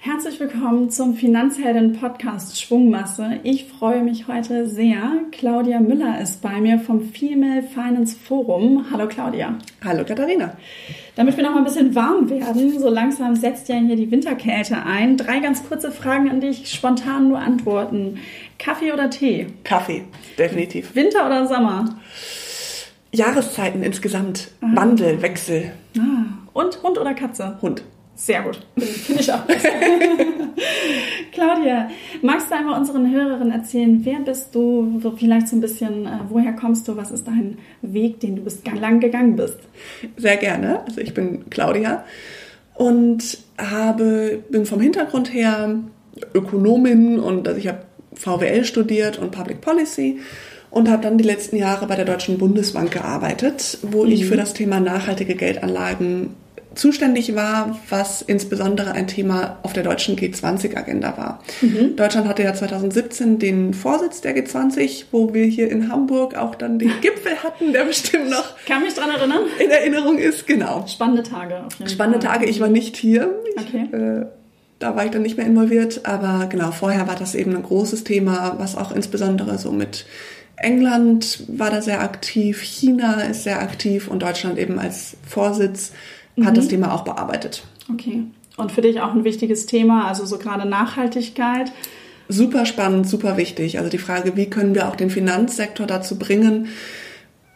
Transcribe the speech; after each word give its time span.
Herzlich 0.00 0.40
willkommen 0.40 0.90
zum 0.90 1.14
Finanzhelden-Podcast 1.14 2.60
Schwungmasse. 2.60 3.40
Ich 3.44 3.64
freue 3.66 4.02
mich 4.02 4.28
heute 4.28 4.68
sehr. 4.68 5.12
Claudia 5.32 5.80
Müller 5.80 6.20
ist 6.20 6.42
bei 6.42 6.60
mir 6.60 6.78
vom 6.78 7.08
Female 7.08 7.62
Finance 7.62 8.16
Forum. 8.16 8.86
Hallo 8.92 9.08
Claudia. 9.08 9.56
Hallo 9.82 10.04
Katharina. 10.04 10.56
Damit 11.16 11.36
wir 11.36 11.44
noch 11.44 11.52
mal 11.52 11.58
ein 11.58 11.64
bisschen 11.64 11.94
warm 11.94 12.28
werden, 12.28 12.78
so 12.78 12.90
langsam 12.90 13.34
setzt 13.34 13.68
ja 13.68 13.76
hier 13.76 13.96
die 13.96 14.10
Winterkälte 14.10 14.82
ein. 14.84 15.16
Drei 15.16 15.38
ganz 15.40 15.66
kurze 15.66 15.90
Fragen 15.90 16.28
an 16.28 16.40
dich, 16.40 16.70
spontan 16.70 17.28
nur 17.28 17.38
antworten. 17.38 18.18
Kaffee 18.58 18.92
oder 18.92 19.08
Tee? 19.08 19.46
Kaffee, 19.64 20.04
definitiv. 20.36 20.94
Winter 20.94 21.24
oder 21.24 21.46
Sommer? 21.46 21.98
Jahreszeiten 23.12 23.82
insgesamt. 23.82 24.48
Ah. 24.60 24.66
Wandel, 24.74 25.22
Wechsel. 25.22 25.72
Ah. 25.98 26.24
Und 26.52 26.82
Hund 26.82 26.98
oder 26.98 27.14
Katze? 27.14 27.58
Hund. 27.62 27.82
Sehr 28.14 28.42
gut. 28.42 28.58
Finde 28.76 29.22
ich 29.22 29.32
auch. 29.32 29.46
Claudia, 31.32 31.88
magst 32.20 32.50
du 32.50 32.56
einmal 32.56 32.76
unseren 32.76 33.12
Hörerinnen 33.12 33.52
erzählen, 33.52 34.00
wer 34.02 34.18
bist 34.18 34.52
du? 34.56 35.00
Vielleicht 35.16 35.46
so 35.46 35.54
ein 35.54 35.60
bisschen, 35.60 36.04
äh, 36.04 36.18
woher 36.28 36.52
kommst 36.52 36.88
du? 36.88 36.96
Was 36.96 37.12
ist 37.12 37.28
dein 37.28 37.58
Weg, 37.80 38.18
den 38.18 38.34
du 38.34 38.42
bis 38.42 38.60
lang 38.64 38.98
gegangen 38.98 39.36
bist? 39.36 39.58
Sehr 40.16 40.36
gerne. 40.36 40.80
Also 40.84 41.00
ich 41.00 41.14
bin 41.14 41.48
Claudia 41.48 42.04
und 42.74 43.38
habe, 43.56 44.42
bin 44.50 44.66
vom 44.66 44.80
Hintergrund 44.80 45.32
her 45.32 45.78
Ökonomin 46.34 47.20
und 47.20 47.46
also 47.46 47.60
ich 47.60 47.68
habe 47.68 47.82
VWL 48.14 48.64
studiert 48.64 49.18
und 49.18 49.30
Public 49.30 49.60
Policy 49.60 50.18
und 50.70 50.88
habe 50.88 51.02
dann 51.02 51.18
die 51.18 51.24
letzten 51.24 51.56
Jahre 51.56 51.86
bei 51.86 51.96
der 51.96 52.04
Deutschen 52.04 52.38
Bundesbank 52.38 52.92
gearbeitet, 52.92 53.78
wo 53.82 54.04
mhm. 54.04 54.12
ich 54.12 54.26
für 54.26 54.36
das 54.36 54.52
Thema 54.52 54.80
nachhaltige 54.80 55.34
Geldanlagen 55.34 56.34
zuständig 56.78 57.34
war, 57.34 57.78
was 57.88 58.22
insbesondere 58.22 58.92
ein 58.92 59.06
Thema 59.06 59.58
auf 59.62 59.72
der 59.72 59.82
deutschen 59.82 60.16
G20-Agenda 60.16 61.16
war. 61.16 61.42
Mhm. 61.60 61.96
Deutschland 61.96 62.28
hatte 62.28 62.44
ja 62.44 62.54
2017 62.54 63.38
den 63.38 63.74
Vorsitz 63.74 64.20
der 64.20 64.36
G20, 64.36 65.06
wo 65.10 65.34
wir 65.34 65.44
hier 65.44 65.70
in 65.70 65.90
Hamburg 65.90 66.36
auch 66.36 66.54
dann 66.54 66.78
den 66.78 66.92
Gipfel 67.00 67.42
hatten, 67.42 67.72
der 67.72 67.84
bestimmt 67.84 68.30
noch 68.30 68.54
Kann 68.66 68.82
mich 68.82 68.94
dran 68.94 69.10
erinnern. 69.10 69.42
in 69.58 69.70
Erinnerung 69.70 70.18
ist. 70.18 70.46
Genau. 70.46 70.86
Spannende 70.86 71.22
Tage. 71.22 71.64
Auf 71.66 71.78
jeden 71.78 71.90
Spannende 71.90 72.20
Fall. 72.20 72.38
Tage. 72.38 72.46
Ich 72.46 72.60
war 72.60 72.68
nicht 72.68 72.96
hier. 72.96 73.34
Okay. 73.58 73.88
Ich, 73.88 73.92
äh, 73.92 74.26
da 74.78 74.94
war 74.94 75.04
ich 75.04 75.10
dann 75.10 75.22
nicht 75.22 75.36
mehr 75.36 75.46
involviert, 75.46 76.02
aber 76.04 76.46
genau, 76.46 76.70
vorher 76.70 77.08
war 77.08 77.16
das 77.16 77.34
eben 77.34 77.56
ein 77.56 77.64
großes 77.64 78.04
Thema, 78.04 78.54
was 78.58 78.76
auch 78.76 78.92
insbesondere 78.92 79.58
so 79.58 79.72
mit 79.72 80.06
England 80.60 81.44
war 81.48 81.70
da 81.70 81.82
sehr 81.82 82.00
aktiv, 82.00 82.60
China 82.62 83.20
ist 83.22 83.44
sehr 83.44 83.60
aktiv 83.60 84.08
und 84.08 84.22
Deutschland 84.22 84.58
eben 84.58 84.78
als 84.78 85.16
Vorsitz 85.26 85.92
mhm. 86.36 86.46
hat 86.46 86.56
das 86.56 86.66
mhm. 86.66 86.70
Thema 86.70 86.94
auch 86.94 87.04
bearbeitet. 87.04 87.62
Okay. 87.92 88.24
Und 88.56 88.72
für 88.72 88.80
dich 88.80 89.00
auch 89.00 89.14
ein 89.14 89.24
wichtiges 89.24 89.66
Thema, 89.66 90.08
also 90.08 90.26
so 90.26 90.36
gerade 90.38 90.68
Nachhaltigkeit. 90.68 91.70
Super 92.28 92.66
spannend, 92.66 93.08
super 93.08 93.36
wichtig. 93.36 93.78
Also 93.78 93.88
die 93.88 93.98
Frage, 93.98 94.36
wie 94.36 94.50
können 94.50 94.74
wir 94.74 94.88
auch 94.88 94.96
den 94.96 95.10
Finanzsektor 95.10 95.86
dazu 95.86 96.18
bringen, 96.18 96.68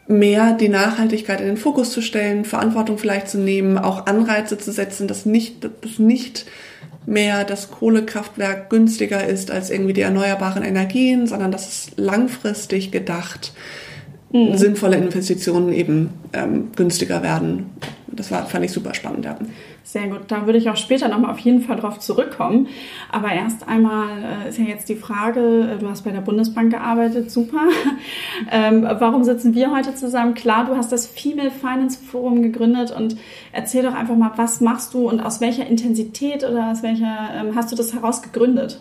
mehr 0.07 0.53
die 0.53 0.69
Nachhaltigkeit 0.69 1.41
in 1.41 1.47
den 1.47 1.57
Fokus 1.57 1.91
zu 1.91 2.03
stellen, 2.03 2.45
Verantwortung 2.45 2.99
vielleicht 2.99 3.29
zu 3.29 3.39
nehmen, 3.39 3.79
auch 3.79 4.07
Anreize 4.07 4.59
zu 4.59 4.73
setzen, 4.73 5.09
dass 5.09 5.27
nicht, 5.27 5.65
dass 5.65 5.99
nicht 5.99 6.47
mehr 7.07 7.45
das 7.45 7.71
Kohlekraftwerk 7.71 8.71
günstiger 8.71 9.27
ist 9.27 9.51
als 9.51 9.71
irgendwie 9.71 9.93
die 9.93 10.03
erneuerbaren 10.03 10.63
Energien, 10.63 11.27
sondern 11.27 11.51
dass 11.51 11.69
es 11.69 11.91
langfristig 11.97 12.91
gedacht 12.91 13.53
mhm. 14.33 14.57
sinnvolle 14.57 14.97
Investitionen 14.97 15.73
eben 15.73 16.11
ähm, 16.33 16.71
günstiger 16.77 17.23
werden 17.23 17.71
das 18.13 18.31
war, 18.31 18.47
fand 18.47 18.65
ich 18.65 18.73
super 18.73 18.95
spannend, 18.95 19.25
ja. 19.25 19.37
Sehr 19.93 20.09
gut. 20.09 20.23
Da 20.29 20.47
würde 20.47 20.59
ich 20.59 20.71
auch 20.71 20.77
später 20.79 21.09
nochmal 21.09 21.33
auf 21.33 21.39
jeden 21.41 21.61
Fall 21.61 21.77
drauf 21.77 21.99
zurückkommen. 21.99 22.69
Aber 23.11 23.31
erst 23.31 23.69
einmal 23.69 24.09
äh, 24.47 24.49
ist 24.49 24.57
ja 24.57 24.65
jetzt 24.65 24.89
die 24.89 24.95
Frage, 24.95 25.69
äh, 25.71 25.79
du 25.79 25.87
hast 25.87 26.05
bei 26.05 26.13
der 26.13 26.23
Bundesbank 26.23 26.73
gearbeitet, 26.73 27.31
super. 27.31 27.61
ähm, 28.51 28.85
warum 28.85 29.23
sitzen 29.23 29.55
wir 29.55 29.71
heute 29.71 29.95
zusammen? 29.95 30.33
Klar, 30.33 30.65
du 30.65 30.77
hast 30.77 30.93
das 30.93 31.07
Female 31.07 31.51
Finance 31.51 31.99
Forum 32.03 32.41
gegründet 32.41 32.91
und 32.91 33.19
erzähl 33.53 33.83
doch 33.83 33.93
einfach 33.93 34.17
mal, 34.17 34.33
was 34.37 34.63
machst 34.63 34.95
du 34.95 35.11
und 35.11 35.21
aus 35.21 35.43
welcher 35.43 35.67
Intensität 35.67 36.43
oder 36.43 36.71
aus 36.71 36.83
welcher 36.83 37.29
ähm, 37.37 37.55
hast 37.55 37.71
du 37.71 37.77
das 37.77 37.93
heraus 37.93 38.23
gegründet? 38.23 38.81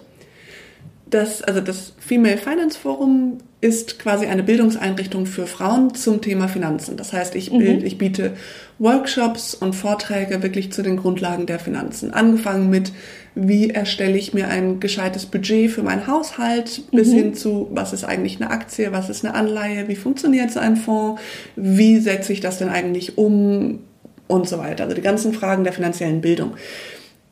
Das, 1.09 1.41
also 1.41 1.59
das 1.59 1.93
Female 1.99 2.37
Finance 2.37 2.79
Forum 2.79 3.39
ist 3.61 3.99
quasi 3.99 4.25
eine 4.25 4.41
Bildungseinrichtung 4.41 5.27
für 5.27 5.45
Frauen 5.45 5.93
zum 5.93 6.19
Thema 6.19 6.47
Finanzen. 6.47 6.97
Das 6.97 7.13
heißt, 7.13 7.35
ich, 7.35 7.51
bild, 7.51 7.81
mhm. 7.81 7.85
ich 7.85 7.99
biete 7.99 8.33
Workshops 8.79 9.53
und 9.53 9.73
Vorträge 9.73 10.41
wirklich 10.41 10.73
zu 10.73 10.81
den 10.81 10.97
Grundlagen 10.97 11.45
der 11.45 11.59
Finanzen. 11.59 12.11
Angefangen 12.11 12.71
mit, 12.71 12.91
wie 13.35 13.69
erstelle 13.69 14.17
ich 14.17 14.33
mir 14.33 14.47
ein 14.47 14.79
gescheites 14.79 15.27
Budget 15.27 15.69
für 15.69 15.83
meinen 15.83 16.07
Haushalt, 16.07 16.81
bis 16.91 17.09
mhm. 17.09 17.15
hin 17.15 17.33
zu, 17.35 17.67
was 17.71 17.93
ist 17.93 18.03
eigentlich 18.03 18.41
eine 18.41 18.49
Aktie, 18.49 18.91
was 18.91 19.11
ist 19.11 19.23
eine 19.23 19.35
Anleihe, 19.35 19.87
wie 19.87 19.95
funktioniert 19.95 20.49
so 20.49 20.59
ein 20.59 20.75
Fonds, 20.75 21.21
wie 21.55 21.99
setze 21.99 22.33
ich 22.33 22.39
das 22.39 22.57
denn 22.57 22.69
eigentlich 22.69 23.19
um 23.19 23.79
und 24.25 24.49
so 24.49 24.57
weiter. 24.57 24.85
Also 24.85 24.95
die 24.95 25.03
ganzen 25.03 25.33
Fragen 25.33 25.63
der 25.63 25.73
finanziellen 25.73 26.21
Bildung. 26.21 26.53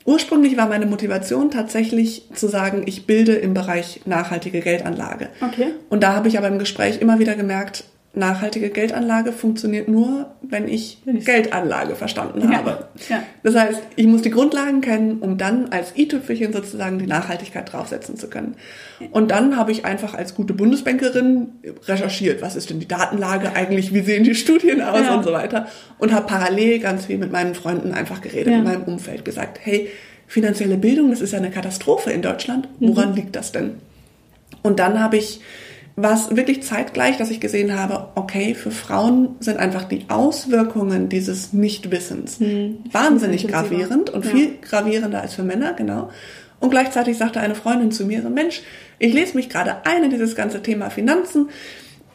Ursprünglich 0.09 0.57
war 0.57 0.67
meine 0.67 0.87
Motivation 0.87 1.51
tatsächlich 1.51 2.23
zu 2.33 2.47
sagen, 2.47 2.81
ich 2.87 3.05
bilde 3.05 3.35
im 3.35 3.53
Bereich 3.53 4.01
nachhaltige 4.05 4.59
Geldanlage. 4.59 5.29
Okay. 5.39 5.67
Und 5.87 6.01
da 6.01 6.15
habe 6.15 6.27
ich 6.27 6.39
aber 6.39 6.47
im 6.47 6.57
Gespräch 6.57 6.99
immer 6.99 7.19
wieder 7.19 7.35
gemerkt, 7.35 7.83
nachhaltige 8.13 8.69
Geldanlage 8.69 9.31
funktioniert 9.31 9.87
nur, 9.87 10.31
wenn 10.41 10.67
ich 10.67 10.97
Geldanlage 11.05 11.95
verstanden 11.95 12.55
habe. 12.55 12.87
Ja. 13.07 13.21
Das 13.43 13.55
heißt, 13.55 13.79
ich 13.95 14.07
muss 14.07 14.23
die 14.23 14.31
Grundlagen 14.31 14.81
kennen, 14.81 15.19
um 15.19 15.37
dann 15.37 15.69
als 15.69 15.95
i-Tüpfelchen 15.95 16.51
sozusagen 16.51 16.97
die 16.97 17.05
Nachhaltigkeit 17.05 17.71
draufsetzen 17.71 18.17
zu 18.17 18.27
können. 18.27 18.55
Und 19.11 19.29
dann 19.29 19.57
habe 19.57 19.71
ich 19.71 19.85
einfach 19.85 20.15
als 20.15 20.33
gute 20.33 20.53
Bundesbankerin 20.53 21.49
recherchiert, 21.87 22.41
was 22.41 22.55
ist 22.55 22.71
denn 22.71 22.79
die 22.79 22.87
Datenlage 22.87 23.55
eigentlich, 23.55 23.93
wie 23.93 24.01
sehen 24.01 24.23
die 24.23 24.35
Studien 24.35 24.81
aus 24.81 25.01
ja. 25.01 25.15
und 25.15 25.23
so 25.23 25.31
weiter. 25.31 25.67
Und 25.99 26.11
habe 26.11 26.25
parallel 26.25 26.79
ganz 26.79 27.05
viel 27.05 27.19
mit 27.19 27.31
meinen 27.31 27.53
Freunden 27.53 27.93
einfach 27.93 28.21
geredet, 28.21 28.53
ja. 28.53 28.59
in 28.59 28.63
meinem 28.63 28.83
Umfeld 28.83 29.23
gesagt, 29.23 29.59
hey, 29.61 29.87
finanzielle 30.25 30.77
Bildung, 30.77 31.11
das 31.11 31.21
ist 31.21 31.31
ja 31.31 31.37
eine 31.37 31.51
Katastrophe 31.51 32.11
in 32.11 32.23
Deutschland. 32.23 32.67
Woran 32.79 33.11
mhm. 33.11 33.15
liegt 33.15 33.35
das 33.35 33.51
denn? 33.51 33.75
Und 34.63 34.79
dann 34.79 34.99
habe 34.99 35.17
ich 35.17 35.41
war 36.01 36.13
es 36.13 36.35
wirklich 36.35 36.63
zeitgleich, 36.63 37.17
dass 37.17 37.29
ich 37.29 37.39
gesehen 37.39 37.77
habe, 37.77 38.09
okay, 38.15 38.55
für 38.55 38.71
Frauen 38.71 39.35
sind 39.39 39.57
einfach 39.57 39.83
die 39.83 40.05
Auswirkungen 40.07 41.09
dieses 41.09 41.53
Nichtwissens 41.53 42.39
hm, 42.39 42.79
wahnsinnig 42.91 43.47
gravierend 43.47 44.09
und 44.09 44.25
ja. 44.25 44.31
viel 44.31 44.57
gravierender 44.61 45.21
als 45.21 45.33
für 45.33 45.43
Männer, 45.43 45.73
genau. 45.73 46.09
Und 46.59 46.71
gleichzeitig 46.71 47.17
sagte 47.17 47.39
eine 47.39 47.55
Freundin 47.55 47.91
zu 47.91 48.05
mir, 48.05 48.21
Mensch, 48.29 48.61
ich 48.97 49.13
lese 49.13 49.35
mich 49.35 49.49
gerade 49.49 49.85
ein 49.85 50.03
in 50.03 50.09
dieses 50.09 50.35
ganze 50.35 50.61
Thema 50.61 50.89
Finanzen, 50.89 51.49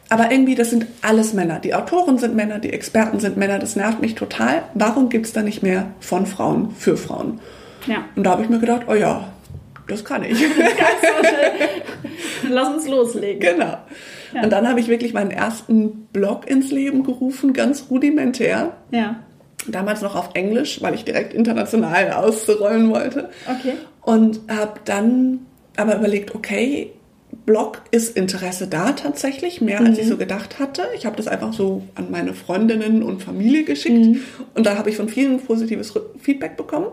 aber 0.09 0.31
irgendwie, 0.31 0.55
das 0.55 0.69
sind 0.69 0.85
alles 1.01 1.33
Männer. 1.33 1.59
Die 1.59 1.73
Autoren 1.73 2.19
sind 2.19 2.35
Männer, 2.35 2.59
die 2.59 2.71
Experten 2.71 3.19
sind 3.19 3.37
Männer, 3.37 3.57
das 3.57 3.75
nervt 3.75 4.01
mich 4.01 4.13
total. 4.13 4.61
Warum 4.75 5.09
gibt's 5.09 5.33
da 5.33 5.41
nicht 5.41 5.63
mehr 5.63 5.87
von 5.99 6.27
Frauen 6.27 6.71
für 6.77 6.95
Frauen? 6.95 7.39
Ja. 7.87 8.05
Und 8.15 8.23
da 8.23 8.31
habe 8.31 8.43
ich 8.43 8.49
mir 8.49 8.59
gedacht, 8.59 8.83
oh 8.87 8.93
ja, 8.93 9.27
das 9.87 10.03
kann 10.03 10.23
ich. 10.23 10.37
Lass 12.49 12.69
uns 12.69 12.87
loslegen. 12.87 13.39
Genau. 13.39 13.77
Ja. 14.33 14.43
Und 14.43 14.49
dann 14.51 14.67
habe 14.67 14.79
ich 14.79 14.87
wirklich 14.87 15.13
meinen 15.13 15.31
ersten 15.31 16.07
Blog 16.07 16.49
ins 16.49 16.71
Leben 16.71 17.03
gerufen, 17.03 17.53
ganz 17.53 17.85
rudimentär. 17.89 18.75
Ja. 18.91 19.21
Damals 19.67 20.01
noch 20.01 20.15
auf 20.15 20.29
Englisch, 20.33 20.81
weil 20.81 20.93
ich 20.93 21.05
direkt 21.05 21.33
international 21.33 22.11
ausrollen 22.11 22.89
wollte. 22.91 23.29
Okay. 23.47 23.73
Und 24.01 24.41
habe 24.47 24.79
dann 24.85 25.45
aber 25.77 25.95
überlegt, 25.95 26.35
okay, 26.35 26.91
Blog 27.45 27.81
ist 27.91 28.15
Interesse 28.15 28.67
da 28.67 28.93
tatsächlich, 28.93 29.61
mehr 29.61 29.81
mhm. 29.81 29.87
als 29.87 29.97
ich 29.97 30.05
mhm. 30.05 30.09
so 30.09 30.17
gedacht 30.17 30.59
hatte. 30.59 30.83
Ich 30.95 31.05
habe 31.05 31.15
das 31.15 31.27
einfach 31.27 31.53
so 31.53 31.83
an 31.95 32.09
meine 32.09 32.33
Freundinnen 32.33 33.03
und 33.03 33.23
Familie 33.23 33.63
geschickt 33.63 34.05
mhm. 34.05 34.21
und 34.53 34.65
da 34.65 34.77
habe 34.77 34.89
ich 34.89 34.97
von 34.97 35.09
vielen 35.09 35.39
positives 35.39 35.93
Feedback 36.19 36.57
bekommen. 36.57 36.87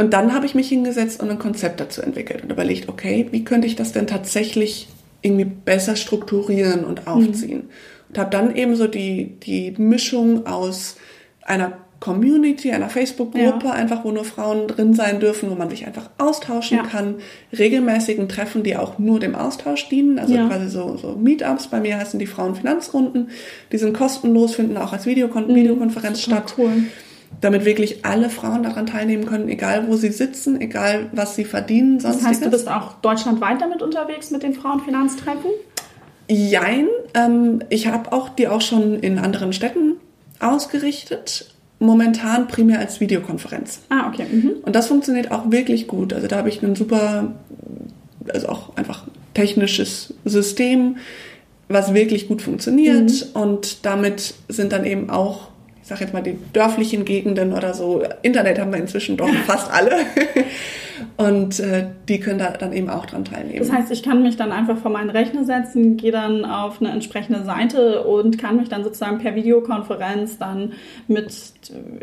Und 0.00 0.14
dann 0.14 0.32
habe 0.32 0.46
ich 0.46 0.54
mich 0.54 0.70
hingesetzt 0.70 1.20
und 1.22 1.28
ein 1.28 1.38
Konzept 1.38 1.78
dazu 1.78 2.00
entwickelt 2.00 2.42
und 2.42 2.50
überlegt, 2.50 2.88
okay, 2.88 3.26
wie 3.32 3.44
könnte 3.44 3.66
ich 3.66 3.76
das 3.76 3.92
denn 3.92 4.06
tatsächlich 4.06 4.88
irgendwie 5.20 5.44
besser 5.44 5.94
strukturieren 5.94 6.86
und 6.86 7.06
aufziehen? 7.06 7.58
Mhm. 7.58 7.70
Und 8.08 8.18
habe 8.18 8.30
dann 8.30 8.56
eben 8.56 8.76
so 8.76 8.86
die, 8.86 9.38
die 9.40 9.72
Mischung 9.76 10.46
aus 10.46 10.96
einer 11.42 11.76
Community, 12.00 12.72
einer 12.72 12.88
Facebook-Gruppe, 12.88 13.66
ja. 13.66 13.72
einfach 13.72 14.02
wo 14.02 14.10
nur 14.10 14.24
Frauen 14.24 14.68
drin 14.68 14.94
sein 14.94 15.20
dürfen, 15.20 15.50
wo 15.50 15.54
man 15.54 15.68
sich 15.68 15.86
einfach 15.86 16.08
austauschen 16.16 16.78
ja. 16.78 16.84
kann, 16.84 17.16
regelmäßigen 17.52 18.26
Treffen, 18.26 18.62
die 18.62 18.78
auch 18.78 18.98
nur 18.98 19.20
dem 19.20 19.34
Austausch 19.34 19.86
dienen, 19.90 20.18
also 20.18 20.32
ja. 20.32 20.48
quasi 20.48 20.70
so, 20.70 20.96
so 20.96 21.14
Meetups, 21.14 21.66
bei 21.66 21.78
mir 21.78 21.98
heißen 21.98 22.18
die 22.18 22.26
Frauenfinanzrunden, 22.26 23.28
die 23.70 23.76
sind 23.76 23.92
kostenlos, 23.92 24.54
finden 24.54 24.78
auch 24.78 24.94
als 24.94 25.04
Videokon 25.04 25.48
mhm. 25.48 25.56
Videokonferenz 25.56 26.22
statt. 26.22 26.54
Cool 26.56 26.84
damit 27.40 27.64
wirklich 27.64 28.04
alle 28.04 28.28
Frauen 28.28 28.62
daran 28.62 28.86
teilnehmen 28.86 29.26
können, 29.26 29.48
egal 29.48 29.88
wo 29.88 29.96
sie 29.96 30.10
sitzen, 30.10 30.60
egal 30.60 31.08
was 31.12 31.36
sie 31.36 31.44
verdienen. 31.44 32.00
Sonstiges. 32.00 32.22
Das 32.22 32.28
heißt, 32.28 32.44
du 32.44 32.50
bist 32.50 32.68
auch 32.68 32.94
deutschlandweit 33.00 33.60
damit 33.60 33.82
unterwegs 33.82 34.30
mit 34.30 34.42
den 34.42 34.54
Frauenfinanztreffen? 34.54 35.50
Jein. 36.28 36.86
Ähm, 37.14 37.62
ich 37.70 37.88
habe 37.88 38.12
auch 38.12 38.28
die 38.28 38.46
auch 38.46 38.60
schon 38.60 39.00
in 39.00 39.18
anderen 39.18 39.52
Städten 39.52 39.96
ausgerichtet, 40.38 41.52
momentan 41.78 42.46
primär 42.46 42.78
als 42.78 43.00
Videokonferenz. 43.00 43.80
Ah, 43.88 44.08
okay. 44.08 44.26
Mhm. 44.30 44.52
Und 44.62 44.76
das 44.76 44.86
funktioniert 44.86 45.32
auch 45.32 45.50
wirklich 45.50 45.88
gut. 45.88 46.12
Also 46.12 46.28
da 46.28 46.36
habe 46.36 46.48
ich 46.48 46.62
ein 46.62 46.76
super, 46.76 47.32
also 48.32 48.48
auch 48.48 48.76
einfach 48.76 49.04
technisches 49.34 50.14
System, 50.24 50.98
was 51.68 51.94
wirklich 51.94 52.28
gut 52.28 52.42
funktioniert. 52.42 53.10
Mhm. 53.34 53.40
Und 53.40 53.84
damit 53.86 54.34
sind 54.48 54.72
dann 54.72 54.84
eben 54.84 55.10
auch, 55.10 55.49
ich 55.90 55.98
sage 55.98 56.04
jetzt 56.04 56.14
mal, 56.14 56.22
die 56.22 56.38
dörflichen 56.52 57.04
Gegenden 57.04 57.52
oder 57.52 57.74
so, 57.74 58.04
Internet 58.22 58.60
haben 58.60 58.70
wir 58.72 58.78
inzwischen 58.78 59.16
doch 59.16 59.28
fast 59.46 59.72
alle. 59.72 60.06
Und 61.16 61.60
äh, 61.60 61.86
die 62.08 62.20
können 62.20 62.38
da 62.38 62.50
dann 62.50 62.72
eben 62.72 62.90
auch 62.90 63.06
dran 63.06 63.24
teilnehmen. 63.24 63.58
Das 63.58 63.72
heißt, 63.72 63.90
ich 63.90 64.02
kann 64.02 64.22
mich 64.22 64.36
dann 64.36 64.52
einfach 64.52 64.78
vor 64.78 64.90
meinen 64.90 65.10
Rechner 65.10 65.44
setzen, 65.44 65.96
gehe 65.96 66.12
dann 66.12 66.44
auf 66.44 66.80
eine 66.80 66.90
entsprechende 66.90 67.44
Seite 67.44 68.04
und 68.04 68.38
kann 68.38 68.56
mich 68.56 68.68
dann 68.68 68.84
sozusagen 68.84 69.18
per 69.18 69.34
Videokonferenz 69.34 70.38
dann 70.38 70.72
mit 71.08 71.30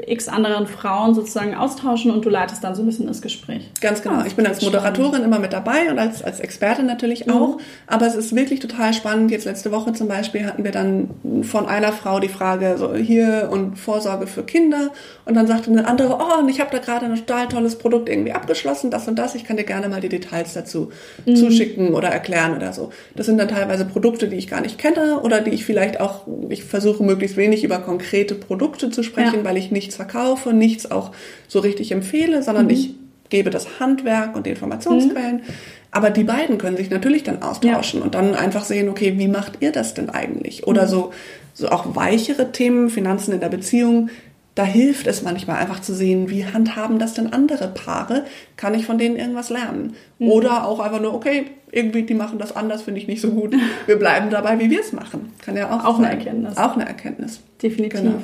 x 0.05 0.27
anderen 0.27 0.67
Frauen 0.67 1.15
sozusagen 1.15 1.55
austauschen 1.55 2.11
und 2.11 2.23
du 2.25 2.29
leitest 2.29 2.63
dann 2.63 2.75
so 2.75 2.83
ein 2.83 2.85
bisschen 2.85 3.07
das 3.07 3.21
Gespräch. 3.21 3.69
Ganz 3.81 4.01
genau. 4.01 4.23
Ich 4.25 4.35
bin 4.35 4.45
als 4.45 4.61
Moderatorin 4.61 5.23
immer 5.23 5.39
mit 5.39 5.53
dabei 5.53 5.89
und 5.91 5.99
als, 5.99 6.23
als 6.23 6.39
Expertin 6.39 6.85
natürlich 6.85 7.25
mhm. 7.25 7.33
auch. 7.33 7.57
Aber 7.87 8.05
es 8.05 8.15
ist 8.15 8.35
wirklich 8.35 8.59
total 8.59 8.93
spannend. 8.93 9.31
Jetzt 9.31 9.45
letzte 9.45 9.71
Woche 9.71 9.93
zum 9.93 10.07
Beispiel 10.07 10.45
hatten 10.45 10.63
wir 10.63 10.71
dann 10.71 11.09
von 11.43 11.67
einer 11.67 11.91
Frau 11.91 12.19
die 12.19 12.29
Frage, 12.29 12.75
so 12.77 12.93
hier 12.95 13.49
und 13.51 13.77
Vorsorge 13.77 14.27
für 14.27 14.43
Kinder. 14.43 14.91
Und 15.25 15.35
dann 15.35 15.47
sagte 15.47 15.71
eine 15.71 15.87
andere, 15.87 16.17
oh, 16.19 16.39
und 16.39 16.49
ich 16.49 16.59
habe 16.59 16.71
da 16.71 16.79
gerade 16.79 17.05
ein 17.05 17.15
total 17.15 17.47
tolles 17.47 17.77
Produkt 17.77 18.09
irgendwie 18.09 18.33
abgeschlossen, 18.33 18.86
das 18.91 19.07
und 19.07 19.17
das. 19.17 19.35
Ich 19.35 19.43
kann 19.43 19.57
dir 19.57 19.63
gerne 19.63 19.89
mal 19.89 20.01
die 20.01 20.09
Details 20.09 20.53
dazu 20.53 20.91
mhm. 21.25 21.35
zuschicken 21.35 21.93
oder 21.93 22.09
erklären 22.09 22.55
oder 22.55 22.73
so. 22.73 22.91
Das 23.15 23.25
sind 23.25 23.37
dann 23.37 23.47
teilweise 23.47 23.85
Produkte, 23.85 24.27
die 24.27 24.35
ich 24.35 24.47
gar 24.47 24.61
nicht 24.61 24.77
kenne 24.77 25.21
oder 25.21 25.41
die 25.41 25.51
ich 25.51 25.65
vielleicht 25.65 25.99
auch, 25.99 26.27
ich 26.49 26.63
versuche 26.63 27.03
möglichst 27.03 27.37
wenig 27.37 27.63
über 27.63 27.79
konkrete 27.79 28.35
Produkte 28.35 28.89
zu 28.89 29.03
sprechen, 29.03 29.39
ja. 29.39 29.45
weil 29.45 29.57
ich 29.57 29.71
nichts 29.71 29.95
verkaufe, 29.95 30.53
nichts 30.53 30.89
auch 30.89 31.11
so 31.47 31.59
richtig 31.59 31.91
empfehle, 31.91 32.43
sondern 32.43 32.65
mhm. 32.65 32.71
ich 32.71 32.95
gebe 33.29 33.49
das 33.49 33.79
Handwerk 33.79 34.35
und 34.35 34.45
die 34.45 34.51
Informationsquellen. 34.51 35.37
Mhm. 35.37 35.53
Aber 35.91 36.09
die 36.09 36.23
beiden 36.23 36.57
können 36.57 36.77
sich 36.77 36.89
natürlich 36.89 37.23
dann 37.23 37.41
austauschen 37.41 37.99
ja. 37.99 38.05
und 38.05 38.15
dann 38.15 38.35
einfach 38.35 38.63
sehen, 38.65 38.89
okay, 38.89 39.15
wie 39.17 39.27
macht 39.27 39.53
ihr 39.61 39.71
das 39.71 39.93
denn 39.93 40.09
eigentlich? 40.09 40.67
Oder 40.67 40.83
mhm. 40.83 40.89
so, 40.89 41.13
so 41.53 41.69
auch 41.69 41.95
weichere 41.95 42.51
Themen, 42.51 42.89
Finanzen 42.89 43.33
in 43.33 43.39
der 43.39 43.49
Beziehung, 43.49 44.09
da 44.57 44.63
hilft 44.63 45.05
es 45.05 45.21
manchmal 45.21 45.57
einfach 45.57 45.81
zu 45.81 45.93
sehen, 45.93 46.31
wie 46.31 46.43
handhaben 46.43 46.97
das 46.97 47.13
denn 47.13 47.31
andere 47.31 47.67
Paare? 47.67 48.25
Kann 48.55 48.73
ich 48.73 48.87
von 48.87 48.97
denen 48.97 49.15
irgendwas 49.15 49.51
lernen? 49.51 49.93
Mhm. 50.17 50.31
Oder 50.31 50.65
auch 50.65 50.79
einfach 50.79 50.99
nur, 50.99 51.13
okay, 51.13 51.45
irgendwie, 51.71 52.01
die 52.01 52.15
machen 52.15 52.39
das 52.39 52.55
anders, 52.55 52.81
finde 52.81 52.99
ich 52.99 53.07
nicht 53.07 53.21
so 53.21 53.29
gut. 53.29 53.53
Wir 53.85 53.97
bleiben 53.97 54.31
dabei, 54.31 54.59
wie 54.59 54.71
wir 54.71 54.79
es 54.79 54.93
machen. 54.93 55.31
Kann 55.45 55.55
ja 55.55 55.69
auch 55.69 55.85
Auch 55.85 55.97
sein. 55.97 56.05
eine 56.05 56.17
Erkenntnis. 56.17 56.57
Auch 56.57 56.73
eine 56.73 56.87
Erkenntnis. 56.87 57.39
Definitiv. 57.61 58.01
Genau. 58.01 58.21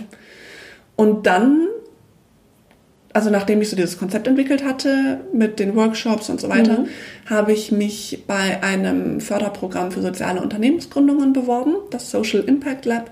Und 0.96 1.28
dann, 1.28 1.68
also 3.14 3.30
nachdem 3.30 3.62
ich 3.62 3.70
so 3.70 3.76
dieses 3.76 4.00
Konzept 4.00 4.26
entwickelt 4.26 4.66
hatte 4.66 5.20
mit 5.34 5.60
den 5.60 5.76
Workshops 5.76 6.32
und 6.32 6.42
so 6.42 6.50
weiter, 6.50 6.80
mhm. 6.80 6.88
habe 7.30 7.54
ich 7.54 7.72
mich 7.72 8.24
bei 8.26 8.64
einem 8.64 9.22
Förderprogramm 9.22 9.92
für 9.92 10.02
soziale 10.02 10.42
Unternehmensgründungen 10.42 11.32
beworben, 11.32 11.76
das 11.92 12.10
Social 12.10 12.42
Impact 12.42 12.86
Lab. 12.86 13.12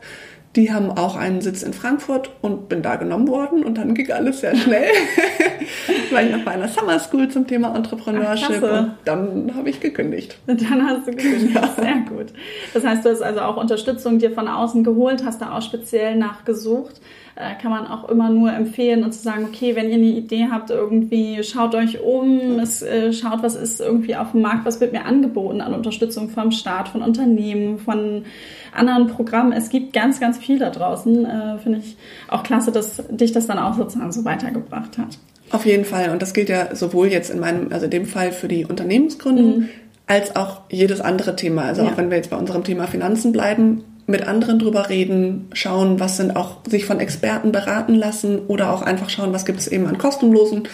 Die 0.56 0.74
haben 0.74 0.92
auch 0.92 1.16
einen 1.16 1.42
Sitz 1.42 1.64
in 1.64 1.74
Frankfurt 1.74 2.30
und 2.42 2.68
bin 2.68 2.82
da 2.82 2.98
genommen 2.98 3.28
worden 3.30 3.64
und 3.64 3.78
dann 3.78 3.94
ging 3.94 4.12
alles 4.12 4.42
sehr 4.42 4.56
schnell. 4.56 4.90
war 6.12 6.24
ich 6.24 6.32
noch 6.32 6.44
bei 6.44 6.52
einer 6.52 6.68
Summer 6.68 7.00
School 7.00 7.30
zum 7.30 7.48
Thema 7.48 7.76
Entrepreneurship 7.76 8.64
Ach, 8.64 8.80
und 8.80 8.92
dann 9.06 9.54
habe 9.56 9.70
ich 9.70 9.80
gekündigt. 9.80 10.38
Und 10.48 10.62
dann 10.62 10.86
hast 10.86 11.08
du 11.08 11.12
gekündigt. 11.12 11.56
Ja. 11.56 11.70
Sehr 11.80 12.04
gut. 12.08 12.28
Das 12.74 12.84
heißt, 12.84 13.06
du 13.06 13.10
hast 13.10 13.22
also 13.22 13.42
auch 13.42 13.58
Unterstützung 13.58 14.20
dir 14.20 14.32
von 14.32 14.48
außen 14.48 14.84
geholt, 14.84 15.24
hast 15.26 15.42
da 15.42 15.58
auch 15.58 15.62
speziell 15.62 16.16
nachgesucht. 16.16 17.02
Äh, 17.36 17.56
kann 17.62 17.72
man 17.72 17.88
auch 17.88 18.10
immer 18.10 18.30
nur 18.30 18.52
empfehlen 18.52 19.06
und 19.06 19.14
zu 19.14 19.22
sagen, 19.24 19.46
okay, 19.46 19.76
wenn 19.76 19.88
ihr 19.88 19.96
eine 19.96 20.06
Idee 20.06 20.48
habt, 20.52 20.70
irgendwie 20.70 21.42
schaut 21.44 21.76
euch 21.76 22.02
um, 22.02 22.60
es, 22.60 22.82
äh, 22.82 23.14
schaut, 23.14 23.42
was 23.42 23.56
ist 23.56 23.80
irgendwie 23.80 24.18
auf 24.18 24.32
dem 24.32 24.42
Markt, 24.42 24.66
was 24.66 24.82
wird 24.82 24.92
mir 24.92 25.06
angeboten 25.06 25.62
an 25.62 25.74
Unterstützung 25.74 26.30
vom 26.30 26.52
Staat, 26.52 26.90
von 26.90 27.02
Unternehmen, 27.02 27.80
von 27.80 28.26
anderen 28.74 29.08
Programmen. 29.08 29.52
Es 29.52 29.70
gibt 29.70 29.94
ganz, 29.94 30.20
ganz 30.20 30.38
viel 30.38 30.60
da 30.60 30.70
draußen. 30.70 31.26
Äh, 31.26 31.58
Finde 31.60 31.80
ich 31.80 31.98
auch 32.28 32.44
klasse, 32.44 32.72
dass 32.72 33.04
dich 33.10 33.32
das 33.32 33.48
dann 33.48 33.60
auch 33.60 33.76
sozusagen 33.76 34.12
so 34.12 34.26
weitergebracht 34.26 34.98
hat. 34.98 35.18
Auf 35.52 35.66
jeden 35.66 35.86
Fall. 35.86 36.10
Und 36.12 36.22
das 36.22 36.34
gilt 36.34 36.50
ja 36.50 36.74
sowohl 36.76 37.08
jetzt 37.08 37.30
in 37.30 37.40
meinem, 37.40 37.72
also 37.72 37.86
in 37.86 37.92
dem 37.92 38.06
Fall 38.06 38.32
für 38.32 38.48
die 38.48 38.66
Unternehmensgründung, 38.66 39.60
mhm. 39.60 39.70
als 40.08 40.36
auch 40.36 40.62
jedes 40.70 41.02
andere 41.02 41.36
Thema. 41.36 41.64
Also 41.64 41.84
ja. 41.84 41.90
auch 41.90 41.98
wenn 41.98 42.10
wir 42.10 42.18
jetzt 42.18 42.30
bei 42.30 42.38
unserem 42.38 42.64
Thema 42.64 42.88
Finanzen 42.88 43.32
bleiben, 43.32 43.84
mit 44.08 44.28
anderen 44.28 44.60
drüber 44.60 44.90
reden, 44.90 45.48
schauen, 45.54 46.00
was 46.00 46.18
sind 46.18 46.36
auch 46.36 46.58
sich 46.68 46.86
von 46.86 47.00
Experten 47.00 47.52
beraten 47.52 47.96
lassen 47.96 48.40
oder 48.48 48.74
auch 48.74 48.82
einfach 48.82 49.10
schauen, 49.10 49.34
was 49.34 49.46
gibt 49.46 49.60
es 49.60 49.68
eben 49.68 49.88
an 49.88 49.98
kostenlosen 49.98 50.68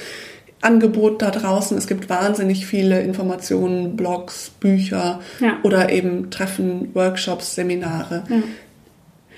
Angebot 0.61 1.21
da 1.21 1.31
draußen. 1.31 1.77
Es 1.77 1.87
gibt 1.87 2.09
wahnsinnig 2.09 2.65
viele 2.65 3.01
Informationen, 3.01 3.95
Blogs, 3.95 4.51
Bücher 4.59 5.19
ja. 5.39 5.57
oder 5.63 5.91
eben 5.91 6.31
Treffen, 6.31 6.93
Workshops, 6.93 7.55
Seminare. 7.55 8.23
Ja 8.29 8.41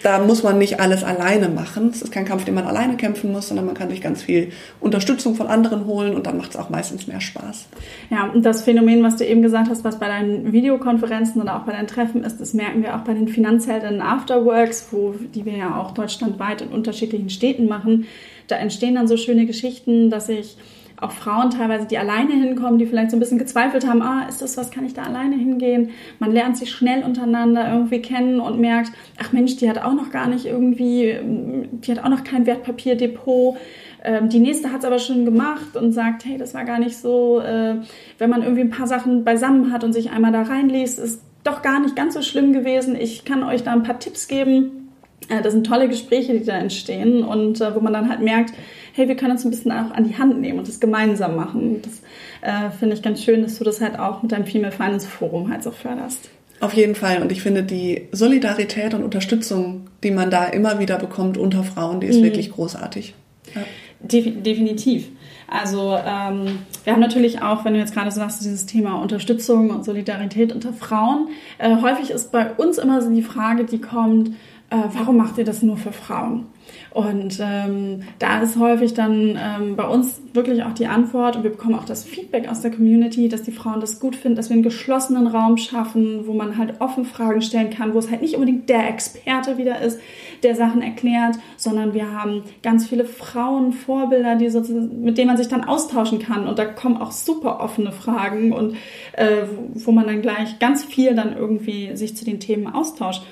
da 0.03 0.19
muss 0.19 0.43
man 0.43 0.57
nicht 0.57 0.79
alles 0.79 1.03
alleine 1.03 1.49
machen. 1.49 1.89
Es 1.93 2.01
ist 2.01 2.11
kein 2.11 2.25
Kampf, 2.25 2.45
den 2.45 2.53
man 2.53 2.65
alleine 2.65 2.95
kämpfen 2.95 3.31
muss, 3.31 3.49
sondern 3.49 3.65
man 3.65 3.75
kann 3.75 3.89
sich 3.89 4.01
ganz 4.01 4.23
viel 4.23 4.51
Unterstützung 4.79 5.35
von 5.35 5.47
anderen 5.47 5.85
holen 5.85 6.15
und 6.15 6.25
dann 6.25 6.37
macht 6.37 6.51
es 6.51 6.55
auch 6.55 6.69
meistens 6.69 7.07
mehr 7.07 7.19
Spaß. 7.19 7.67
Ja, 8.09 8.29
und 8.33 8.45
das 8.45 8.63
Phänomen, 8.63 9.03
was 9.03 9.17
du 9.17 9.25
eben 9.25 9.41
gesagt 9.41 9.69
hast, 9.69 9.83
was 9.83 9.99
bei 9.99 10.07
deinen 10.07 10.53
Videokonferenzen 10.53 11.41
oder 11.41 11.57
auch 11.57 11.63
bei 11.63 11.73
deinen 11.73 11.87
Treffen 11.87 12.23
ist, 12.23 12.39
das 12.39 12.53
merken 12.53 12.81
wir 12.81 12.95
auch 12.95 13.01
bei 13.01 13.13
den 13.13 13.27
Finanzhelden 13.27 14.01
Afterworks, 14.01 14.87
wo, 14.91 15.15
die 15.35 15.45
wir 15.45 15.57
ja 15.57 15.75
auch 15.75 15.91
deutschlandweit 15.91 16.61
in 16.61 16.69
unterschiedlichen 16.69 17.29
Städten 17.29 17.67
machen. 17.67 18.07
Da 18.47 18.55
entstehen 18.55 18.95
dann 18.95 19.07
so 19.07 19.17
schöne 19.17 19.45
Geschichten, 19.45 20.09
dass 20.09 20.29
ich 20.29 20.57
auch 21.01 21.11
Frauen 21.11 21.49
teilweise, 21.49 21.87
die 21.87 21.97
alleine 21.97 22.33
hinkommen, 22.33 22.77
die 22.77 22.85
vielleicht 22.85 23.11
so 23.11 23.17
ein 23.17 23.19
bisschen 23.19 23.37
gezweifelt 23.37 23.87
haben, 23.87 24.01
ah, 24.01 24.25
ist 24.27 24.41
das 24.41 24.57
was, 24.57 24.69
kann 24.69 24.85
ich 24.85 24.93
da 24.93 25.03
alleine 25.03 25.35
hingehen? 25.35 25.91
Man 26.19 26.31
lernt 26.31 26.57
sich 26.57 26.71
schnell 26.71 27.03
untereinander 27.03 27.71
irgendwie 27.71 28.01
kennen 28.01 28.39
und 28.39 28.59
merkt, 28.59 28.91
ach 29.17 29.31
Mensch, 29.31 29.55
die 29.57 29.69
hat 29.69 29.81
auch 29.81 29.93
noch 29.93 30.11
gar 30.11 30.27
nicht 30.27 30.45
irgendwie, 30.45 31.17
die 31.23 31.91
hat 31.91 32.03
auch 32.03 32.09
noch 32.09 32.23
kein 32.23 32.45
Wertpapierdepot. 32.45 33.57
Ähm, 34.03 34.29
die 34.29 34.39
nächste 34.39 34.71
hat 34.71 34.79
es 34.79 34.85
aber 34.85 34.99
schon 34.99 35.25
gemacht 35.25 35.75
und 35.75 35.93
sagt, 35.93 36.25
hey, 36.25 36.37
das 36.37 36.53
war 36.53 36.65
gar 36.65 36.79
nicht 36.79 36.97
so, 36.97 37.39
äh, 37.39 37.75
wenn 38.17 38.29
man 38.29 38.43
irgendwie 38.43 38.61
ein 38.61 38.69
paar 38.69 38.87
Sachen 38.87 39.23
beisammen 39.23 39.71
hat 39.71 39.83
und 39.83 39.93
sich 39.93 40.11
einmal 40.11 40.31
da 40.31 40.41
reinliest, 40.41 40.99
ist 40.99 41.21
doch 41.43 41.61
gar 41.61 41.79
nicht 41.79 41.95
ganz 41.95 42.13
so 42.13 42.21
schlimm 42.21 42.53
gewesen. 42.53 42.95
Ich 42.95 43.23
kann 43.23 43.43
euch 43.43 43.63
da 43.63 43.71
ein 43.71 43.83
paar 43.83 43.99
Tipps 43.99 44.27
geben. 44.27 44.89
Äh, 45.29 45.41
das 45.41 45.53
sind 45.53 45.65
tolle 45.65 45.87
Gespräche, 45.87 46.33
die 46.33 46.45
da 46.45 46.57
entstehen 46.57 47.23
und 47.23 47.61
äh, 47.61 47.75
wo 47.75 47.79
man 47.79 47.93
dann 47.93 48.09
halt 48.09 48.21
merkt, 48.21 48.53
hey, 48.93 49.07
wir 49.07 49.15
können 49.15 49.31
uns 49.31 49.45
ein 49.45 49.51
bisschen 49.51 49.71
auch 49.71 49.91
an 49.91 50.07
die 50.07 50.17
Hand 50.17 50.39
nehmen 50.39 50.59
und 50.59 50.67
das 50.67 50.79
gemeinsam 50.79 51.35
machen. 51.35 51.81
Das 51.81 52.01
äh, 52.41 52.71
finde 52.71 52.95
ich 52.95 53.01
ganz 53.01 53.23
schön, 53.23 53.41
dass 53.41 53.57
du 53.57 53.63
das 53.63 53.81
halt 53.81 53.97
auch 53.99 54.21
mit 54.21 54.31
deinem 54.31 54.45
Female 54.45 54.71
Finance 54.71 55.07
Forum 55.07 55.51
halt 55.51 55.63
so 55.63 55.71
förderst. 55.71 56.29
Auf 56.59 56.73
jeden 56.73 56.95
Fall. 56.95 57.21
Und 57.21 57.31
ich 57.31 57.41
finde 57.41 57.63
die 57.63 58.07
Solidarität 58.11 58.93
und 58.93 59.03
Unterstützung, 59.03 59.87
die 60.03 60.11
man 60.11 60.29
da 60.29 60.45
immer 60.45 60.79
wieder 60.79 60.97
bekommt 60.97 61.37
unter 61.37 61.63
Frauen, 61.63 62.01
die 62.01 62.07
ist 62.07 62.19
mhm. 62.19 62.25
wirklich 62.25 62.51
großartig. 62.51 63.13
Ja. 63.55 63.61
definitiv. 64.01 65.09
Also 65.47 65.97
ähm, 66.05 66.59
wir 66.83 66.93
haben 66.93 66.99
natürlich 66.99 67.41
auch, 67.41 67.65
wenn 67.65 67.73
du 67.73 67.79
jetzt 67.79 67.93
gerade 67.93 68.11
so 68.11 68.19
sagst, 68.19 68.43
dieses 68.43 68.65
Thema 68.65 69.01
Unterstützung 69.01 69.71
und 69.71 69.83
Solidarität 69.83 70.53
unter 70.53 70.73
Frauen. 70.73 71.29
Äh, 71.57 71.77
häufig 71.81 72.11
ist 72.11 72.31
bei 72.31 72.51
uns 72.51 72.77
immer 72.77 73.01
so 73.01 73.09
die 73.09 73.23
Frage, 73.23 73.65
die 73.65 73.81
kommt, 73.81 74.31
äh, 74.69 74.77
warum 74.93 75.17
macht 75.17 75.37
ihr 75.37 75.45
das 75.45 75.61
nur 75.61 75.77
für 75.77 75.91
Frauen? 75.91 76.47
Und 76.91 77.39
ähm, 77.41 78.01
da 78.19 78.41
ist 78.41 78.57
häufig 78.57 78.93
dann 78.93 79.37
ähm, 79.39 79.75
bei 79.75 79.87
uns 79.87 80.21
wirklich 80.33 80.63
auch 80.63 80.73
die 80.73 80.87
Antwort 80.87 81.35
und 81.35 81.43
wir 81.43 81.51
bekommen 81.51 81.75
auch 81.75 81.85
das 81.85 82.03
Feedback 82.03 82.47
aus 82.47 82.61
der 82.61 82.71
Community, 82.71 83.29
dass 83.29 83.43
die 83.43 83.51
Frauen 83.51 83.79
das 83.79 83.99
gut 83.99 84.15
finden, 84.15 84.35
dass 84.35 84.49
wir 84.49 84.55
einen 84.55 84.63
geschlossenen 84.63 85.27
Raum 85.27 85.57
schaffen, 85.57 86.27
wo 86.27 86.33
man 86.33 86.57
halt 86.57 86.81
offen 86.81 87.05
Fragen 87.05 87.41
stellen 87.41 87.69
kann, 87.69 87.93
wo 87.93 87.99
es 87.99 88.09
halt 88.09 88.21
nicht 88.21 88.35
unbedingt 88.35 88.69
der 88.69 88.89
Experte 88.89 89.57
wieder 89.57 89.81
ist, 89.81 89.99
der 90.43 90.55
Sachen 90.55 90.81
erklärt, 90.81 91.37
sondern 91.57 91.93
wir 91.93 92.11
haben 92.11 92.43
ganz 92.63 92.87
viele 92.87 93.05
Frauen, 93.05 93.73
Vorbilder, 93.73 94.35
die 94.35 94.49
sozusagen, 94.49 95.01
mit 95.01 95.17
denen 95.17 95.27
man 95.27 95.37
sich 95.37 95.47
dann 95.47 95.63
austauschen 95.63 96.19
kann. 96.19 96.47
Und 96.47 96.59
da 96.59 96.65
kommen 96.65 96.97
auch 96.97 97.11
super 97.11 97.59
offene 97.59 97.91
Fragen 97.91 98.51
und 98.51 98.75
äh, 99.13 99.43
wo 99.73 99.91
man 99.91 100.07
dann 100.07 100.21
gleich 100.21 100.59
ganz 100.59 100.83
viel 100.83 101.15
dann 101.15 101.35
irgendwie 101.35 101.95
sich 101.95 102.15
zu 102.15 102.25
den 102.25 102.39
Themen 102.39 102.67
austauscht. 102.67 103.23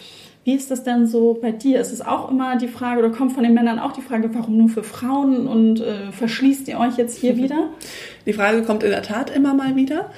Wie 0.48 0.56
ist 0.56 0.72
das 0.72 0.86
denn 0.86 1.08
so 1.08 1.38
bei 1.42 1.51
dir? 1.51 1.82
Ist 1.82 1.92
es 1.92 2.00
auch 2.00 2.32
immer 2.32 2.56
die 2.56 2.70
Frage 2.70 3.00
oder 3.00 3.10
kommt 3.10 3.34
von 3.34 3.44
den 3.44 3.54
Männern 3.54 3.80
auch 3.80 3.92
die 3.92 4.01
Frage, 4.01 4.34
warum 4.34 4.56
nur 4.56 4.70
für 4.70 4.82
Frauen 4.82 5.46
und 5.46 5.82
äh, 5.82 6.13
verschließt 6.13 6.70
ihr 6.70 6.80
euch 6.80 6.96
jetzt 6.96 7.18
hier 7.18 7.36
wieder? 7.36 7.68
Die 8.25 8.32
Frage 8.32 8.63
kommt 8.63 8.82
in 8.84 8.92
der 8.92 9.01
Tat 9.01 9.30
immer 9.30 9.54
mal 9.54 9.75
wieder. 9.75 10.10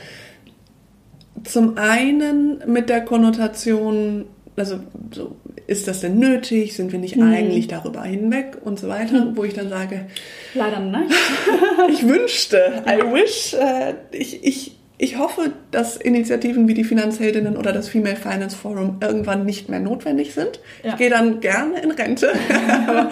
Zum 1.46 1.80
einen 1.80 2.62
mit 2.68 2.90
der 2.90 3.02
Konnotation, 3.02 4.26
also 4.56 4.80
so, 5.12 5.36
ist 5.66 5.88
das 5.88 6.02
denn 6.02 6.20
nötig? 6.20 6.76
Sind 6.76 6.92
wir 6.92 7.00
nicht 7.00 7.16
hm. 7.16 7.24
eigentlich 7.24 7.68
darüber 7.68 8.04
hinweg 8.04 8.60
und 8.64 8.78
so 8.78 8.88
weiter? 8.88 9.24
Hm. 9.24 9.36
Wo 9.36 9.44
ich 9.46 9.56
dann 9.56 9.70
sage, 9.70 10.06
leider 10.54 10.80
nicht. 10.80 11.12
ich 11.90 12.08
wünschte, 12.08 12.84
I 12.88 13.02
wish, 13.12 13.56
äh, 13.56 13.96
ich, 14.12 14.44
ich 14.44 14.79
ich 15.02 15.18
hoffe, 15.18 15.54
dass 15.72 15.96
Initiativen 15.96 16.68
wie 16.68 16.74
die 16.74 16.84
Finanzheldinnen 16.84 17.56
oder 17.56 17.72
das 17.72 17.88
Female 17.88 18.18
Finance 18.18 18.56
Forum 18.56 18.98
irgendwann 19.00 19.46
nicht 19.46 19.70
mehr 19.70 19.80
notwendig 19.80 20.34
sind. 20.34 20.60
Ja. 20.84 20.92
Ich 20.92 20.98
gehe 20.98 21.10
dann 21.10 21.40
gerne 21.40 21.80
in 21.80 21.92
Rente. 21.92 22.34
Aber 22.88 23.10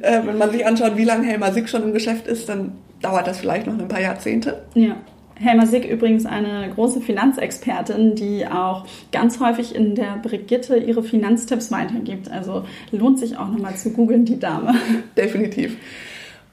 äh, 0.00 0.20
wenn 0.24 0.38
man 0.38 0.52
sich 0.52 0.64
anschaut, 0.64 0.96
wie 0.96 1.02
lange 1.04 1.26
Helma 1.26 1.50
Sick 1.50 1.68
schon 1.68 1.82
im 1.82 1.92
Geschäft 1.92 2.28
ist, 2.28 2.48
dann 2.48 2.72
dauert 3.02 3.26
das 3.26 3.40
vielleicht 3.40 3.66
noch 3.66 3.76
ein 3.76 3.88
paar 3.88 4.00
Jahrzehnte. 4.00 4.62
Ja. 4.74 4.94
Helma 5.34 5.66
Sick 5.66 5.84
übrigens 5.90 6.24
eine 6.24 6.70
große 6.72 7.00
Finanzexpertin, 7.00 8.14
die 8.14 8.46
auch 8.46 8.86
ganz 9.10 9.40
häufig 9.40 9.74
in 9.74 9.96
der 9.96 10.20
Brigitte 10.22 10.76
ihre 10.76 11.02
Finanztipps 11.02 11.72
weitergibt. 11.72 12.30
Also 12.30 12.64
lohnt 12.92 13.18
sich 13.18 13.36
auch 13.36 13.48
nochmal 13.48 13.74
zu 13.74 13.90
googeln, 13.90 14.24
die 14.24 14.38
Dame. 14.38 14.76
Definitiv. 15.16 15.76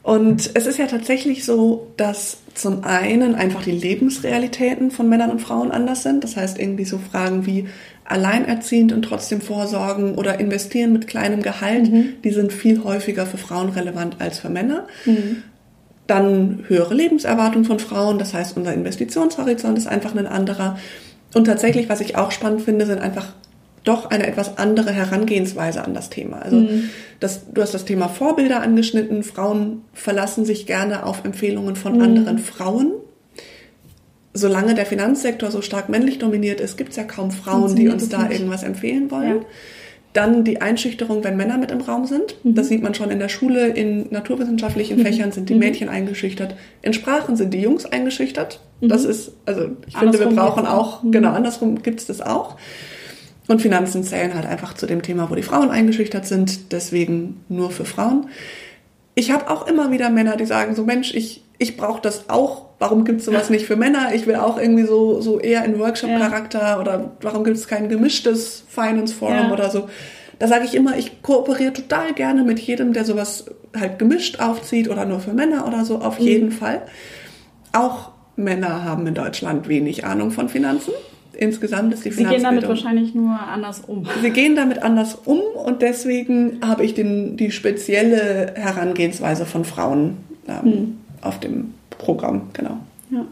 Und 0.03 0.49
es 0.55 0.65
ist 0.65 0.79
ja 0.79 0.87
tatsächlich 0.87 1.45
so, 1.45 1.91
dass 1.95 2.37
zum 2.55 2.83
einen 2.83 3.35
einfach 3.35 3.63
die 3.63 3.71
Lebensrealitäten 3.71 4.89
von 4.89 5.07
Männern 5.07 5.29
und 5.29 5.41
Frauen 5.41 5.71
anders 5.71 6.01
sind. 6.01 6.23
Das 6.23 6.35
heißt, 6.35 6.59
irgendwie 6.59 6.85
so 6.85 6.97
Fragen 6.97 7.45
wie 7.45 7.67
alleinerziehend 8.05 8.93
und 8.93 9.03
trotzdem 9.03 9.41
vorsorgen 9.41 10.15
oder 10.15 10.39
investieren 10.39 10.91
mit 10.91 11.07
kleinem 11.07 11.43
Gehalt, 11.43 11.91
mhm. 11.91 12.13
die 12.23 12.31
sind 12.31 12.51
viel 12.51 12.83
häufiger 12.83 13.25
für 13.25 13.37
Frauen 13.37 13.69
relevant 13.69 14.17
als 14.19 14.39
für 14.39 14.49
Männer. 14.49 14.87
Mhm. 15.05 15.43
Dann 16.07 16.65
höhere 16.67 16.93
Lebenserwartung 16.93 17.63
von 17.63 17.79
Frauen, 17.79 18.17
das 18.17 18.33
heißt, 18.33 18.57
unser 18.57 18.73
Investitionshorizont 18.73 19.77
ist 19.77 19.87
einfach 19.87 20.15
ein 20.15 20.27
anderer. 20.27 20.77
Und 21.33 21.45
tatsächlich, 21.45 21.87
was 21.89 22.01
ich 22.01 22.17
auch 22.17 22.31
spannend 22.31 22.63
finde, 22.63 22.85
sind 22.85 22.99
einfach 22.99 23.33
doch 23.83 24.09
eine 24.11 24.27
etwas 24.27 24.57
andere 24.57 24.91
Herangehensweise 24.91 25.83
an 25.83 25.93
das 25.93 26.09
Thema. 26.09 26.39
Also 26.41 26.57
mhm. 26.57 26.89
das, 27.19 27.51
du 27.51 27.61
hast 27.61 27.73
das 27.73 27.85
Thema 27.85 28.09
Vorbilder 28.09 28.61
angeschnitten. 28.61 29.23
Frauen 29.23 29.81
verlassen 29.93 30.45
sich 30.45 30.65
gerne 30.65 31.05
auf 31.05 31.25
Empfehlungen 31.25 31.75
von 31.75 31.95
mhm. 31.95 32.01
anderen 32.01 32.37
Frauen. 32.39 32.91
Solange 34.33 34.75
der 34.75 34.85
Finanzsektor 34.85 35.51
so 35.51 35.61
stark 35.61 35.89
männlich 35.89 36.19
dominiert 36.19 36.61
ist, 36.61 36.77
gibt 36.77 36.91
es 36.91 36.95
ja 36.95 37.03
kaum 37.03 37.31
Frauen, 37.31 37.75
die 37.75 37.89
uns 37.89 38.07
da 38.07 38.23
nicht. 38.23 38.33
irgendwas 38.33 38.63
empfehlen 38.63 39.11
wollen. 39.11 39.37
Ja. 39.37 39.45
Dann 40.13 40.43
die 40.43 40.61
Einschüchterung, 40.61 41.23
wenn 41.23 41.37
Männer 41.37 41.57
mit 41.57 41.71
im 41.71 41.81
Raum 41.81 42.05
sind. 42.05 42.35
Mhm. 42.43 42.55
Das 42.55 42.67
sieht 42.67 42.83
man 42.83 42.93
schon 42.93 43.11
in 43.11 43.19
der 43.19 43.29
Schule. 43.29 43.67
In 43.67 44.07
naturwissenschaftlichen 44.11 44.99
mhm. 44.99 45.01
Fächern 45.03 45.31
sind 45.31 45.49
die 45.49 45.53
mhm. 45.53 45.59
Mädchen 45.59 45.89
eingeschüchtert. 45.89 46.55
In 46.81 46.93
Sprachen 46.93 47.35
sind 47.35 47.53
die 47.53 47.61
Jungs 47.61 47.85
eingeschüchtert. 47.85 48.59
Das 48.79 49.05
mhm. 49.05 49.09
ist, 49.09 49.31
also 49.45 49.69
ich 49.87 49.95
andersrum 49.95 50.27
finde, 50.27 50.35
wir 50.35 50.43
brauchen 50.43 50.67
auch, 50.67 51.01
genau, 51.03 51.31
andersrum 51.31 51.81
gibt 51.81 51.99
es 51.99 52.05
das 52.05 52.21
auch. 52.21 52.57
Und 53.51 53.61
Finanzen 53.61 54.05
zählen 54.05 54.33
halt 54.33 54.45
einfach 54.45 54.75
zu 54.75 54.85
dem 54.85 55.01
Thema, 55.01 55.29
wo 55.29 55.35
die 55.35 55.43
Frauen 55.43 55.71
eingeschüchtert 55.71 56.25
sind, 56.25 56.71
deswegen 56.71 57.43
nur 57.49 57.69
für 57.69 57.83
Frauen. 57.83 58.29
Ich 59.13 59.29
habe 59.29 59.49
auch 59.49 59.67
immer 59.67 59.91
wieder 59.91 60.09
Männer, 60.09 60.37
die 60.37 60.45
sagen 60.45 60.73
so, 60.73 60.85
Mensch, 60.85 61.13
ich, 61.13 61.43
ich 61.57 61.75
brauche 61.75 62.01
das 62.01 62.29
auch. 62.29 62.67
Warum 62.79 63.03
gibt 63.03 63.19
es 63.19 63.25
sowas 63.25 63.49
nicht 63.49 63.65
für 63.65 63.75
Männer? 63.75 64.13
Ich 64.15 64.25
will 64.25 64.37
auch 64.37 64.57
irgendwie 64.57 64.85
so, 64.85 65.19
so 65.19 65.37
eher 65.37 65.65
in 65.65 65.77
Workshop-Charakter 65.77 66.61
ja. 66.61 66.79
oder 66.79 67.11
warum 67.19 67.43
gibt 67.43 67.57
es 67.57 67.67
kein 67.67 67.89
gemischtes 67.89 68.63
Finance-Forum 68.69 69.35
ja. 69.35 69.51
oder 69.51 69.69
so. 69.69 69.89
Da 70.39 70.47
sage 70.47 70.63
ich 70.63 70.73
immer, 70.73 70.97
ich 70.97 71.21
kooperiere 71.21 71.73
total 71.73 72.13
gerne 72.13 72.45
mit 72.45 72.57
jedem, 72.57 72.93
der 72.93 73.03
sowas 73.03 73.47
halt 73.77 73.99
gemischt 73.99 74.39
aufzieht 74.39 74.87
oder 74.89 75.03
nur 75.03 75.19
für 75.19 75.33
Männer 75.33 75.67
oder 75.67 75.83
so, 75.83 75.97
auf 75.97 76.21
mhm. 76.21 76.25
jeden 76.25 76.51
Fall. 76.53 76.83
Auch 77.73 78.11
Männer 78.37 78.85
haben 78.85 79.05
in 79.07 79.13
Deutschland 79.13 79.67
wenig 79.67 80.05
Ahnung 80.05 80.31
von 80.31 80.47
Finanzen 80.47 80.93
insgesamt 81.41 81.93
ist 81.93 82.05
die 82.05 82.11
Sie 82.11 82.23
gehen 82.23 82.43
damit 82.43 82.67
wahrscheinlich 82.67 83.15
nur 83.15 83.37
anders 83.37 83.81
um. 83.87 84.05
Sie 84.21 84.29
gehen 84.29 84.55
damit 84.55 84.83
anders 84.83 85.15
um 85.25 85.39
und 85.39 85.81
deswegen 85.81 86.59
habe 86.63 86.85
ich 86.85 86.93
den, 86.93 87.35
die 87.35 87.51
spezielle 87.51 88.53
Herangehensweise 88.55 89.45
von 89.45 89.65
Frauen 89.65 90.17
ähm, 90.47 90.63
hm. 90.63 90.97
auf 91.21 91.39
dem 91.39 91.73
Programm, 91.97 92.49
genau. 92.53 92.77
Ja, 93.09 93.25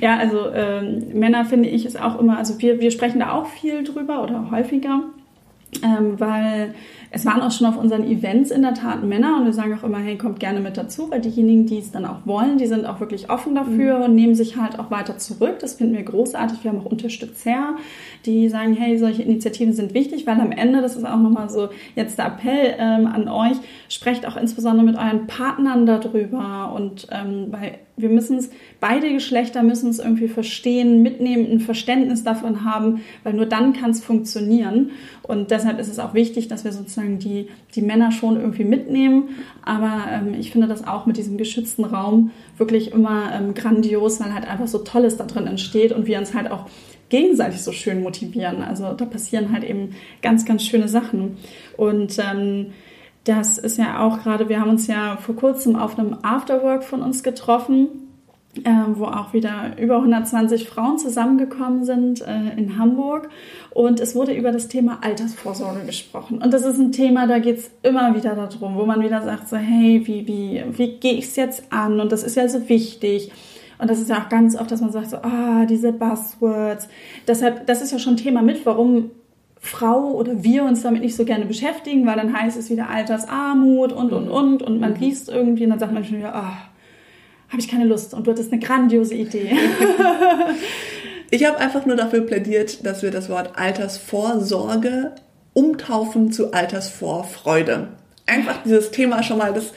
ja 0.00 0.18
also 0.18 0.50
ähm, 0.52 1.04
Männer 1.14 1.44
finde 1.44 1.68
ich 1.68 1.86
ist 1.86 2.00
auch 2.00 2.18
immer, 2.18 2.36
also 2.36 2.60
wir, 2.60 2.80
wir 2.80 2.90
sprechen 2.90 3.20
da 3.20 3.32
auch 3.32 3.46
viel 3.46 3.84
drüber 3.84 4.24
oder 4.24 4.50
häufiger, 4.50 5.02
ähm, 5.84 6.18
weil 6.18 6.74
es 7.14 7.26
waren 7.26 7.42
auch 7.42 7.50
schon 7.50 7.66
auf 7.66 7.76
unseren 7.76 8.04
Events 8.04 8.50
in 8.50 8.62
der 8.62 8.72
Tat 8.72 9.04
Männer 9.04 9.36
und 9.36 9.44
wir 9.44 9.52
sagen 9.52 9.78
auch 9.78 9.84
immer, 9.84 9.98
hey, 9.98 10.16
kommt 10.16 10.40
gerne 10.40 10.60
mit 10.60 10.78
dazu, 10.78 11.10
weil 11.10 11.20
diejenigen, 11.20 11.66
die 11.66 11.78
es 11.78 11.90
dann 11.90 12.06
auch 12.06 12.24
wollen, 12.24 12.56
die 12.56 12.66
sind 12.66 12.86
auch 12.86 13.00
wirklich 13.00 13.28
offen 13.28 13.54
dafür 13.54 13.98
mhm. 13.98 14.04
und 14.04 14.14
nehmen 14.14 14.34
sich 14.34 14.56
halt 14.56 14.78
auch 14.78 14.90
weiter 14.90 15.18
zurück. 15.18 15.58
Das 15.60 15.74
finden 15.74 15.94
wir 15.94 16.04
großartig. 16.04 16.64
Wir 16.64 16.70
haben 16.70 16.80
auch 16.80 16.86
Unterstützer, 16.86 17.76
die 18.24 18.48
sagen, 18.48 18.72
hey, 18.72 18.96
solche 18.96 19.22
Initiativen 19.22 19.74
sind 19.74 19.92
wichtig, 19.92 20.26
weil 20.26 20.40
am 20.40 20.52
Ende, 20.52 20.80
das 20.80 20.96
ist 20.96 21.04
auch 21.04 21.18
nochmal 21.18 21.50
so 21.50 21.68
jetzt 21.96 22.18
der 22.18 22.28
Appell 22.28 22.76
ähm, 22.78 23.06
an 23.06 23.28
euch, 23.28 23.58
sprecht 23.90 24.26
auch 24.26 24.38
insbesondere 24.38 24.86
mit 24.86 24.96
euren 24.96 25.26
Partnern 25.26 25.84
darüber 25.84 26.72
und 26.74 27.08
ähm, 27.10 27.48
weil 27.50 27.78
wir 27.96 28.08
müssen 28.08 28.38
es, 28.38 28.50
beide 28.80 29.12
Geschlechter 29.12 29.62
müssen 29.62 29.90
es 29.90 29.98
irgendwie 29.98 30.28
verstehen, 30.28 31.02
mitnehmen, 31.02 31.46
ein 31.50 31.60
Verständnis 31.60 32.24
davon 32.24 32.64
haben, 32.64 33.02
weil 33.22 33.34
nur 33.34 33.46
dann 33.46 33.74
kann 33.74 33.90
es 33.90 34.02
funktionieren. 34.02 34.90
Und 35.22 35.50
deshalb 35.50 35.78
ist 35.78 35.88
es 35.88 35.98
auch 35.98 36.14
wichtig, 36.14 36.48
dass 36.48 36.64
wir 36.64 36.72
sozusagen 36.72 37.01
die, 37.18 37.48
die 37.74 37.82
Männer 37.82 38.12
schon 38.12 38.36
irgendwie 38.36 38.64
mitnehmen. 38.64 39.30
Aber 39.62 40.04
ähm, 40.10 40.34
ich 40.34 40.50
finde 40.50 40.68
das 40.68 40.86
auch 40.86 41.06
mit 41.06 41.16
diesem 41.16 41.38
geschützten 41.38 41.84
Raum 41.84 42.30
wirklich 42.56 42.92
immer 42.92 43.32
ähm, 43.34 43.54
grandios, 43.54 44.20
weil 44.20 44.34
halt 44.34 44.48
einfach 44.48 44.68
so 44.68 44.78
Tolles 44.78 45.16
da 45.16 45.24
drin 45.24 45.46
entsteht 45.46 45.92
und 45.92 46.06
wir 46.06 46.18
uns 46.18 46.34
halt 46.34 46.50
auch 46.50 46.66
gegenseitig 47.08 47.62
so 47.62 47.72
schön 47.72 48.02
motivieren. 48.02 48.62
Also 48.62 48.92
da 48.94 49.04
passieren 49.04 49.52
halt 49.52 49.64
eben 49.64 49.90
ganz, 50.22 50.44
ganz 50.44 50.64
schöne 50.64 50.88
Sachen. 50.88 51.36
Und 51.76 52.18
ähm, 52.18 52.72
das 53.24 53.58
ist 53.58 53.78
ja 53.78 54.00
auch 54.00 54.22
gerade, 54.22 54.48
wir 54.48 54.60
haben 54.60 54.70
uns 54.70 54.86
ja 54.86 55.16
vor 55.16 55.36
kurzem 55.36 55.76
auf 55.76 55.98
einem 55.98 56.16
Afterwork 56.22 56.82
von 56.82 57.02
uns 57.02 57.22
getroffen, 57.22 57.88
wo 58.94 59.06
auch 59.06 59.32
wieder 59.32 59.78
über 59.78 59.96
120 59.96 60.68
Frauen 60.68 60.98
zusammengekommen 60.98 61.84
sind 61.84 62.20
äh, 62.20 62.54
in 62.56 62.78
Hamburg. 62.78 63.30
Und 63.70 63.98
es 63.98 64.14
wurde 64.14 64.34
über 64.34 64.52
das 64.52 64.68
Thema 64.68 64.98
Altersvorsorge 65.00 65.86
gesprochen. 65.86 66.38
Und 66.42 66.52
das 66.52 66.64
ist 66.64 66.78
ein 66.78 66.92
Thema, 66.92 67.26
da 67.26 67.38
geht 67.38 67.58
es 67.58 67.70
immer 67.82 68.14
wieder 68.14 68.34
darum, 68.34 68.76
wo 68.76 68.84
man 68.84 69.02
wieder 69.02 69.22
sagt, 69.22 69.48
so, 69.48 69.56
hey, 69.56 70.02
wie, 70.04 70.26
wie, 70.26 70.64
wie 70.76 70.98
gehe 70.98 71.14
ich 71.14 71.26
es 71.26 71.36
jetzt 71.36 71.64
an? 71.70 71.98
Und 71.98 72.12
das 72.12 72.22
ist 72.22 72.36
ja 72.36 72.46
so 72.46 72.68
wichtig. 72.68 73.32
Und 73.78 73.90
das 73.90 73.98
ist 73.98 74.10
ja 74.10 74.22
auch 74.22 74.28
ganz 74.28 74.54
oft, 74.54 74.70
dass 74.70 74.82
man 74.82 74.92
sagt, 74.92 75.10
so, 75.10 75.16
ah, 75.16 75.64
diese 75.64 75.92
Buzzwords. 75.92 76.88
Deshalb, 77.26 77.66
das 77.66 77.80
ist 77.80 77.90
ja 77.90 77.98
schon 77.98 78.18
Thema 78.18 78.42
mit, 78.42 78.64
warum 78.66 79.10
Frau 79.58 80.10
oder 80.10 80.42
wir 80.42 80.64
uns 80.64 80.82
damit 80.82 81.02
nicht 81.02 81.16
so 81.16 81.24
gerne 81.24 81.46
beschäftigen, 81.46 82.04
weil 82.04 82.16
dann 82.16 82.36
heißt 82.36 82.58
es 82.58 82.68
wieder 82.68 82.90
Altersarmut 82.90 83.92
und, 83.92 84.12
und, 84.12 84.28
und. 84.28 84.62
Und 84.62 84.80
man 84.80 84.92
mhm. 84.92 84.98
liest 84.98 85.30
irgendwie 85.30 85.64
und 85.64 85.70
dann 85.70 85.78
sagt 85.78 85.92
man 85.92 86.04
schon 86.04 86.18
wieder, 86.18 86.34
ah, 86.34 86.58
habe 87.52 87.60
ich 87.60 87.68
keine 87.68 87.84
Lust. 87.84 88.14
Und 88.14 88.26
du 88.26 88.30
hattest 88.30 88.50
eine 88.50 88.60
grandiose 88.60 89.14
Idee. 89.14 89.52
ich 91.30 91.44
habe 91.44 91.58
einfach 91.58 91.84
nur 91.84 91.96
dafür 91.96 92.22
plädiert, 92.22 92.84
dass 92.84 93.02
wir 93.02 93.10
das 93.10 93.28
Wort 93.28 93.52
Altersvorsorge 93.56 95.12
umtaufen 95.52 96.32
zu 96.32 96.52
Altersvorfreude. 96.52 97.88
Einfach 98.26 98.62
dieses 98.64 98.90
Thema 98.90 99.22
schon 99.22 99.36
mal, 99.36 99.52
das 99.52 99.72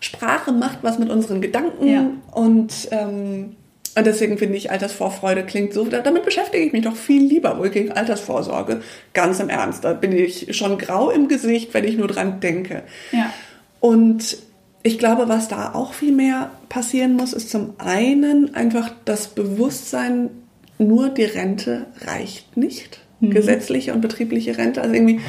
Sprache 0.00 0.50
macht 0.50 0.78
was 0.82 0.98
mit 0.98 1.08
unseren 1.08 1.40
Gedanken 1.40 1.86
ja. 1.86 2.10
und 2.32 2.88
ähm, 2.90 3.56
und 3.96 4.06
deswegen 4.06 4.38
finde 4.38 4.56
ich, 4.56 4.70
Altersvorfreude 4.70 5.44
klingt 5.44 5.74
so, 5.74 5.84
damit 5.84 6.24
beschäftige 6.24 6.64
ich 6.64 6.72
mich 6.72 6.84
doch 6.84 6.94
viel 6.94 7.24
lieber, 7.24 7.58
wohingegen 7.58 7.90
Altersvorsorge, 7.90 8.82
ganz 9.14 9.40
im 9.40 9.48
Ernst, 9.48 9.82
da 9.84 9.94
bin 9.94 10.12
ich 10.12 10.56
schon 10.56 10.78
grau 10.78 11.10
im 11.10 11.26
Gesicht, 11.26 11.74
wenn 11.74 11.84
ich 11.84 11.98
nur 11.98 12.06
dran 12.06 12.38
denke. 12.38 12.84
Ja. 13.10 13.32
Und 13.80 14.38
ich 14.84 14.98
glaube, 14.98 15.28
was 15.28 15.48
da 15.48 15.74
auch 15.74 15.92
viel 15.92 16.12
mehr 16.12 16.50
passieren 16.70 17.16
muss, 17.16 17.34
ist 17.34 17.50
zum 17.50 17.74
einen 17.76 18.54
einfach 18.54 18.90
das 19.04 19.28
Bewusstsein, 19.28 20.30
nur 20.78 21.10
die 21.10 21.24
Rente 21.24 21.86
reicht 22.06 22.56
nicht. 22.56 23.00
Mhm. 23.20 23.32
Gesetzliche 23.32 23.92
und 23.92 24.00
betriebliche 24.00 24.56
Rente. 24.56 24.80
Also 24.80 24.94
irgendwie 24.94 25.20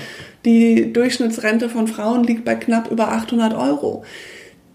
die 0.46 0.94
Durchschnittsrente 0.94 1.68
von 1.68 1.88
Frauen 1.88 2.24
liegt 2.24 2.46
bei 2.46 2.56
knapp 2.56 2.90
über 2.90 3.12
800 3.12 3.54
Euro. 3.54 4.06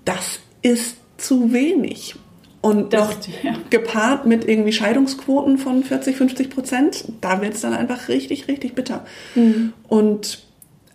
Das 0.05 0.41
ist 0.61 0.97
zu 1.17 1.53
wenig. 1.55 2.17
Und 2.61 2.93
das, 2.93 3.09
noch 3.09 3.29
ja. 3.43 3.55
gepaart 3.71 4.27
mit 4.27 4.47
irgendwie 4.47 4.73
Scheidungsquoten 4.73 5.57
von 5.57 5.85
40, 5.85 6.17
50 6.17 6.51
Prozent, 6.51 7.05
da 7.21 7.41
wird 7.41 7.55
es 7.55 7.61
dann 7.61 7.73
einfach 7.73 8.09
richtig, 8.09 8.49
richtig 8.49 8.75
bitter. 8.75 9.07
Mhm. 9.35 9.73
Und 9.89 10.43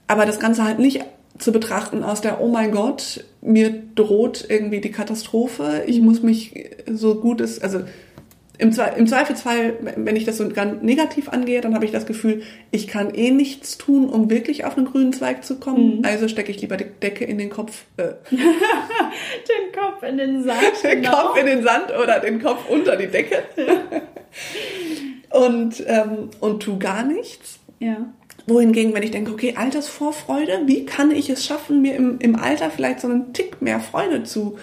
aber 0.08 0.26
das 0.26 0.40
Ganze 0.40 0.66
halt 0.66 0.80
nicht 0.80 1.06
zu 1.42 1.52
betrachten 1.52 2.04
aus 2.04 2.22
der, 2.22 2.42
oh 2.42 2.48
mein 2.48 2.72
Gott, 2.72 3.26
mir 3.42 3.72
droht 3.96 4.46
irgendwie 4.48 4.82
die 4.82 4.92
Katastrophe, 4.92 5.84
ich 5.88 6.02
muss 6.02 6.22
mich 6.22 6.70
so 6.88 7.16
gut 7.16 7.42
es, 7.42 7.62
also 7.62 7.82
im, 8.62 8.72
Zwe 8.72 8.94
im 8.96 9.08
Zweifelsfall, 9.08 9.74
wenn 9.96 10.16
ich 10.16 10.26
das 10.26 10.38
so 10.38 10.48
ganz 10.50 10.84
negativ 10.84 11.30
angehe, 11.30 11.62
dann 11.62 11.74
habe 11.74 11.86
ich 11.86 11.92
das 11.92 12.06
Gefühl, 12.06 12.44
ich 12.70 12.88
kann 12.88 13.12
eh 13.16 13.32
nichts 13.32 13.80
tun, 13.80 14.08
um 14.08 14.30
wirklich 14.30 14.66
auf 14.66 14.78
einen 14.78 14.86
grünen 14.86 15.14
Zweig 15.14 15.44
zu 15.44 15.60
kommen. 15.60 15.98
Mhm. 15.98 16.06
Also 16.06 16.28
stecke 16.28 16.52
ich 16.52 16.62
lieber 16.62 16.78
die 16.78 16.86
Decke 16.86 17.26
in 17.26 17.40
den 17.40 17.50
Kopf. 17.50 17.86
Äh. 17.98 18.14
den 18.30 18.38
Kopf 19.76 20.04
in 20.04 20.18
den 20.20 20.44
Sand. 20.44 20.60
Den 20.84 21.02
genau. 21.02 21.28
Kopf 21.28 21.40
in 21.40 21.48
den 21.48 21.64
Sand 21.64 21.92
oder 21.92 22.20
den 22.20 22.40
Kopf 22.40 22.70
unter 22.70 22.96
die 22.98 23.08
Decke. 23.08 23.42
und, 25.32 25.84
ähm, 25.88 26.30
und 26.40 26.62
tu 26.62 26.78
gar 26.78 27.04
nichts. 27.04 27.60
Ja. 27.80 28.14
Wohingegen, 28.48 28.94
wenn 28.94 29.04
ich 29.04 29.12
denke, 29.12 29.32
okay, 29.32 29.56
Altersvorfreude, 29.56 30.62
wie 30.66 30.86
kann 30.86 31.12
ich 31.12 31.30
es 31.30 31.46
schaffen, 31.46 31.82
mir 31.82 31.96
im, 31.96 32.20
im 32.20 32.36
Alter 32.36 32.70
vielleicht 32.70 33.02
so 33.02 33.08
einen 33.08 33.34
Tick 33.34 33.62
mehr 33.62 33.80
Freude 33.80 34.24
zu 34.24 34.58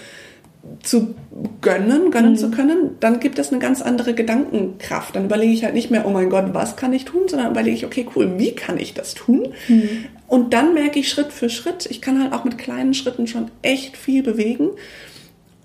zu 0.83 1.15
gönnen, 1.61 2.11
gönnen 2.11 2.33
mhm. 2.33 2.37
zu 2.37 2.51
können, 2.51 2.97
dann 3.01 3.21
gibt 3.21 3.39
es 3.39 3.51
eine 3.51 3.61
ganz 3.61 3.81
andere 3.83 4.15
Gedankenkraft. 4.15 5.17
Dann 5.17 5.27
überlege 5.27 5.53
ich 5.53 5.65
halt 5.65 5.75
nicht 5.75 5.91
mehr, 5.91 6.07
oh 6.07 6.11
mein 6.11 6.31
Gott, 6.31 6.53
was 6.53 6.77
kann 6.77 6.93
ich 6.93 7.05
tun, 7.05 7.29
sondern 7.29 7.51
überlege 7.51 7.77
ich, 7.77 7.87
okay, 7.87 8.07
cool, 8.15 8.39
wie 8.39 8.53
kann 8.53 8.79
ich 8.79 8.95
das 8.95 9.15
tun? 9.15 9.49
Mhm. 9.69 10.07
Und 10.27 10.53
dann 10.53 10.75
merke 10.75 10.99
ich 10.99 11.09
Schritt 11.09 11.33
für 11.33 11.49
Schritt, 11.49 11.87
ich 11.87 12.01
kann 12.01 12.23
halt 12.23 12.33
auch 12.33 12.45
mit 12.45 12.59
kleinen 12.59 12.95
Schritten 12.95 13.27
schon 13.27 13.51
echt 13.63 13.97
viel 13.97 14.23
bewegen. 14.23 14.71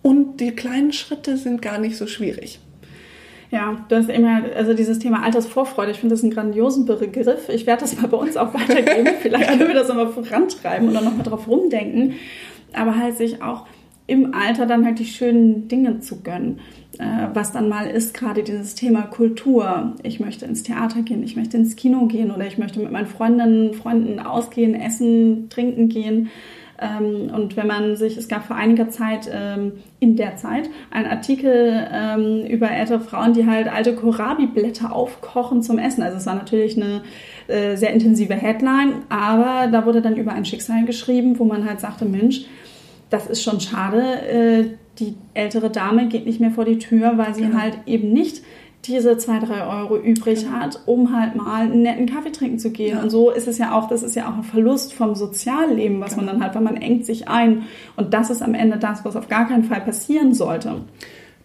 Und 0.01 0.39
die 0.39 0.51
kleinen 0.51 0.93
Schritte 0.93 1.38
sind 1.38 1.62
gar 1.62 1.79
nicht 1.79 1.98
so 1.98 2.08
schwierig. 2.08 2.60
Ja, 3.53 3.86
du 3.88 3.95
hast 3.95 4.10
immer, 4.10 4.41
also 4.55 4.74
dieses 4.74 4.98
Thema 4.98 5.22
Altersvorfreude, 5.22 5.91
ich 5.91 6.00
finde 6.00 6.15
das 6.15 6.24
einen 6.24 6.33
grandiosen 6.33 6.88
Begriff. 6.88 7.50
Ich 7.50 7.67
werde 7.67 7.81
das 7.81 8.01
mal 8.01 8.07
bei 8.07 8.17
uns 8.17 8.36
auch 8.36 8.51
weitergeben. 8.55 9.13
Vielleicht 9.22 9.48
können 9.48 9.67
wir 9.67 9.75
das 9.75 9.89
nochmal 9.89 10.07
vorantreiben 10.07 10.88
und 10.88 10.95
dann 10.95 11.03
nochmal 11.03 11.24
drauf 11.24 11.48
rumdenken. 11.48 12.15
Aber 12.74 12.98
halt 12.98 13.15
sich 13.15 13.43
auch 13.43 13.67
im 14.07 14.33
Alter 14.33 14.65
dann 14.65 14.83
halt 14.83 14.98
die 14.98 15.05
schönen 15.05 15.67
Dinge 15.67 16.00
zu 16.00 16.24
gönnen. 16.24 16.62
Äh, 16.98 17.27
was 17.36 17.51
dann 17.51 17.69
mal 17.69 17.86
ist, 17.86 18.15
gerade 18.15 18.41
dieses 18.41 18.74
Thema 18.74 19.03
Kultur. 19.03 19.93
Ich 20.01 20.19
möchte 20.19 20.45
ins 20.45 20.63
Theater 20.63 21.03
gehen, 21.03 21.22
ich 21.22 21.36
möchte 21.36 21.57
ins 21.57 21.75
Kino 21.75 22.07
gehen 22.07 22.31
oder 22.31 22.48
ich 22.48 22.57
möchte 22.57 22.79
mit 22.79 22.91
meinen 22.91 23.05
Freundinnen, 23.05 23.75
Freunden 23.75 24.19
ausgehen, 24.19 24.74
essen, 24.74 25.50
trinken 25.50 25.89
gehen. 25.89 26.31
Ähm, 26.80 27.32
und 27.34 27.56
wenn 27.56 27.68
man 27.68 27.96
sich, 27.96 28.18
es 28.18 28.27
gab 28.27 28.46
vor 28.46 28.56
einiger 28.56 28.89
Zeit, 28.89 29.30
ähm, 29.32 29.74
in 30.00 30.15
der 30.15 30.38
Zeit, 30.38 30.70
einen 30.92 31.06
Artikel 31.06 31.88
ähm, 31.92 32.46
über 32.48 32.70
ältere 32.70 33.00
Frauen, 33.00 33.34
die 33.34 33.46
halt 33.46 33.72
alte 33.72 33.96
Kohlrabi-Blätter 33.96 34.94
aufkochen 34.94 35.62
zum 35.62 35.77
Essen. 35.77 36.03
Also 36.03 36.18
es 36.18 36.25
war 36.25 36.36
natürlich 36.36 36.75
eine 36.75 37.03
äh, 37.48 37.75
sehr 37.75 37.94
intensive 37.94 38.34
Headline, 38.34 39.03
aber 39.10 39.68
da 39.72 39.86
wurde 39.86 40.01
dann 40.01 40.15
über 40.15 40.34
ein 40.34 40.46
Schicksal 40.46 40.86
geschrieben, 40.86 41.39
wo 41.39 41.46
man 41.46 41.68
halt 41.68 41.80
sagte, 41.80 42.06
Mensch, 42.06 42.46
das 43.10 43.27
ist 43.27 43.44
schon 43.44 43.60
schade, 43.60 44.01
äh, 44.01 44.65
die 45.00 45.15
ältere 45.34 45.70
Dame 45.70 46.08
geht 46.08 46.25
nicht 46.25 46.39
mehr 46.39 46.51
vor 46.51 46.65
die 46.65 46.77
Tür, 46.77 47.18
weil 47.18 47.34
sie 47.34 47.44
genau. 47.44 47.60
halt 47.60 47.77
eben 47.86 48.13
nicht 48.13 48.44
diese 48.86 49.18
zwei, 49.18 49.40
drei 49.40 49.66
Euro 49.66 49.98
übrig 49.98 50.42
genau. 50.42 50.58
hat, 50.58 50.80
um 50.86 51.18
halt 51.18 51.36
mal 51.36 51.62
einen 51.62 51.84
netten 51.84 52.06
Kaffee 52.06 52.32
trinken 52.32 52.60
zu 52.60 52.72
gehen. 52.72 52.98
Ja. 52.98 53.04
Und 53.04 53.10
so 53.10 53.32
ist 53.32 53.48
es 53.48 53.58
ja 53.58 53.78
auch, 53.78 53.88
das 53.88 54.04
ist 54.04 54.16
ja 54.16 54.30
auch 54.30 54.38
ein 54.38 54.44
Verlust 54.44 54.94
vom 54.94 55.16
Sozialleben, 55.16 56.02
was 56.02 56.12
genau. 56.12 56.25
man 56.25 56.36
dann 56.36 56.44
hat, 56.44 56.56
weil 56.56 56.63
man 56.63 56.78
engt 56.78 57.06
sich 57.06 57.28
ein. 57.30 57.63
Und 57.96 58.13
das 58.13 58.30
ist 58.30 58.42
am 58.42 58.54
Ende 58.54 58.78
das, 58.78 59.06
was 59.06 59.16
auf 59.16 59.30
gar 59.30 59.48
keinen 59.48 59.63
Fall 59.63 59.82
passieren 59.82 60.34
sollte. 60.34 60.82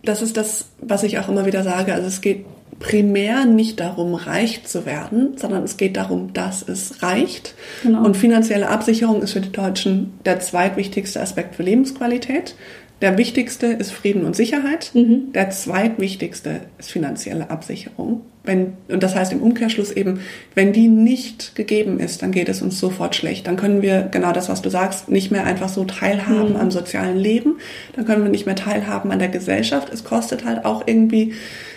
Das 0.03 0.23
ist 0.23 0.37
das, 0.37 0.67
was 0.81 1.03
ich 1.03 1.19
auch 1.19 1.29
immer 1.29 1.47
wieder 1.47 1.63
sage. 1.63 1.95
Also 1.95 2.09
es 2.09 2.21
geht 2.21 2.45
primär 2.79 3.45
nicht 3.45 3.81
darum, 3.81 4.15
reich 4.15 4.65
zu 4.65 4.87
werden, 4.87 5.37
sondern 5.37 5.65
es 5.65 5.77
geht 5.77 5.97
darum, 5.97 6.33
dass 6.33 6.67
es 6.67 7.03
reicht. 7.03 7.55
Genau. 7.83 8.05
Und 8.05 8.17
finanzielle 8.17 8.69
Absicherung 8.69 9.23
ist 9.23 9.33
für 9.33 9.41
die 9.41 9.53
Deutschen 9.53 10.19
der 10.25 10.41
zweitwichtigste 10.41 11.21
Aspekt 11.21 11.57
für 11.57 11.63
Lebensqualität. 11.63 12.55
Der 13.01 13.17
wichtigste 13.17 13.67
ist 13.67 13.93
Frieden 13.93 14.25
und 14.25 14.35
Sicherheit. 14.35 14.91
Mhm. 14.95 15.33
Der 15.33 15.51
zweitwichtigste 15.51 16.63
ist 16.79 16.91
finanzielle 16.91 17.51
Absicherung. 17.51 18.23
Wenn, 18.43 18.73
und 18.89 19.03
das 19.03 19.15
heißt 19.15 19.33
im 19.33 19.43
Umkehrschluss 19.43 19.93
eben, 19.93 20.21
wenn 20.55 20.73
die 20.73 20.89
nicht 20.89 21.55
gegeben 21.55 22.01
ist, 22.01 22.23
dann 22.23 22.33
geht 22.33 22.49
es 22.49 22.63
uns 22.63 22.81
sofort 22.81 23.15
schlecht. 23.15 23.47
Dann 23.47 23.57
können 23.57 23.83
wir, 23.83 24.09
genau 24.11 24.33
das, 24.33 24.49
was 24.49 24.63
du 24.63 24.71
sagst, 24.71 25.11
nicht 25.11 25.31
mehr 25.31 25.45
einfach 25.45 25.69
so 25.69 25.85
teilhaben 25.85 26.51
mhm. 26.51 26.57
am 26.57 26.71
sozialen 26.71 27.19
Leben. 27.19 27.59
Dann 27.95 28.05
können 28.05 28.25
wir 28.25 28.31
nicht 28.31 28.47
mehr 28.47 28.57
teilhaben 28.57 29.13
an 29.13 29.19
der 29.19 29.29
Gesellschaft. 29.29 29.93
Es 29.93 30.03
kostet 30.03 30.45
halt 30.45 30.65
auch 30.65 30.85
irgendwie 30.87 31.35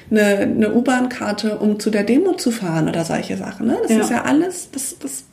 eine, 0.10 0.38
eine 0.40 0.74
U-Bahn-Karte, 0.74 1.58
um 1.60 1.80
zu 1.80 1.90
der 1.90 2.04
Demo 2.04 2.34
zu 2.34 2.51
fahren 2.51 2.90
oder 2.90 3.06
solche 3.06 3.38
Sachen. 3.38 3.68
Ne? 3.68 3.78
Das 3.84 3.92
ja. 3.92 4.00
ist 4.00 4.10
ja 4.10 4.24
alles, 4.24 4.70
das, 4.72 4.98
das 4.98 5.25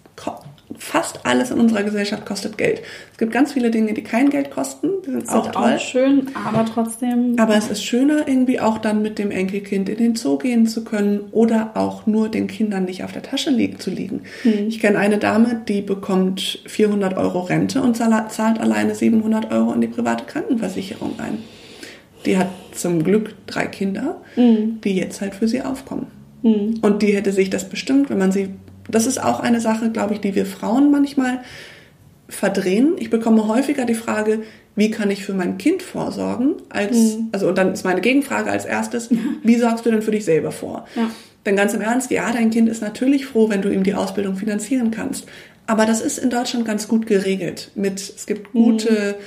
fast 0.79 1.27
alles 1.27 1.51
in 1.51 1.59
unserer 1.59 1.83
Gesellschaft 1.83 2.25
kostet 2.25 2.57
Geld. 2.57 2.83
Es 3.13 3.19
gibt 3.19 3.33
ganz 3.33 3.53
viele 3.53 3.71
Dinge, 3.71 3.95
die 3.95 4.03
kein 4.03 4.31
Geld 4.31 4.51
kosten. 4.51 4.89
Die 5.05 5.11
sind, 5.11 5.29
auch 5.29 5.51
toll. 5.51 5.75
Auch 5.75 5.81
schön, 5.81 6.29
aber 6.35 6.65
trotzdem. 6.65 7.35
Aber 7.39 7.57
es 7.57 7.69
ist 7.69 7.85
schöner, 7.85 8.29
irgendwie 8.29 8.61
auch 8.61 8.79
dann 8.79 9.03
mit 9.03 9.19
dem 9.19 9.31
Enkelkind 9.31 9.89
in 9.89 9.97
den 9.97 10.17
Zoo 10.17 10.39
gehen 10.39 10.67
zu 10.67 10.85
können 10.85 11.21
oder 11.33 11.73
auch 11.75 12.07
nur 12.07 12.29
den 12.29 12.47
Kindern 12.47 12.85
nicht 12.85 13.03
auf 13.03 13.13
der 13.13 13.23
Tasche 13.23 13.51
liegen, 13.51 13.81
zu 13.81 13.91
liegen. 13.91 14.23
Hm. 14.43 14.69
Ich 14.69 14.81
kenne 14.81 14.99
eine 14.99 15.19
Dame, 15.19 15.63
die 15.67 15.83
bekommt 15.83 16.61
400 16.67 17.17
Euro 17.17 17.41
Rente 17.41 17.83
und 17.83 17.97
zahlt 17.97 18.61
alleine 18.61 18.95
700 18.95 19.51
Euro 19.51 19.73
in 19.73 19.81
die 19.81 19.89
private 19.89 20.25
Krankenversicherung 20.25 21.19
ein. 21.19 21.39
Die 22.25 22.37
hat 22.37 22.49
zum 22.73 23.03
Glück 23.03 23.35
drei 23.47 23.67
Kinder, 23.67 24.21
hm. 24.35 24.81
die 24.83 24.95
jetzt 24.95 25.21
halt 25.21 25.35
für 25.35 25.49
sie 25.49 25.63
aufkommen. 25.63 26.07
Hm. 26.43 26.75
Und 26.83 27.03
die 27.03 27.17
hätte 27.17 27.33
sich 27.33 27.51
das 27.51 27.69
bestimmt, 27.69 28.11
wenn 28.11 28.19
man 28.19 28.31
sie 28.31 28.51
das 28.89 29.07
ist 29.07 29.23
auch 29.23 29.41
eine 29.41 29.61
Sache, 29.61 29.91
glaube 29.91 30.15
ich, 30.15 30.21
die 30.21 30.35
wir 30.35 30.47
Frauen 30.47 30.91
manchmal 30.91 31.41
verdrehen. 32.29 32.95
Ich 32.99 33.11
bekomme 33.11 33.49
häufiger 33.49 33.85
die 33.85 33.95
Frage, 33.95 34.43
wie 34.77 34.91
kann 34.91 35.11
ich 35.11 35.25
für 35.25 35.35
mein 35.35 35.59
Kind 35.59 35.83
vorsorgen? 35.83 36.55
Als, 36.69 37.17
mhm. 37.17 37.29
also, 37.33 37.49
und 37.49 37.59
dann 37.59 37.73
ist 37.73 37.85
meine 37.85 38.01
Gegenfrage 38.01 38.51
als 38.51 38.65
erstes, 38.65 39.11
wie 39.43 39.57
sorgst 39.57 39.87
du 39.87 39.91
denn 39.91 40.03
für 40.03 40.11
dich 40.11 40.25
selber 40.25 40.53
vor? 40.53 40.87
Ja. 40.95 41.11
Denn 41.47 41.57
ganz 41.57 41.73
im 41.73 41.81
Ernst, 41.81 42.11
ja, 42.11 42.31
dein 42.33 42.51
Kind 42.51 42.69
ist 42.69 42.83
natürlich 42.83 43.27
froh, 43.27 43.49
wenn 43.49 43.63
du 43.63 43.71
ihm 43.71 43.83
die 43.83 43.95
Ausbildung 43.95 44.37
finanzieren 44.37 44.91
kannst. 44.91 45.27
Aber 45.67 45.87
das 45.87 46.01
ist 46.01 46.19
in 46.19 46.31
Deutschland 46.31 46.65
ganz 46.65 46.89
gut 46.89 47.07
geregelt. 47.07 47.71
Mit, 47.75 48.01
es 48.01 48.27
gibt 48.27 48.53
gute, 48.53 49.17
mhm 49.19 49.23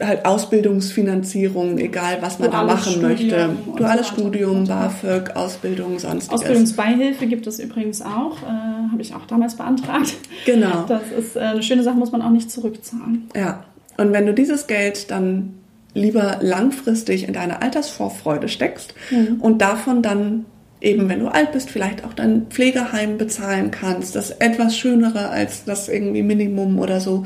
halt 0.00 0.24
Ausbildungsfinanzierung, 0.24 1.78
egal 1.78 2.18
was 2.20 2.38
man 2.38 2.50
Duales 2.50 2.68
da 2.68 2.74
machen 2.74 2.92
Studium 2.92 3.10
möchte. 3.10 3.48
Duales 3.76 4.08
Studium, 4.08 4.64
BAföG, 4.64 5.36
Ausbildung, 5.36 5.98
sonstiges. 5.98 6.40
Ausbildungsbeihilfe 6.40 7.26
gibt 7.26 7.46
es 7.46 7.58
übrigens 7.58 8.02
auch, 8.02 8.42
äh, 8.42 8.90
habe 8.92 9.00
ich 9.00 9.14
auch 9.14 9.26
damals 9.26 9.56
beantragt. 9.56 10.14
Genau. 10.44 10.84
Das 10.86 11.02
ist 11.16 11.36
äh, 11.36 11.40
eine 11.40 11.62
schöne 11.62 11.82
Sache, 11.82 11.96
muss 11.96 12.12
man 12.12 12.22
auch 12.22 12.30
nicht 12.30 12.50
zurückzahlen. 12.50 13.28
Ja, 13.34 13.64
und 13.96 14.12
wenn 14.12 14.26
du 14.26 14.34
dieses 14.34 14.66
Geld 14.66 15.10
dann 15.10 15.54
lieber 15.94 16.38
langfristig 16.40 17.26
in 17.26 17.32
deine 17.32 17.62
Altersvorfreude 17.62 18.48
steckst 18.48 18.94
mhm. 19.10 19.40
und 19.40 19.62
davon 19.62 20.02
dann 20.02 20.44
eben, 20.80 21.08
wenn 21.08 21.20
du 21.20 21.28
alt 21.28 21.52
bist, 21.52 21.70
vielleicht 21.70 22.04
auch 22.04 22.12
dein 22.12 22.46
Pflegeheim 22.48 23.16
bezahlen 23.16 23.70
kannst, 23.70 24.14
das 24.14 24.30
etwas 24.30 24.76
schönere 24.76 25.30
als 25.30 25.64
das 25.64 25.88
irgendwie 25.88 26.22
Minimum 26.22 26.78
oder 26.78 27.00
so, 27.00 27.24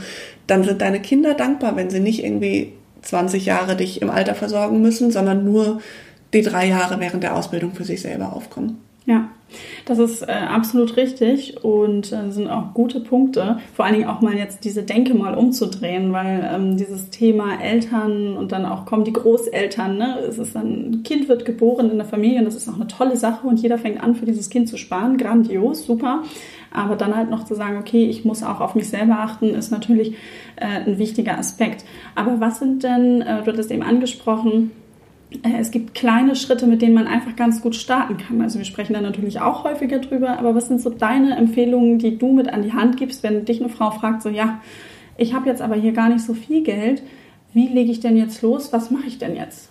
dann 0.50 0.64
sind 0.64 0.80
deine 0.80 1.00
Kinder 1.00 1.34
dankbar, 1.34 1.76
wenn 1.76 1.90
sie 1.90 2.00
nicht 2.00 2.24
irgendwie 2.24 2.72
20 3.02 3.46
Jahre 3.46 3.76
dich 3.76 4.02
im 4.02 4.10
Alter 4.10 4.34
versorgen 4.34 4.82
müssen, 4.82 5.10
sondern 5.10 5.44
nur 5.44 5.80
die 6.32 6.42
drei 6.42 6.66
Jahre 6.66 7.00
während 7.00 7.22
der 7.22 7.34
Ausbildung 7.34 7.72
für 7.72 7.84
sich 7.84 8.02
selber 8.02 8.32
aufkommen. 8.34 8.78
Ja, 9.06 9.28
das 9.84 9.98
ist 9.98 10.22
äh, 10.22 10.32
absolut 10.32 10.96
richtig 10.96 11.62
und 11.64 12.12
äh, 12.12 12.30
sind 12.30 12.48
auch 12.48 12.74
gute 12.74 13.00
Punkte. 13.00 13.58
Vor 13.74 13.84
allen 13.84 13.94
Dingen 13.94 14.08
auch 14.08 14.20
mal 14.20 14.36
jetzt 14.36 14.64
diese 14.64 14.82
Denke 14.82 15.14
mal 15.14 15.34
umzudrehen, 15.34 16.12
weil 16.12 16.48
ähm, 16.52 16.76
dieses 16.76 17.10
Thema 17.10 17.60
Eltern 17.60 18.36
und 18.36 18.52
dann 18.52 18.64
auch 18.64 18.86
kommen 18.86 19.04
die 19.04 19.12
Großeltern, 19.12 19.96
ne? 19.98 20.18
es 20.28 20.38
ist 20.38 20.56
ein 20.56 21.02
Kind 21.04 21.28
wird 21.28 21.44
geboren 21.44 21.90
in 21.90 21.96
der 21.96 22.06
Familie 22.06 22.38
und 22.38 22.44
das 22.44 22.56
ist 22.56 22.68
auch 22.68 22.76
eine 22.76 22.86
tolle 22.86 23.16
Sache 23.16 23.46
und 23.46 23.60
jeder 23.60 23.78
fängt 23.78 24.02
an, 24.02 24.14
für 24.14 24.26
dieses 24.26 24.50
Kind 24.50 24.68
zu 24.68 24.76
sparen. 24.76 25.16
Grandios, 25.16 25.86
super. 25.86 26.22
Aber 26.72 26.96
dann 26.96 27.16
halt 27.16 27.30
noch 27.30 27.44
zu 27.44 27.54
sagen, 27.54 27.78
okay, 27.78 28.04
ich 28.04 28.24
muss 28.24 28.42
auch 28.42 28.60
auf 28.60 28.74
mich 28.74 28.88
selber 28.88 29.18
achten, 29.18 29.54
ist 29.54 29.72
natürlich 29.72 30.14
äh, 30.56 30.86
ein 30.86 30.98
wichtiger 30.98 31.36
Aspekt. 31.38 31.84
Aber 32.14 32.40
was 32.40 32.60
sind 32.60 32.84
denn, 32.84 33.22
äh, 33.22 33.42
du 33.42 33.52
hattest 33.52 33.70
eben 33.70 33.82
angesprochen, 33.82 34.70
es 35.58 35.70
gibt 35.70 35.94
kleine 35.94 36.34
Schritte, 36.34 36.66
mit 36.66 36.82
denen 36.82 36.94
man 36.94 37.06
einfach 37.06 37.36
ganz 37.36 37.62
gut 37.62 37.76
starten 37.76 38.16
kann. 38.16 38.40
Also 38.40 38.58
wir 38.58 38.64
sprechen 38.64 38.94
da 38.94 39.00
natürlich 39.00 39.40
auch 39.40 39.64
häufiger 39.64 40.00
drüber, 40.00 40.38
aber 40.38 40.54
was 40.54 40.68
sind 40.68 40.80
so 40.80 40.90
deine 40.90 41.36
Empfehlungen, 41.36 41.98
die 41.98 42.18
du 42.18 42.32
mit 42.32 42.48
an 42.48 42.62
die 42.62 42.72
Hand 42.72 42.96
gibst, 42.96 43.22
wenn 43.22 43.44
dich 43.44 43.60
eine 43.60 43.68
Frau 43.68 43.90
fragt, 43.90 44.22
so 44.22 44.28
ja, 44.28 44.60
ich 45.16 45.32
habe 45.34 45.48
jetzt 45.48 45.62
aber 45.62 45.76
hier 45.76 45.92
gar 45.92 46.08
nicht 46.08 46.24
so 46.24 46.34
viel 46.34 46.62
Geld, 46.62 47.02
wie 47.52 47.68
lege 47.68 47.92
ich 47.92 48.00
denn 48.00 48.16
jetzt 48.16 48.42
los, 48.42 48.72
was 48.72 48.90
mache 48.90 49.06
ich 49.06 49.18
denn 49.18 49.36
jetzt? 49.36 49.70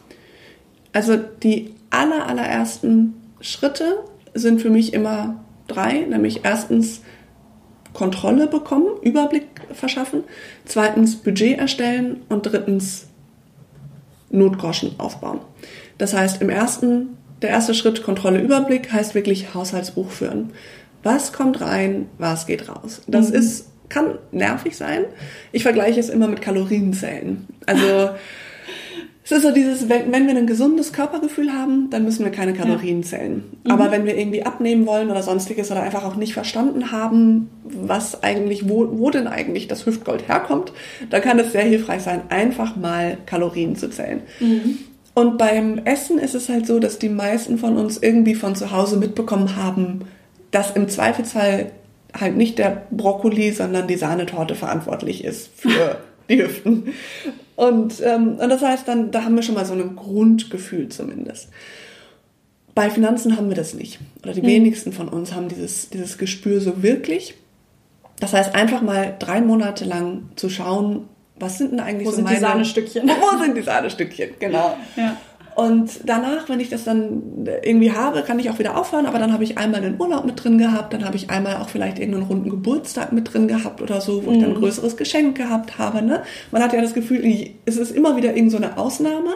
Also 0.94 1.18
die 1.18 1.74
aller, 1.90 2.28
allerersten 2.28 3.16
Schritte 3.42 4.00
sind 4.34 4.62
für 4.62 4.70
mich 4.70 4.94
immer 4.94 5.44
drei, 5.68 6.06
nämlich 6.10 6.42
erstens 6.44 7.02
Kontrolle 7.94 8.48
bekommen, 8.48 8.88
Überblick 9.02 9.48
verschaffen, 9.74 10.24
zweitens 10.66 11.18
Budget 11.18 11.58
erstellen. 11.58 12.22
Und 12.30 12.44
drittens 12.44 13.09
Notgroschen 14.30 15.00
aufbauen. 15.00 15.40
Das 15.98 16.14
heißt, 16.14 16.42
im 16.42 16.50
ersten, 16.50 17.18
der 17.42 17.50
erste 17.50 17.74
Schritt 17.74 18.04
Kontrolle, 18.04 18.40
Überblick 18.40 18.92
heißt 18.92 19.16
wirklich 19.16 19.54
Haushaltsbuch 19.54 20.10
führen. 20.10 20.52
Was 21.04 21.34
kommt 21.34 21.62
rein, 21.62 22.08
was 22.18 22.46
geht 22.46 22.70
raus? 22.70 23.02
Das 23.08 23.30
mhm. 23.30 23.36
ist, 23.36 23.68
kann 23.90 24.18
nervig 24.32 24.78
sein. 24.78 25.06
Ich 25.52 25.64
vergleiche 25.64 26.00
es 26.00 26.10
immer 26.10 26.28
mit 26.28 26.42
Kalorienzellen. 26.42 27.48
Also, 27.66 28.12
Es 29.32 29.38
ist 29.38 29.44
so 29.44 29.52
dieses, 29.52 29.90
wenn, 29.90 30.12
wenn 30.12 30.26
wir 30.26 30.36
ein 30.36 30.48
gesundes 30.48 30.92
Körpergefühl 30.92 31.54
haben, 31.54 31.92
dann 31.92 32.04
müssen 32.04 32.26
wir 32.26 32.32
keine 32.32 32.54
Kalorien 32.54 33.04
zählen. 33.04 33.44
Mhm. 33.64 33.72
Aber 33.72 33.92
wenn 33.92 34.06
wir 34.06 34.18
irgendwie 34.18 34.44
abnehmen 34.44 34.88
wollen 34.88 35.12
oder 35.12 35.22
sonstiges 35.22 35.70
oder 35.70 35.84
einfach 35.84 36.04
auch 36.04 36.16
nicht 36.16 36.34
verstanden 36.34 36.92
haben, 36.92 37.48
was 37.64 38.24
eigentlich, 38.24 38.68
wo, 38.68 38.88
wo 38.98 39.12
denn 39.12 39.28
eigentlich 39.28 39.68
das 39.68 39.86
Hüftgold 39.86 40.28
herkommt, 40.28 40.74
dann 41.12 41.22
kann 41.22 41.38
es 41.38 41.52
sehr 41.52 41.62
hilfreich 41.62 42.02
sein, 42.02 42.24
einfach 42.30 42.76
mal 42.76 43.20
Kalorien 43.28 43.76
zu 43.76 43.92
zählen. 43.92 44.22
Mhm. 44.40 44.80
Und 45.14 45.38
beim 45.38 45.78
Essen 45.86 46.18
ist 46.18 46.34
es 46.34 46.50
halt 46.50 46.66
so, 46.66 46.80
dass 46.80 46.98
die 46.98 47.10
meisten 47.10 47.60
von 47.60 47.78
uns 47.78 48.00
irgendwie 48.00 48.34
von 48.34 48.56
zu 48.56 48.72
Hause 48.72 48.98
mitbekommen 48.98 49.56
haben, 49.56 50.06
dass 50.50 50.72
im 50.72 50.90
Zweifelsfall 50.90 51.72
halt 52.20 52.36
nicht 52.36 52.58
der 52.58 52.88
Brokkoli, 52.90 53.52
sondern 53.52 53.88
die 53.88 53.98
Sahnetorte 53.98 54.56
verantwortlich 54.56 55.24
ist 55.24 55.52
für 55.56 56.00
die 56.30 56.42
Hüften. 56.42 56.94
Und, 57.56 58.02
ähm, 58.02 58.38
und 58.40 58.50
das 58.50 58.62
heißt 58.62 58.88
dann, 58.88 59.12
da 59.12 59.24
haben 59.24 59.36
wir 59.36 59.44
schon 59.44 59.56
mal 59.56 59.66
so 59.66 59.74
ein 59.74 59.96
Grundgefühl 59.96 60.90
zumindest. 60.90 61.50
Bei 62.74 62.90
Finanzen 62.90 63.36
haben 63.36 63.50
wir 63.50 63.56
das 63.56 63.74
nicht. 63.74 64.00
Oder 64.24 64.34
die 64.34 64.42
mhm. 64.42 64.48
wenigsten 64.48 64.94
von 64.94 65.10
uns 65.10 65.34
haben 65.34 65.50
dieses, 65.50 65.90
dieses 65.90 66.18
Gespür 66.18 66.62
so 66.62 66.82
wirklich. 66.82 67.34
Das 68.20 68.34
heißt, 68.34 68.56
einfach 68.56 68.82
mal 68.82 69.16
drei 69.20 69.42
Monate 69.42 69.86
lang 69.86 70.30
zu 70.36 70.50
schauen, 70.50 71.08
was 71.38 71.58
sind 71.58 71.72
denn 71.72 71.80
eigentlich 71.80 72.08
wo 72.08 72.12
so 72.12 72.18
sind 72.18 72.26
meine... 72.26 72.38
die 72.38 72.42
Sahnestückchen? 72.42 73.10
Wo 73.22 73.44
sind 73.44 73.56
die 73.56 73.62
Sahnestückchen, 73.62 74.32
genau. 74.40 74.78
Ja. 74.98 75.18
Und 75.60 76.00
danach, 76.06 76.48
wenn 76.48 76.62
ich 76.62 76.70
das 76.70 76.86
dann 76.86 77.22
irgendwie 77.64 77.92
habe, 77.92 78.22
kann 78.22 78.40
ich 78.40 78.50
auch 78.50 78.60
wieder 78.60 78.78
aufhören, 78.78 79.06
aber 79.06 79.20
dann 79.20 79.34
habe 79.34 79.44
ich 79.44 79.58
einmal 79.58 79.82
den 79.82 80.00
Urlaub 80.00 80.24
mit 80.24 80.42
drin 80.42 80.58
gehabt, 80.58 80.94
dann 80.94 81.04
habe 81.04 81.18
ich 81.18 81.30
einmal 81.30 81.58
auch 81.58 81.68
vielleicht 81.68 82.00
irgendeinen 82.00 82.28
runden 82.28 82.50
Geburtstag 82.50 83.12
mit 83.12 83.34
drin 83.34 83.50
gehabt 83.50 83.82
oder 83.82 84.00
so, 84.00 84.26
wo 84.26 84.30
mhm. 84.30 84.36
ich 84.36 84.42
dann 84.42 84.52
ein 84.52 84.56
mhm. 84.56 84.62
größeres 84.62 84.96
Geschenk 84.96 85.36
gehabt 85.36 85.78
habe. 85.78 86.02
Ne? 86.02 86.22
Man 86.52 86.64
hat 86.64 86.72
ja 86.72 86.80
das 86.80 86.94
Gefühl, 86.94 87.50
es 87.66 87.76
ist 87.76 87.92
immer 87.92 88.16
wieder 88.16 88.38
irgend 88.38 88.52
so 88.52 88.58
eine 88.58 88.78
Ausnahme, 88.78 89.32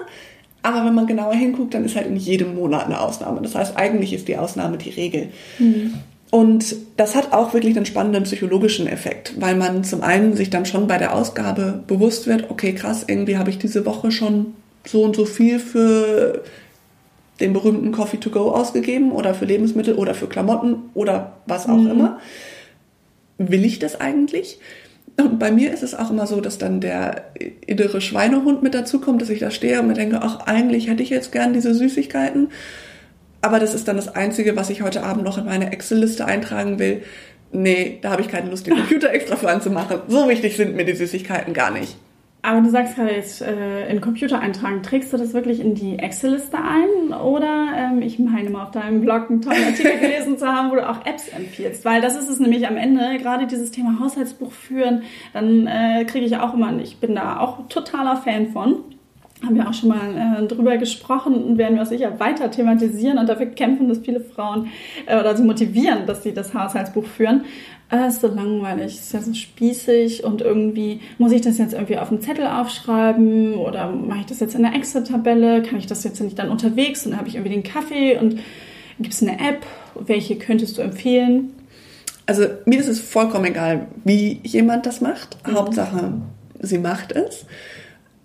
aber 0.62 0.86
wenn 0.86 0.94
man 0.94 1.08
genauer 1.08 1.34
hinguckt, 1.34 1.74
dann 1.74 1.84
ist 1.84 1.98
halt 1.98 2.08
in 2.08 2.16
jedem 2.16 2.56
Monat 2.56 2.86
eine 2.86 3.02
Ausnahme. 3.02 3.42
Das 3.42 3.56
heißt, 3.56 3.76
eigentlich 3.76 4.14
ist 4.14 4.30
die 4.30 4.38
Ausnahme 4.38 4.78
die 4.78 4.92
Regel. 4.92 5.28
Mhm. 5.60 5.96
Und 6.32 6.78
das 6.96 7.18
hat 7.18 7.34
auch 7.34 7.54
wirklich 7.54 7.76
einen 7.76 7.86
spannenden 7.86 8.24
psychologischen 8.24 8.88
Effekt, 8.88 9.34
weil 9.42 9.56
man 9.56 9.84
zum 9.84 10.02
einen 10.02 10.38
sich 10.38 10.50
dann 10.50 10.66
schon 10.66 10.88
bei 10.88 10.98
der 10.98 11.14
Ausgabe 11.14 11.84
bewusst 11.86 12.28
wird, 12.28 12.50
okay, 12.50 12.74
krass, 12.74 13.04
irgendwie 13.06 13.38
habe 13.38 13.50
ich 13.50 13.58
diese 13.58 13.86
Woche 13.86 14.10
schon 14.10 14.54
so 14.86 15.04
und 15.04 15.16
so 15.16 15.26
viel 15.26 15.60
für 15.60 16.44
den 17.40 17.54
berühmten 17.54 17.92
Coffee 17.92 18.18
to 18.18 18.30
go 18.30 18.52
ausgegeben 18.52 19.12
oder 19.12 19.34
für 19.34 19.46
Lebensmittel 19.46 19.96
oder 19.96 20.14
für 20.14 20.28
Klamotten 20.28 20.90
oder 20.94 21.38
was 21.46 21.68
auch 21.68 21.78
mhm. 21.78 21.92
immer. 21.92 22.20
Will 23.38 23.66
ich 23.66 23.80
das 23.80 24.00
eigentlich? 24.00 24.60
Und 25.18 25.40
bei 25.40 25.52
mir 25.52 25.72
ist 25.74 25.84
es 25.84 25.94
auch 25.94 26.10
immer 26.10 26.26
so, 26.26 26.42
dass 26.42 26.58
dann 26.58 26.82
der 26.82 27.26
innere 27.66 28.02
Schweinehund 28.02 28.64
mit 28.64 28.74
dazukommt, 28.74 29.22
dass 29.22 29.30
ich 29.30 29.40
da 29.40 29.52
stehe 29.52 29.80
und 29.80 29.88
mir 29.88 29.94
denke, 29.94 30.20
ach, 30.22 30.42
eigentlich 30.48 30.88
hätte 30.88 31.04
ich 31.04 31.10
jetzt 31.10 31.32
gern 31.32 31.54
diese 31.54 31.74
Süßigkeiten. 31.74 32.50
Aber 33.42 33.60
das 33.60 33.74
ist 33.74 33.88
dann 33.88 33.98
das 33.98 34.16
Einzige, 34.16 34.56
was 34.56 34.70
ich 34.70 34.82
heute 34.82 35.04
Abend 35.04 35.24
noch 35.24 35.38
in 35.38 35.46
meine 35.46 35.72
Excel-Liste 35.72 36.26
eintragen 36.26 36.80
will. 36.80 37.04
Nee, 37.52 38.00
da 38.02 38.12
habe 38.12 38.22
ich 38.22 38.28
keine 38.28 38.50
Lust, 38.50 38.66
den 38.66 38.76
Computer 38.78 39.12
extra 39.12 39.36
für 39.36 39.50
anzumachen. 39.50 40.00
So 40.08 40.28
wichtig 40.30 40.56
sind 40.56 40.76
mir 40.76 40.86
die 40.86 40.96
Süßigkeiten 40.96 41.54
gar 41.54 41.72
nicht. 41.72 41.98
Aber 42.46 42.60
du 42.60 42.70
sagst 42.70 42.96
gerade 42.96 43.12
jetzt 43.12 43.42
äh, 43.42 43.90
in 43.90 44.02
Computer 44.02 44.38
eintragen, 44.38 44.84
trägst 44.84 45.14
du 45.14 45.18
das 45.18 45.34
wirklich 45.34 45.62
in 45.62 45.76
die 45.76 45.98
Excel-Liste 45.98 46.58
ein? 46.58 47.14
Oder 47.14 47.70
ähm, 47.74 48.02
ich 48.02 48.20
meine 48.20 48.50
mal 48.50 48.64
auf 48.64 48.72
deinem 48.72 49.00
Blog 49.00 49.30
einen 49.30 49.42
tollen 49.42 49.64
Artikel 49.64 49.98
gelesen 50.02 50.38
zu 50.38 50.46
haben, 50.46 50.70
wo 50.70 50.76
du 50.76 50.88
auch 50.88 51.06
Apps 51.06 51.30
empfiehlst. 51.30 51.86
Weil 51.86 52.02
das 52.02 52.18
ist 52.18 52.30
es 52.30 52.42
nämlich 52.42 52.68
am 52.68 52.76
Ende, 52.76 53.18
gerade 53.18 53.48
dieses 53.48 53.72
Thema 53.72 53.98
Haushaltsbuch 54.02 54.52
führen, 54.52 55.04
dann 55.32 55.68
äh, 55.68 56.04
kriege 56.04 56.26
ich 56.26 56.36
auch 56.36 56.54
immer, 56.54 56.78
ich 56.82 56.98
bin 56.98 57.16
da 57.16 57.40
auch 57.40 57.66
totaler 57.70 58.18
Fan 58.18 58.50
von 58.50 58.84
haben 59.44 59.56
wir 59.56 59.68
auch 59.68 59.74
schon 59.74 59.90
mal 59.90 60.44
äh, 60.44 60.48
drüber 60.48 60.78
gesprochen 60.78 61.36
und 61.36 61.58
werden 61.58 61.78
wir 61.78 61.86
sicher 61.86 62.20
weiter 62.20 62.50
thematisieren 62.50 63.18
und 63.18 63.28
dafür 63.28 63.48
kämpfen, 63.48 63.90
dass 63.90 64.00
viele 64.00 64.22
Frauen 64.22 64.68
äh, 65.06 65.20
oder 65.20 65.36
sie 65.36 65.44
motivieren, 65.44 66.06
dass 66.06 66.24
sie 66.24 66.34
das 66.34 66.54
Haushaltsbuch 66.54 67.06
führen. 67.06 67.44
Äh, 67.92 68.08
ist 68.08 68.22
so 68.22 68.28
langweilig, 68.28 68.96
ist 68.96 69.14
ja 69.14 69.22
so 69.22 69.34
spießig 69.34 70.24
und 70.24 70.42
irgendwie 70.42 71.02
muss 71.18 71.32
ich 71.32 71.42
das 71.42 71.58
jetzt 71.58 71.74
irgendwie 71.74 71.98
auf 71.98 72.10
einen 72.10 72.22
Zettel 72.22 72.48
aufschreiben 72.48 73.56
oder 73.56 73.92
mache 73.92 74.22
ich 74.22 74.26
das 74.26 74.40
jetzt 74.40 74.56
in 74.56 74.66
einer 74.66 74.76
Excel-Tabelle? 74.76 75.62
Kann 75.62 75.78
ich 75.78 75.88
das 75.88 76.04
jetzt 76.04 76.22
nicht 76.22 76.40
dann 76.40 76.50
unterwegs 76.50 77.06
und 77.06 77.12
dann 77.12 77.20
habe 77.20 77.30
ich 77.30 77.36
irgendwie 77.36 77.54
den 77.54 77.64
Kaffee 77.64 78.18
und 78.18 78.40
gibt 79.00 79.14
es 79.14 79.22
eine 79.22 79.34
App? 79.34 79.66
Welche 79.96 80.38
könntest 80.38 80.78
du 80.78 80.82
empfehlen? 80.82 81.54
Also 82.26 82.46
mir 82.66 82.80
ist 82.80 82.88
es 82.88 83.00
vollkommen 83.00 83.46
egal, 83.46 83.88
wie 84.06 84.40
jemand 84.44 84.86
das 84.86 85.02
macht. 85.02 85.38
Mhm. 85.46 85.56
Hauptsache, 85.56 86.14
sie 86.62 86.78
macht 86.78 87.12
es. 87.12 87.46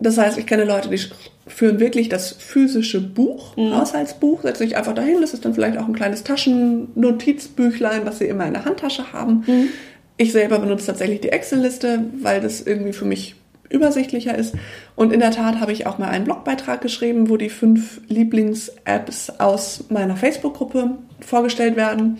Das 0.01 0.17
heißt, 0.17 0.39
ich 0.39 0.47
kenne 0.47 0.65
Leute, 0.65 0.89
die 0.89 1.01
führen 1.49 1.81
wirklich 1.81 2.09
das 2.09 2.33
physische 2.33 3.01
Buch, 3.01 3.57
mhm. 3.57 3.75
Haushaltsbuch, 3.75 4.43
setzen 4.43 4.65
sich 4.65 4.77
einfach 4.77 4.95
dahin. 4.95 5.21
Das 5.21 5.35
ist 5.35 5.45
dann 5.45 5.55
vielleicht 5.55 5.79
auch 5.79 5.87
ein 5.87 5.95
kleines 5.95 6.23
Taschennotizbüchlein, 6.23 8.07
was 8.07 8.19
sie 8.19 8.27
immer 8.27 8.47
in 8.47 8.53
der 8.53 8.65
Handtasche 8.65 9.13
haben. 9.13 9.45
Mhm. 9.47 9.69
Ich 10.17 10.33
selber 10.33 10.59
benutze 10.59 10.87
tatsächlich 10.87 11.21
die 11.21 11.31
Excel-Liste, 11.31 12.05
weil 12.21 12.41
das 12.41 12.61
irgendwie 12.61 12.93
für 12.93 13.05
mich 13.05 13.35
übersichtlicher 13.71 14.37
ist. 14.37 14.55
Und 14.97 15.13
in 15.13 15.21
der 15.21 15.31
Tat 15.31 15.61
habe 15.61 15.73
ich 15.73 15.87
auch 15.87 15.99
mal 15.99 16.09
einen 16.09 16.25
Blogbeitrag 16.25 16.81
geschrieben, 16.81 17.29
wo 17.29 17.37
die 17.37 17.51
fünf 17.51 18.01
Lieblings-Apps 18.09 19.31
aus 19.39 19.85
meiner 19.91 20.17
Facebook-Gruppe 20.17 20.93
vorgestellt 21.21 21.77
werden. 21.77 22.19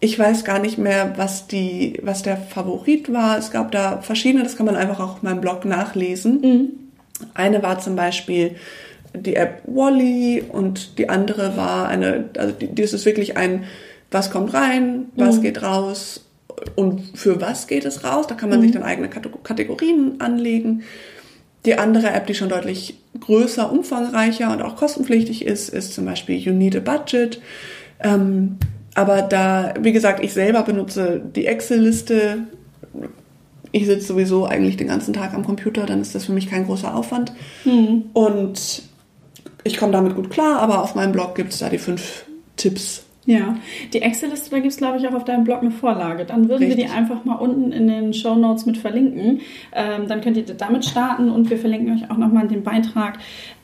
Ich 0.00 0.18
weiß 0.18 0.44
gar 0.44 0.58
nicht 0.58 0.78
mehr, 0.78 1.14
was 1.16 1.48
die, 1.48 1.98
was 2.02 2.22
der 2.22 2.36
Favorit 2.36 3.12
war. 3.12 3.38
Es 3.38 3.50
gab 3.50 3.72
da 3.72 4.00
verschiedene, 4.00 4.44
das 4.44 4.56
kann 4.56 4.66
man 4.66 4.76
einfach 4.76 5.00
auch 5.00 5.14
auf 5.14 5.22
meinem 5.22 5.40
Blog 5.40 5.64
nachlesen. 5.64 6.40
Mhm. 6.40 6.87
Eine 7.34 7.62
war 7.62 7.78
zum 7.78 7.96
Beispiel 7.96 8.56
die 9.14 9.36
App 9.36 9.62
Wally 9.66 10.44
und 10.48 10.98
die 10.98 11.08
andere 11.08 11.56
war 11.56 11.88
eine, 11.88 12.30
also 12.36 12.52
die, 12.52 12.74
das 12.74 12.92
ist 12.92 13.06
wirklich 13.06 13.36
ein, 13.36 13.64
was 14.10 14.30
kommt 14.30 14.54
rein, 14.54 15.06
was 15.16 15.38
mhm. 15.38 15.42
geht 15.42 15.62
raus 15.62 16.24
und 16.76 17.02
für 17.14 17.40
was 17.40 17.66
geht 17.66 17.84
es 17.84 18.04
raus. 18.04 18.26
Da 18.26 18.34
kann 18.34 18.48
man 18.48 18.58
mhm. 18.58 18.64
sich 18.64 18.72
dann 18.72 18.82
eigene 18.82 19.08
Kategorien 19.08 20.20
anlegen. 20.20 20.82
Die 21.64 21.74
andere 21.74 22.10
App, 22.10 22.26
die 22.26 22.34
schon 22.34 22.48
deutlich 22.48 22.98
größer, 23.20 23.70
umfangreicher 23.70 24.52
und 24.52 24.62
auch 24.62 24.76
kostenpflichtig 24.76 25.44
ist, 25.44 25.68
ist 25.68 25.94
zum 25.94 26.04
Beispiel 26.04 26.36
You 26.36 26.52
Need 26.52 26.76
a 26.76 26.80
Budget. 26.80 27.40
Ähm, 28.00 28.56
aber 28.94 29.22
da, 29.22 29.74
wie 29.80 29.92
gesagt, 29.92 30.22
ich 30.22 30.32
selber 30.32 30.62
benutze 30.62 31.20
die 31.20 31.46
Excel-Liste 31.46 32.38
ich 33.72 33.86
sitze 33.86 34.06
sowieso 34.06 34.46
eigentlich 34.46 34.76
den 34.76 34.88
ganzen 34.88 35.12
Tag 35.12 35.34
am 35.34 35.44
Computer, 35.44 35.86
dann 35.86 36.00
ist 36.00 36.14
das 36.14 36.24
für 36.26 36.32
mich 36.32 36.48
kein 36.48 36.66
großer 36.66 36.94
Aufwand. 36.94 37.32
Mhm. 37.64 38.04
Und 38.12 38.82
ich 39.64 39.76
komme 39.76 39.92
damit 39.92 40.14
gut 40.14 40.30
klar, 40.30 40.60
aber 40.60 40.82
auf 40.82 40.94
meinem 40.94 41.12
Blog 41.12 41.34
gibt 41.34 41.52
es 41.52 41.58
da 41.58 41.68
die 41.68 41.78
fünf 41.78 42.24
Tipps. 42.56 43.04
Ja, 43.26 43.56
die 43.92 44.00
Excel-Liste, 44.00 44.50
da 44.50 44.56
gibt 44.56 44.72
es, 44.72 44.78
glaube 44.78 44.96
ich, 44.96 45.06
auch 45.06 45.12
auf 45.12 45.24
deinem 45.24 45.44
Blog 45.44 45.60
eine 45.60 45.70
Vorlage. 45.70 46.24
Dann 46.24 46.48
würden 46.48 46.64
Richtig. 46.64 46.78
wir 46.78 46.84
die 46.86 46.90
einfach 46.90 47.26
mal 47.26 47.34
unten 47.34 47.72
in 47.72 47.86
den 47.86 48.14
Show 48.14 48.34
Notes 48.34 48.64
mit 48.64 48.78
verlinken. 48.78 49.42
Ähm, 49.74 50.08
dann 50.08 50.22
könnt 50.22 50.38
ihr 50.38 50.44
damit 50.44 50.86
starten 50.86 51.28
und 51.28 51.50
wir 51.50 51.58
verlinken 51.58 51.94
euch 51.94 52.10
auch 52.10 52.16
nochmal 52.16 52.48
den 52.48 52.62
Beitrag 52.62 53.18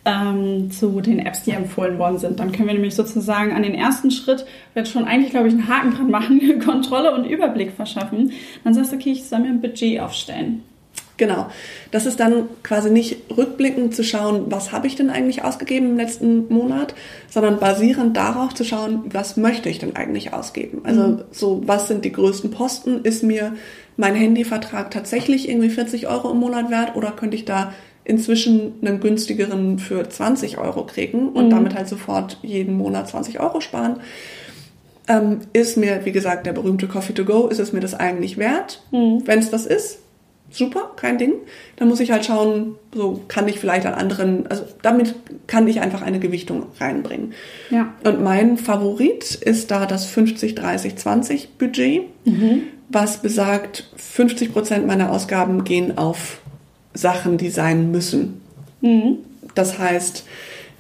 ähm, 0.05 0.71
zu 0.71 1.01
den 1.01 1.19
Apps, 1.19 1.45
die 1.45 1.53
empfohlen 1.53 1.99
worden 1.99 2.19
sind. 2.19 2.40
Dann 2.40 2.53
können 2.53 2.69
wir 2.69 2.75
nämlich 2.75 2.95
sozusagen 2.95 3.53
an 3.53 3.62
den 3.62 3.75
ersten 3.75 4.11
Schritt 4.11 4.45
jetzt 4.75 4.90
schon 4.90 5.05
eigentlich, 5.05 5.31
glaube 5.31 5.49
ich, 5.49 5.55
einen 5.55 5.69
Haken 5.69 5.95
dran 5.95 6.11
machen, 6.11 6.59
Kontrolle 6.64 7.14
und 7.14 7.25
Überblick 7.25 7.73
verschaffen. 7.73 8.33
Dann 8.64 8.75
sagst 8.75 8.93
du, 8.93 8.97
okay, 8.97 9.12
ich 9.12 9.25
soll 9.25 9.40
mir 9.40 9.49
ein 9.49 9.62
Budget 9.62 10.01
aufstellen. 10.01 10.62
Genau. 11.16 11.46
Das 11.92 12.07
ist 12.07 12.18
dann 12.18 12.48
quasi 12.62 12.90
nicht 12.90 13.18
rückblickend 13.37 13.94
zu 13.94 14.03
schauen, 14.03 14.46
was 14.48 14.72
habe 14.72 14.87
ich 14.87 14.96
denn 14.96 15.11
eigentlich 15.11 15.44
ausgegeben 15.44 15.90
im 15.90 15.96
letzten 15.96 16.53
Monat, 16.53 16.94
sondern 17.31 17.61
basierend 17.61 18.16
darauf 18.16 18.55
zu 18.55 18.64
schauen, 18.64 19.05
was 19.07 19.37
möchte 19.37 19.68
ich 19.68 19.79
denn 19.79 19.94
eigentlich 19.94 20.33
ausgeben. 20.33 20.81
Also 20.83 21.03
mhm. 21.03 21.22
so, 21.31 21.62
was 21.66 21.87
sind 21.87 22.05
die 22.05 22.12
größten 22.12 22.50
Posten? 22.50 23.03
Ist 23.05 23.22
mir 23.22 23.55
mein 23.96 24.16
Handyvertrag 24.16 24.90
tatsächlich 24.90 25.48
irgendwie 25.48 25.70
40 25.70 26.09
Euro 26.09 26.33
im 26.33 26.38
Monat 26.38 26.70
wert 26.70 26.96
oder 26.96 27.12
könnte 27.12 27.37
ich 27.37 27.44
da 27.44 27.72
inzwischen 28.05 28.74
einen 28.83 29.00
günstigeren 29.00 29.79
für 29.79 30.09
20 30.09 30.59
Euro 30.59 30.85
kriegen 30.85 31.29
und 31.29 31.46
mhm. 31.46 31.50
damit 31.50 31.74
halt 31.74 31.88
sofort 31.88 32.38
jeden 32.42 32.77
Monat 32.77 33.09
20 33.09 33.40
Euro 33.40 33.61
sparen. 33.61 34.00
Ähm, 35.07 35.40
ist 35.53 35.77
mir, 35.77 36.05
wie 36.05 36.12
gesagt, 36.12 36.46
der 36.46 36.53
berühmte 36.53 36.88
Coffee 36.88 37.12
to 37.12 37.24
go, 37.24 37.46
ist 37.46 37.61
es 37.61 37.72
mir 37.72 37.81
das 37.81 37.94
eigentlich 37.94 38.37
wert? 38.37 38.83
Mhm. 38.90 39.22
Wenn 39.27 39.38
es 39.38 39.50
das 39.50 39.64
ist, 39.64 39.98
super, 40.55 40.93
kein 40.97 41.19
Ding. 41.19 41.35
Dann 41.77 41.88
muss 41.88 42.01
ich 42.01 42.11
halt 42.11 42.25
schauen, 42.25 42.77
so 42.95 43.23
kann 43.29 43.49
ich 43.49 43.59
vielleicht 43.59 43.87
an 43.87 43.95
anderen, 43.95 44.47
also 44.47 44.64
damit 44.83 45.14
kann 45.47 45.67
ich 45.69 45.81
einfach 45.81 46.03
eine 46.03 46.21
Gewichtung 46.21 46.67
reinbringen. 46.79 47.33
Ja. 47.71 47.93
Und 48.05 48.23
mein 48.23 48.57
Favorit 48.57 49.35
ist 49.35 49.71
da 49.71 49.87
das 49.87 50.07
50, 50.07 50.55
30, 50.55 50.97
20 50.97 51.59
Budget, 51.59 52.03
mhm. 52.25 52.62
was 52.88 53.19
besagt, 53.19 53.90
50 53.97 54.53
Prozent 54.53 54.87
meiner 54.87 55.11
Ausgaben 55.11 55.64
gehen 55.64 55.99
auf 55.99 56.38
Sachen, 56.95 57.37
die 57.38 57.51
sein 57.51 57.90
müssen. 57.90 58.40
Mhm. 58.81 59.19
Das 59.55 59.79
heißt, 59.79 60.25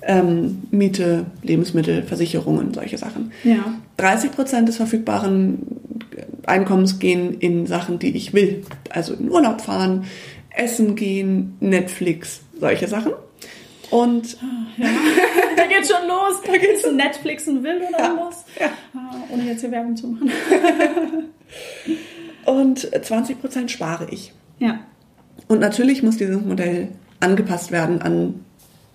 ähm, 0.06 0.62
Miete, 0.70 1.26
Lebensmittel, 1.42 2.02
Versicherungen, 2.02 2.74
solche 2.74 2.98
Sachen. 2.98 3.32
Ja. 3.42 3.74
30 3.96 4.32
Prozent 4.32 4.68
des 4.68 4.76
verfügbaren 4.76 5.58
Einkommens 6.46 6.98
gehen 6.98 7.38
in 7.38 7.66
Sachen, 7.66 7.98
die 7.98 8.16
ich 8.16 8.32
will. 8.32 8.62
Also 8.90 9.14
in 9.14 9.30
Urlaub 9.30 9.60
fahren, 9.60 10.04
essen 10.50 10.94
gehen, 10.94 11.56
Netflix, 11.60 12.40
solche 12.58 12.88
Sachen. 12.88 13.12
Und 13.90 14.36
ah, 14.42 14.66
ja. 14.76 14.88
da 15.56 15.66
geht's 15.66 15.88
schon 15.88 16.08
los. 16.08 16.40
Da 16.46 16.56
geht's 16.56 16.82
schon 16.82 16.96
Netflixen 16.96 17.62
will 17.62 17.80
oder 17.88 17.98
ja. 17.98 18.16
was? 18.26 18.44
Ja. 18.58 18.70
Ah, 18.94 19.16
ohne 19.30 19.44
jetzt 19.44 19.60
hier 19.60 19.70
Werbung 19.70 19.96
zu 19.96 20.08
machen. 20.08 20.30
Und 22.46 22.90
20 23.04 23.40
Prozent 23.40 23.70
spare 23.70 24.06
ich. 24.10 24.32
Ja. 24.58 24.80
Und 25.48 25.60
natürlich 25.60 26.02
muss 26.02 26.16
dieses 26.16 26.42
Modell 26.42 26.88
angepasst 27.20 27.72
werden 27.72 28.02
an 28.02 28.44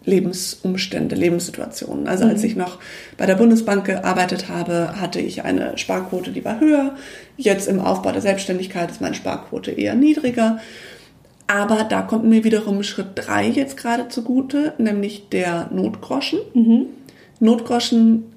Lebensumstände, 0.05 1.15
Lebenssituationen. 1.15 2.07
Also 2.07 2.25
als 2.25 2.41
mhm. 2.41 2.47
ich 2.47 2.55
noch 2.55 2.79
bei 3.17 3.25
der 3.25 3.35
Bundesbank 3.35 3.85
gearbeitet 3.85 4.49
habe, 4.49 4.95
hatte 4.99 5.19
ich 5.19 5.43
eine 5.43 5.77
Sparquote, 5.77 6.31
die 6.31 6.45
war 6.45 6.59
höher. 6.59 6.95
Jetzt 7.37 7.67
im 7.67 7.79
Aufbau 7.79 8.11
der 8.11 8.21
Selbstständigkeit 8.21 8.89
ist 8.89 9.01
meine 9.01 9.15
Sparquote 9.15 9.71
eher 9.71 9.95
niedriger. 9.95 10.59
Aber 11.47 11.83
da 11.83 12.03
kommt 12.03 12.25
mir 12.25 12.43
wiederum 12.43 12.83
Schritt 12.83 13.07
drei 13.15 13.47
jetzt 13.47 13.75
gerade 13.75 14.07
zugute, 14.07 14.73
nämlich 14.77 15.29
der 15.29 15.69
Notgroschen. 15.73 16.39
Mhm. 16.53 16.85
Notgroschen 17.39 18.28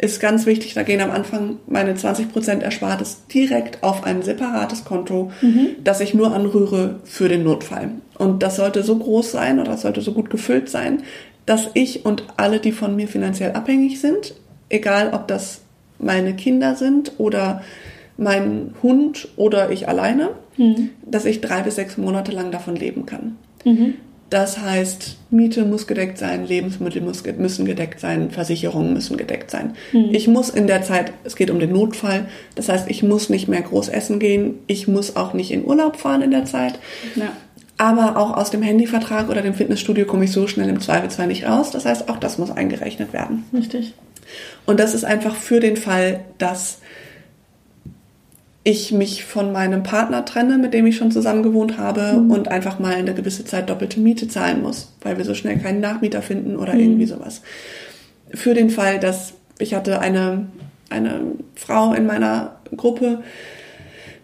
ist 0.00 0.20
ganz 0.20 0.46
wichtig, 0.46 0.74
da 0.74 0.82
gehen 0.82 1.00
am 1.00 1.10
Anfang 1.10 1.58
meine 1.66 1.94
20% 1.94 2.60
Erspartes 2.60 3.26
direkt 3.32 3.82
auf 3.82 4.04
ein 4.04 4.22
separates 4.22 4.84
Konto, 4.84 5.30
mhm. 5.42 5.76
das 5.84 6.00
ich 6.00 6.14
nur 6.14 6.32
anrühre 6.32 7.00
für 7.04 7.28
den 7.28 7.44
Notfall. 7.44 7.90
Und 8.16 8.42
das 8.42 8.56
sollte 8.56 8.82
so 8.82 8.96
groß 8.96 9.32
sein 9.32 9.60
oder 9.60 9.72
das 9.72 9.82
sollte 9.82 10.00
so 10.00 10.12
gut 10.12 10.30
gefüllt 10.30 10.70
sein, 10.70 11.02
dass 11.44 11.68
ich 11.74 12.06
und 12.06 12.24
alle, 12.36 12.60
die 12.60 12.72
von 12.72 12.96
mir 12.96 13.08
finanziell 13.08 13.52
abhängig 13.52 14.00
sind, 14.00 14.34
egal 14.68 15.12
ob 15.12 15.28
das 15.28 15.62
meine 15.98 16.34
Kinder 16.34 16.76
sind 16.76 17.12
oder 17.18 17.62
mein 18.16 18.74
Hund 18.82 19.28
oder 19.36 19.70
ich 19.70 19.88
alleine, 19.88 20.30
mhm. 20.56 20.90
dass 21.04 21.24
ich 21.24 21.40
drei 21.40 21.60
bis 21.62 21.74
sechs 21.74 21.98
Monate 21.98 22.32
lang 22.32 22.50
davon 22.50 22.76
leben 22.76 23.04
kann. 23.04 23.36
Mhm. 23.64 23.94
Das 24.30 24.58
heißt, 24.58 25.16
Miete 25.30 25.64
muss 25.64 25.88
gedeckt 25.88 26.16
sein, 26.16 26.46
Lebensmittel 26.46 27.02
müssen 27.02 27.64
gedeckt 27.64 27.98
sein, 27.98 28.30
Versicherungen 28.30 28.92
müssen 28.92 29.16
gedeckt 29.16 29.50
sein. 29.50 29.74
Mhm. 29.92 30.10
Ich 30.12 30.28
muss 30.28 30.50
in 30.50 30.68
der 30.68 30.82
Zeit, 30.82 31.12
es 31.24 31.34
geht 31.34 31.50
um 31.50 31.58
den 31.58 31.72
Notfall, 31.72 32.26
das 32.54 32.68
heißt, 32.68 32.88
ich 32.88 33.02
muss 33.02 33.28
nicht 33.28 33.48
mehr 33.48 33.62
groß 33.62 33.88
essen 33.88 34.20
gehen, 34.20 34.54
ich 34.68 34.86
muss 34.86 35.16
auch 35.16 35.34
nicht 35.34 35.50
in 35.50 35.64
Urlaub 35.64 35.96
fahren 35.96 36.22
in 36.22 36.30
der 36.30 36.44
Zeit. 36.44 36.78
Ja. 37.16 37.32
Aber 37.76 38.16
auch 38.16 38.36
aus 38.36 38.50
dem 38.50 38.62
Handyvertrag 38.62 39.30
oder 39.30 39.42
dem 39.42 39.54
Fitnessstudio 39.54 40.04
komme 40.04 40.26
ich 40.26 40.32
so 40.32 40.46
schnell 40.46 40.68
im 40.68 40.80
Zweifelsfall 40.80 41.26
nicht 41.26 41.46
raus. 41.46 41.70
Das 41.70 41.86
heißt, 41.86 42.08
auch 42.08 42.18
das 42.18 42.38
muss 42.38 42.50
eingerechnet 42.50 43.12
werden. 43.12 43.44
Richtig. 43.54 43.94
Und 44.66 44.78
das 44.78 44.94
ist 44.94 45.04
einfach 45.04 45.34
für 45.34 45.60
den 45.60 45.76
Fall, 45.76 46.20
dass 46.38 46.78
ich 48.62 48.92
mich 48.92 49.24
von 49.24 49.52
meinem 49.52 49.82
Partner 49.82 50.24
trenne, 50.24 50.58
mit 50.58 50.74
dem 50.74 50.86
ich 50.86 50.96
schon 50.96 51.10
zusammen 51.10 51.42
gewohnt 51.42 51.78
habe 51.78 52.20
mhm. 52.20 52.30
und 52.30 52.48
einfach 52.48 52.78
mal 52.78 52.94
eine 52.94 53.14
gewisse 53.14 53.44
Zeit 53.44 53.70
doppelte 53.70 54.00
Miete 54.00 54.28
zahlen 54.28 54.62
muss, 54.62 54.92
weil 55.00 55.16
wir 55.16 55.24
so 55.24 55.34
schnell 55.34 55.58
keinen 55.58 55.80
Nachmieter 55.80 56.20
finden 56.20 56.56
oder 56.56 56.74
mhm. 56.74 56.80
irgendwie 56.80 57.06
sowas. 57.06 57.40
Für 58.32 58.54
den 58.54 58.70
Fall, 58.70 59.00
dass 59.00 59.34
ich 59.58 59.74
hatte 59.74 60.00
eine, 60.00 60.46
eine 60.90 61.20
Frau 61.54 61.94
in 61.94 62.06
meiner 62.06 62.56
Gruppe, 62.76 63.22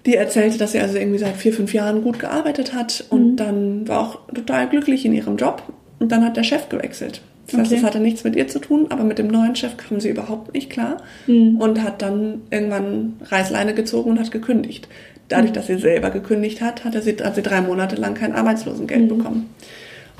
die 0.04 0.16
erzählte, 0.16 0.58
dass 0.58 0.72
sie 0.72 0.80
also 0.80 0.96
irgendwie 0.96 1.18
seit 1.18 1.36
vier, 1.36 1.52
fünf 1.52 1.72
Jahren 1.72 2.02
gut 2.02 2.18
gearbeitet 2.18 2.74
hat 2.74 3.04
und 3.10 3.32
mhm. 3.32 3.36
dann 3.36 3.88
war 3.88 4.00
auch 4.00 4.26
total 4.28 4.68
glücklich 4.68 5.04
in 5.04 5.12
ihrem 5.12 5.36
Job 5.36 5.62
und 5.98 6.12
dann 6.12 6.24
hat 6.24 6.36
der 6.36 6.44
Chef 6.44 6.68
gewechselt. 6.68 7.22
Das 7.46 7.58
heißt, 7.58 7.72
okay. 7.72 7.80
das 7.80 7.86
hatte 7.88 8.00
nichts 8.00 8.24
mit 8.24 8.34
ihr 8.34 8.48
zu 8.48 8.58
tun, 8.58 8.86
aber 8.90 9.04
mit 9.04 9.18
dem 9.18 9.28
neuen 9.28 9.54
Chef 9.54 9.76
kam 9.76 10.00
sie 10.00 10.08
überhaupt 10.08 10.52
nicht 10.52 10.68
klar 10.68 10.98
mhm. 11.26 11.56
und 11.60 11.82
hat 11.82 12.02
dann 12.02 12.42
irgendwann 12.50 13.14
Reißleine 13.24 13.74
gezogen 13.74 14.10
und 14.10 14.20
hat 14.20 14.30
gekündigt. 14.32 14.88
Dadurch, 15.28 15.50
mhm. 15.50 15.54
dass 15.54 15.66
sie 15.68 15.78
selber 15.78 16.10
gekündigt 16.10 16.60
hat, 16.60 16.84
hatte 16.84 17.02
sie, 17.02 17.16
hat 17.22 17.36
sie 17.36 17.42
drei 17.42 17.60
Monate 17.60 17.96
lang 17.96 18.14
kein 18.14 18.34
Arbeitslosengeld 18.34 19.02
mhm. 19.02 19.16
bekommen. 19.16 19.50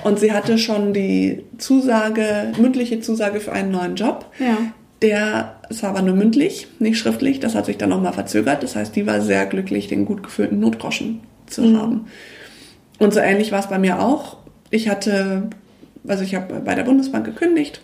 Und 0.05 0.21
sie 0.21 0.33
hatte 0.33 0.59
schon 0.59 0.93
die 0.93 1.43
Zusage, 1.59 2.53
mündliche 2.61 3.01
Zusage 3.01 3.41
für 3.41 3.53
einen 3.53 3.73
neuen 3.73 3.97
Job. 3.97 4.27
Ja. 4.39 4.59
Der, 5.03 5.57
es 5.69 5.83
war 5.83 5.91
aber 5.91 6.03
nur 6.03 6.15
mündlich, 6.15 6.69
nicht 6.79 6.99
schriftlich. 6.99 7.41
Das 7.41 7.55
hat 7.55 7.67
sich 7.67 7.77
dann 7.77 7.91
nochmal 7.91 8.13
verzögert. 8.13 8.63
Das 8.63 8.77
heißt, 8.77 8.95
die 8.95 9.07
war 9.07 9.21
sehr 9.21 9.47
glücklich, 9.47 9.89
den 9.89 10.05
gut 10.05 10.23
gefüllten 10.23 10.61
Notgroschen 10.61 11.21
zu 11.47 11.63
mhm. 11.63 11.79
haben. 11.79 12.07
Und 12.99 13.15
so 13.15 13.21
ähnlich 13.21 13.53
war 13.53 13.61
es 13.61 13.69
bei 13.69 13.79
mir 13.79 14.01
auch. 14.01 14.37
Ich 14.71 14.89
hatte 14.89 15.51
also 16.09 16.25
ich 16.25 16.35
habe 16.35 16.61
bei 16.61 16.75
der 16.75 16.85
Bundesbank 16.85 17.25
gekündigt 17.25 17.81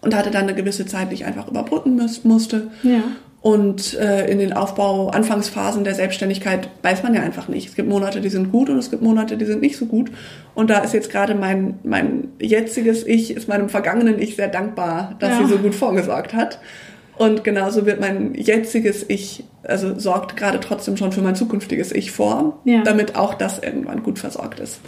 und 0.00 0.14
hatte 0.14 0.30
dann 0.30 0.44
eine 0.44 0.54
gewisse 0.54 0.86
Zeit, 0.86 1.10
die 1.10 1.14
ich 1.14 1.24
einfach 1.24 1.48
überbrücken 1.48 1.96
muss, 1.96 2.24
musste. 2.24 2.68
Ja. 2.82 3.02
Und 3.40 3.92
äh, 3.98 4.30
in 4.30 4.38
den 4.38 4.54
Aufbau, 4.54 5.08
Anfangsphasen 5.08 5.84
der 5.84 5.94
Selbstständigkeit 5.94 6.70
weiß 6.80 7.02
man 7.02 7.12
ja 7.12 7.20
einfach 7.20 7.46
nicht. 7.46 7.68
Es 7.68 7.74
gibt 7.74 7.90
Monate, 7.90 8.22
die 8.22 8.30
sind 8.30 8.50
gut 8.50 8.70
und 8.70 8.78
es 8.78 8.90
gibt 8.90 9.02
Monate, 9.02 9.36
die 9.36 9.44
sind 9.44 9.60
nicht 9.60 9.76
so 9.76 9.84
gut. 9.84 10.10
Und 10.54 10.70
da 10.70 10.78
ist 10.78 10.94
jetzt 10.94 11.10
gerade 11.10 11.34
mein, 11.34 11.78
mein 11.82 12.28
jetziges 12.40 13.06
Ich, 13.06 13.32
ist 13.36 13.46
meinem 13.46 13.68
vergangenen 13.68 14.18
Ich 14.18 14.36
sehr 14.36 14.48
dankbar, 14.48 15.16
dass 15.18 15.30
ja. 15.30 15.38
sie 15.40 15.52
so 15.52 15.58
gut 15.58 15.74
vorgesorgt 15.74 16.32
hat. 16.32 16.58
Und 17.18 17.44
genauso 17.44 17.84
wird 17.84 18.00
mein 18.00 18.34
jetziges 18.34 19.04
Ich, 19.08 19.44
also 19.62 19.98
sorgt 19.98 20.38
gerade 20.38 20.58
trotzdem 20.58 20.96
schon 20.96 21.12
für 21.12 21.20
mein 21.20 21.34
zukünftiges 21.34 21.92
Ich 21.92 22.12
vor, 22.12 22.60
ja. 22.64 22.82
damit 22.82 23.14
auch 23.14 23.34
das 23.34 23.58
irgendwann 23.58 24.02
gut 24.02 24.18
versorgt 24.18 24.58
ist. 24.58 24.80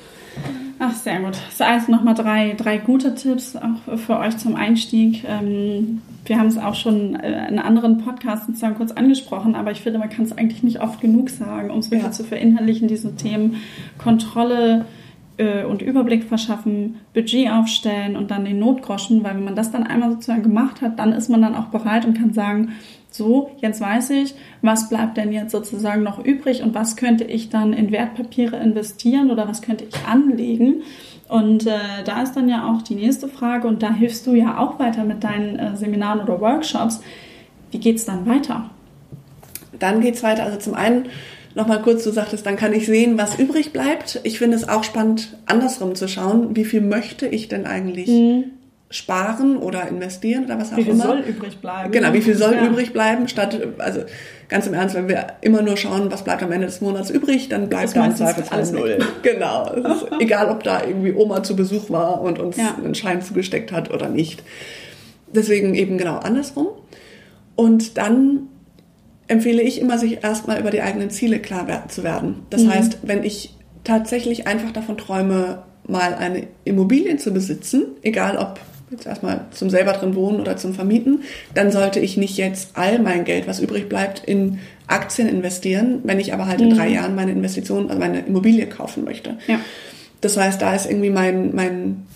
Ach, 0.78 0.94
sehr 0.94 1.20
gut. 1.20 1.38
Das 1.48 1.60
also 1.60 1.90
nochmal 1.90 2.14
drei, 2.14 2.54
drei 2.56 2.78
gute 2.78 3.14
Tipps 3.14 3.56
auch 3.56 3.98
für 3.98 4.18
euch 4.18 4.36
zum 4.36 4.56
Einstieg. 4.56 5.24
Ähm, 5.26 6.02
wir 6.26 6.38
haben 6.38 6.48
es 6.48 6.58
auch 6.58 6.74
schon 6.74 7.14
äh, 7.14 7.48
in 7.48 7.58
anderen 7.58 7.98
Podcasts 7.98 8.46
sozusagen 8.46 8.74
kurz 8.74 8.92
angesprochen, 8.92 9.54
aber 9.54 9.70
ich 9.70 9.80
finde, 9.80 9.98
man 9.98 10.10
kann 10.10 10.24
es 10.24 10.36
eigentlich 10.36 10.62
nicht 10.62 10.80
oft 10.80 11.00
genug 11.00 11.30
sagen, 11.30 11.70
um 11.70 11.78
es 11.78 11.90
wirklich 11.90 12.04
ja. 12.04 12.12
zu 12.12 12.24
verinnerlichen, 12.24 12.88
diese 12.88 13.14
Themen 13.16 13.56
Kontrolle 13.96 14.84
äh, 15.38 15.64
und 15.64 15.82
Überblick 15.82 16.24
verschaffen, 16.24 16.96
Budget 17.14 17.50
aufstellen 17.50 18.16
und 18.16 18.30
dann 18.30 18.44
den 18.44 18.58
Notgroschen, 18.58 19.24
weil 19.24 19.36
wenn 19.36 19.44
man 19.44 19.56
das 19.56 19.70
dann 19.70 19.84
einmal 19.84 20.10
sozusagen 20.12 20.42
gemacht 20.42 20.82
hat, 20.82 20.98
dann 20.98 21.12
ist 21.12 21.30
man 21.30 21.42
dann 21.42 21.54
auch 21.54 21.66
bereit 21.66 22.04
und 22.04 22.18
kann 22.18 22.32
sagen, 22.32 22.72
so, 23.16 23.50
jetzt 23.58 23.80
weiß 23.80 24.10
ich, 24.10 24.34
was 24.62 24.88
bleibt 24.88 25.16
denn 25.16 25.32
jetzt 25.32 25.52
sozusagen 25.52 26.02
noch 26.02 26.24
übrig 26.24 26.62
und 26.62 26.74
was 26.74 26.96
könnte 26.96 27.24
ich 27.24 27.48
dann 27.48 27.72
in 27.72 27.90
Wertpapiere 27.90 28.56
investieren 28.56 29.30
oder 29.30 29.48
was 29.48 29.62
könnte 29.62 29.84
ich 29.84 30.06
anlegen. 30.06 30.82
Und 31.28 31.66
äh, 31.66 32.04
da 32.04 32.22
ist 32.22 32.34
dann 32.34 32.48
ja 32.48 32.70
auch 32.70 32.82
die 32.82 32.94
nächste 32.94 33.28
Frage 33.28 33.66
und 33.66 33.82
da 33.82 33.92
hilfst 33.92 34.26
du 34.26 34.34
ja 34.34 34.58
auch 34.58 34.78
weiter 34.78 35.04
mit 35.04 35.24
deinen 35.24 35.58
äh, 35.58 35.76
Seminaren 35.76 36.20
oder 36.20 36.40
Workshops. 36.40 37.00
Wie 37.70 37.78
geht 37.78 37.96
es 37.96 38.04
dann 38.04 38.26
weiter? 38.26 38.70
Dann 39.78 40.00
geht 40.00 40.14
es 40.14 40.22
weiter. 40.22 40.44
Also 40.44 40.58
zum 40.58 40.74
einen 40.74 41.06
nochmal 41.54 41.82
kurz, 41.82 42.04
du 42.04 42.10
sagtest, 42.10 42.46
dann 42.46 42.56
kann 42.56 42.72
ich 42.72 42.86
sehen, 42.86 43.18
was 43.18 43.38
übrig 43.38 43.72
bleibt. 43.72 44.20
Ich 44.22 44.38
finde 44.38 44.56
es 44.56 44.68
auch 44.68 44.84
spannend, 44.84 45.36
andersrum 45.46 45.94
zu 45.94 46.06
schauen, 46.06 46.54
wie 46.54 46.64
viel 46.64 46.80
möchte 46.80 47.26
ich 47.26 47.48
denn 47.48 47.66
eigentlich 47.66 48.08
mhm 48.08 48.52
sparen 48.88 49.56
oder 49.56 49.88
investieren 49.88 50.44
oder 50.44 50.58
was 50.58 50.72
auch 50.72 50.78
immer. 50.78 50.86
Wie 50.86 50.92
viel 50.92 51.02
soll 51.02 51.18
übrig 51.18 51.58
bleiben? 51.58 51.92
Genau, 51.92 52.12
wie 52.12 52.20
viel 52.20 52.36
soll 52.36 52.54
ja. 52.54 52.66
übrig 52.66 52.92
bleiben, 52.92 53.26
statt, 53.26 53.60
also 53.78 54.02
ganz 54.48 54.66
im 54.66 54.74
Ernst, 54.74 54.94
wenn 54.94 55.08
wir 55.08 55.26
immer 55.40 55.62
nur 55.62 55.76
schauen, 55.76 56.10
was 56.12 56.22
bleibt 56.22 56.42
am 56.42 56.52
Ende 56.52 56.66
des 56.66 56.80
Monats 56.80 57.10
übrig, 57.10 57.48
dann 57.48 57.68
bleibt 57.68 57.96
da 57.96 58.06
im 58.06 58.14
Zweifelsfall 58.14 58.64
null. 58.72 58.98
Genau. 59.22 59.74
Egal, 60.20 60.50
ob 60.50 60.62
da 60.62 60.84
irgendwie 60.84 61.12
Oma 61.12 61.42
zu 61.42 61.56
Besuch 61.56 61.90
war 61.90 62.20
und 62.20 62.38
uns 62.38 62.56
ja. 62.56 62.76
einen 62.76 62.94
Schein 62.94 63.22
zugesteckt 63.22 63.72
hat 63.72 63.92
oder 63.92 64.08
nicht. 64.08 64.44
Deswegen 65.34 65.74
eben 65.74 65.98
genau 65.98 66.18
andersrum. 66.18 66.68
Und 67.56 67.98
dann 67.98 68.48
empfehle 69.26 69.62
ich 69.62 69.80
immer, 69.80 69.98
sich 69.98 70.22
erstmal 70.22 70.60
über 70.60 70.70
die 70.70 70.82
eigenen 70.82 71.10
Ziele 71.10 71.40
klar 71.40 71.66
zu 71.88 72.04
werden. 72.04 72.46
Das 72.50 72.62
mhm. 72.62 72.70
heißt, 72.70 72.98
wenn 73.02 73.24
ich 73.24 73.54
tatsächlich 73.82 74.46
einfach 74.46 74.72
davon 74.72 74.96
träume, 74.96 75.62
mal 75.88 76.14
eine 76.14 76.46
Immobilie 76.64 77.16
zu 77.16 77.32
besitzen, 77.32 77.86
egal 78.02 78.36
ob 78.36 78.60
jetzt 78.90 79.06
erstmal 79.06 79.46
zum 79.50 79.70
selber 79.70 79.92
drin 79.92 80.14
wohnen 80.14 80.40
oder 80.40 80.56
zum 80.56 80.74
Vermieten, 80.74 81.22
dann 81.54 81.72
sollte 81.72 82.00
ich 82.00 82.16
nicht 82.16 82.36
jetzt 82.36 82.70
all 82.74 82.98
mein 82.98 83.24
Geld, 83.24 83.46
was 83.46 83.60
übrig 83.60 83.88
bleibt, 83.88 84.22
in 84.24 84.58
Aktien 84.86 85.28
investieren, 85.28 86.00
wenn 86.04 86.20
ich 86.20 86.32
aber 86.32 86.46
halt 86.46 86.60
in 86.60 86.70
drei 86.70 86.88
mhm. 86.88 86.94
Jahren 86.94 87.14
meine 87.14 87.32
Investition, 87.32 87.88
also 87.88 87.98
meine 87.98 88.20
Immobilie 88.20 88.66
kaufen 88.66 89.04
möchte. 89.04 89.36
Ja. 89.48 89.60
Das 90.20 90.36
heißt, 90.36 90.62
da 90.62 90.74
ist 90.74 90.86
irgendwie 90.86 91.10
mein, 91.10 91.54
mein 91.54 92.06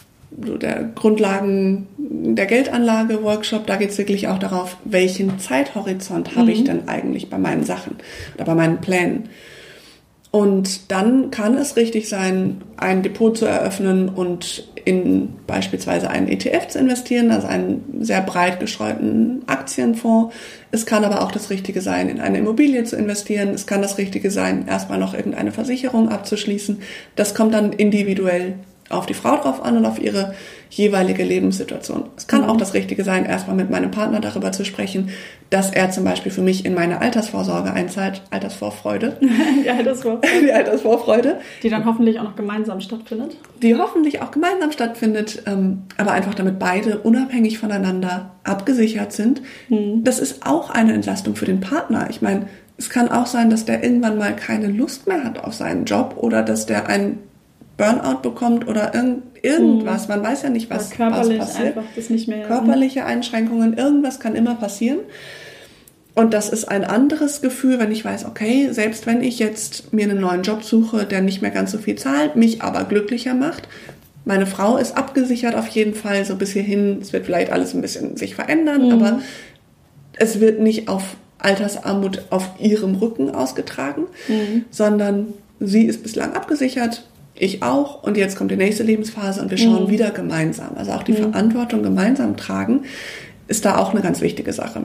so 0.45 0.57
der 0.57 0.85
Grundlagen 0.95 1.89
der 1.99 2.47
Geldanlage 2.47 3.23
Workshop, 3.23 3.67
da 3.67 3.77
geht 3.77 3.91
es 3.91 3.99
wirklich 3.99 4.29
auch 4.29 4.39
darauf, 4.39 4.77
welchen 4.85 5.39
Zeithorizont 5.41 6.37
habe 6.37 6.53
ich 6.53 6.61
mhm. 6.61 6.65
denn 6.65 6.89
eigentlich 6.89 7.31
bei 7.31 7.39
meinen 7.39 7.65
Sachen 7.65 7.97
oder 8.37 8.45
bei 8.45 8.55
meinen 8.55 8.81
Plänen. 8.81 9.29
Und 10.31 10.93
dann 10.93 11.33
kann 11.33 11.57
es 11.57 11.77
richtig 11.77 12.09
sein, 12.09 12.63
ein 12.77 13.03
Depot 13.03 13.37
zu 13.37 13.47
eröffnen 13.47 14.09
und 14.09 14.69
in 14.85 15.35
beispielsweise 15.47 16.09
einen 16.09 16.29
ETF 16.29 16.69
zu 16.69 16.79
investieren, 16.79 17.33
also 17.33 17.49
einen 17.49 17.99
sehr 18.01 18.21
breit 18.23 18.61
gestreuten 18.61 19.43
Aktienfonds. 19.47 20.35
Es 20.71 20.87
kann 20.87 21.05
aber 21.05 21.23
auch 21.23 21.33
das 21.33 21.51
Richtige 21.51 21.81
sein, 21.81 22.09
in 22.09 22.21
eine 22.21 22.39
Immobilie 22.39 22.85
zu 22.85 22.97
investieren. 22.97 23.49
Es 23.49 23.67
kann 23.67 23.83
das 23.83 23.99
Richtige 23.99 24.31
sein, 24.31 24.69
erstmal 24.69 24.99
noch 24.99 25.15
irgendeine 25.15 25.51
Versicherung 25.51 26.09
abzuschließen. 26.09 26.81
Das 27.17 27.35
kommt 27.35 27.53
dann 27.53 27.73
individuell 27.73 28.55
auf 28.91 29.07
die 29.07 29.15
Frau 29.15 29.37
drauf 29.37 29.65
an 29.65 29.77
und 29.77 29.87
auf 29.87 30.01
ihre 30.01 30.35
jeweilige 30.69 31.25
Lebenssituation. 31.25 32.05
Es 32.17 32.27
kann 32.27 32.45
auch 32.45 32.57
das 32.57 32.75
Richtige 32.75 33.03
sein, 33.03 33.25
erstmal 33.25 33.57
mit 33.57 33.71
meinem 33.71 33.91
Partner 33.91 34.21
darüber 34.21 34.53
zu 34.53 34.65
sprechen, 34.65 35.11
dass 35.49 35.73
er 35.73 35.91
zum 35.91 36.05
Beispiel 36.05 36.31
für 36.31 36.43
mich 36.43 36.65
in 36.65 36.75
meine 36.75 37.01
Altersvorsorge 37.01 37.73
einzahlt, 37.73 38.23
Altersvorfreude. 38.31 39.17
Die 39.65 39.71
Altersvorfreude. 39.71 40.41
Die 40.43 40.53
Altersvorfreude. 40.53 41.41
Die 41.63 41.71
dann 41.71 41.85
hoffentlich 41.85 42.19
auch 42.19 42.25
noch 42.25 42.37
gemeinsam 42.37 42.81
stattfindet. 42.81 43.37
Die 43.63 43.77
hoffentlich 43.77 44.23
auch 44.23 44.31
gemeinsam 44.31 44.71
stattfindet, 44.71 45.43
ähm, 45.47 45.83
aber 45.97 46.13
einfach 46.13 46.35
damit 46.35 46.59
beide 46.59 46.99
unabhängig 46.99 47.59
voneinander 47.59 48.31
abgesichert 48.45 49.13
sind. 49.13 49.43
Mhm. 49.69 50.05
Das 50.05 50.19
ist 50.19 50.47
auch 50.47 50.71
eine 50.71 50.93
Entlastung 50.93 51.37
für 51.37 51.47
den 51.47 51.61
Partner. 51.61 52.09
Ich 52.11 52.23
meine, 52.23 52.47
es 52.77 52.89
kann 52.89 53.11
auch 53.11 53.27
sein, 53.27 53.51
dass 53.51 53.65
der 53.65 53.83
irgendwann 53.83 54.19
mal 54.19 54.35
keine 54.35 54.69
Lust 54.69 55.07
mehr 55.07 55.23
hat 55.23 55.45
auf 55.45 55.53
seinen 55.53 55.85
Job 55.85 56.15
oder 56.17 56.43
dass 56.43 56.67
der 56.67 56.89
ein 56.89 57.19
Burnout 57.81 58.21
bekommt 58.21 58.69
oder 58.69 58.95
irgend, 58.95 59.23
irgendwas. 59.41 60.07
Man 60.07 60.23
weiß 60.23 60.43
ja 60.43 60.51
nicht, 60.51 60.69
was, 60.69 60.91
was 60.99 61.29
passiert. 61.39 61.77
Mehr, 62.29 62.47
Körperliche 62.47 63.07
Einschränkungen, 63.07 63.73
irgendwas 63.73 64.21
kann 64.21 64.35
immer 64.35 64.55
passieren. 64.55 64.99
Und 66.15 66.35
das 66.35 66.51
ist 66.51 66.67
ein 66.67 66.85
anderes 66.85 67.41
Gefühl, 67.41 67.79
wenn 67.79 67.91
ich 67.91 68.05
weiß, 68.05 68.27
okay, 68.27 68.69
selbst 68.71 69.07
wenn 69.07 69.23
ich 69.23 69.39
jetzt 69.39 69.95
mir 69.95 70.05
einen 70.05 70.21
neuen 70.21 70.43
Job 70.43 70.63
suche, 70.63 71.07
der 71.07 71.23
nicht 71.23 71.41
mehr 71.41 71.53
ganz 71.53 71.71
so 71.71 71.79
viel 71.79 71.97
zahlt, 71.97 72.37
mich 72.37 72.61
aber 72.61 72.85
glücklicher 72.85 73.33
macht, 73.33 73.67
meine 74.27 74.45
Frau 74.45 74.77
ist 74.77 74.99
abgesichert 74.99 75.55
auf 75.55 75.69
jeden 75.69 75.95
Fall, 75.95 76.27
so 76.27 76.37
bis 76.37 76.53
hierhin. 76.53 76.99
Es 77.01 77.15
wird 77.15 77.25
vielleicht 77.25 77.51
alles 77.51 77.73
ein 77.73 77.81
bisschen 77.81 78.19
sich 78.19 78.35
verändern, 78.35 78.89
mhm. 78.89 78.93
aber 78.93 79.21
es 80.19 80.41
wird 80.41 80.61
nicht 80.61 80.89
auf 80.89 81.17
Altersarmut 81.39 82.25
auf 82.29 82.47
ihrem 82.59 82.97
Rücken 82.97 83.31
ausgetragen, 83.31 84.03
mhm. 84.29 84.67
sondern 84.71 85.29
sie 85.61 85.87
ist 85.87 86.03
bislang 86.03 86.35
abgesichert, 86.35 87.05
ich 87.41 87.63
auch 87.63 88.03
und 88.03 88.17
jetzt 88.17 88.37
kommt 88.37 88.51
die 88.51 88.57
nächste 88.57 88.83
Lebensphase 88.83 89.41
und 89.41 89.51
wir 89.51 89.59
schauen 89.59 89.85
mhm. 89.85 89.91
wieder 89.91 90.11
gemeinsam. 90.11 90.77
Also 90.77 90.93
auch 90.93 91.03
die 91.03 91.13
mhm. 91.13 91.33
Verantwortung 91.33 91.83
gemeinsam 91.83 92.37
tragen 92.37 92.83
ist 93.49 93.65
da 93.65 93.79
auch 93.79 93.93
eine 93.93 94.03
ganz 94.03 94.21
wichtige 94.21 94.53
Sache. 94.53 94.85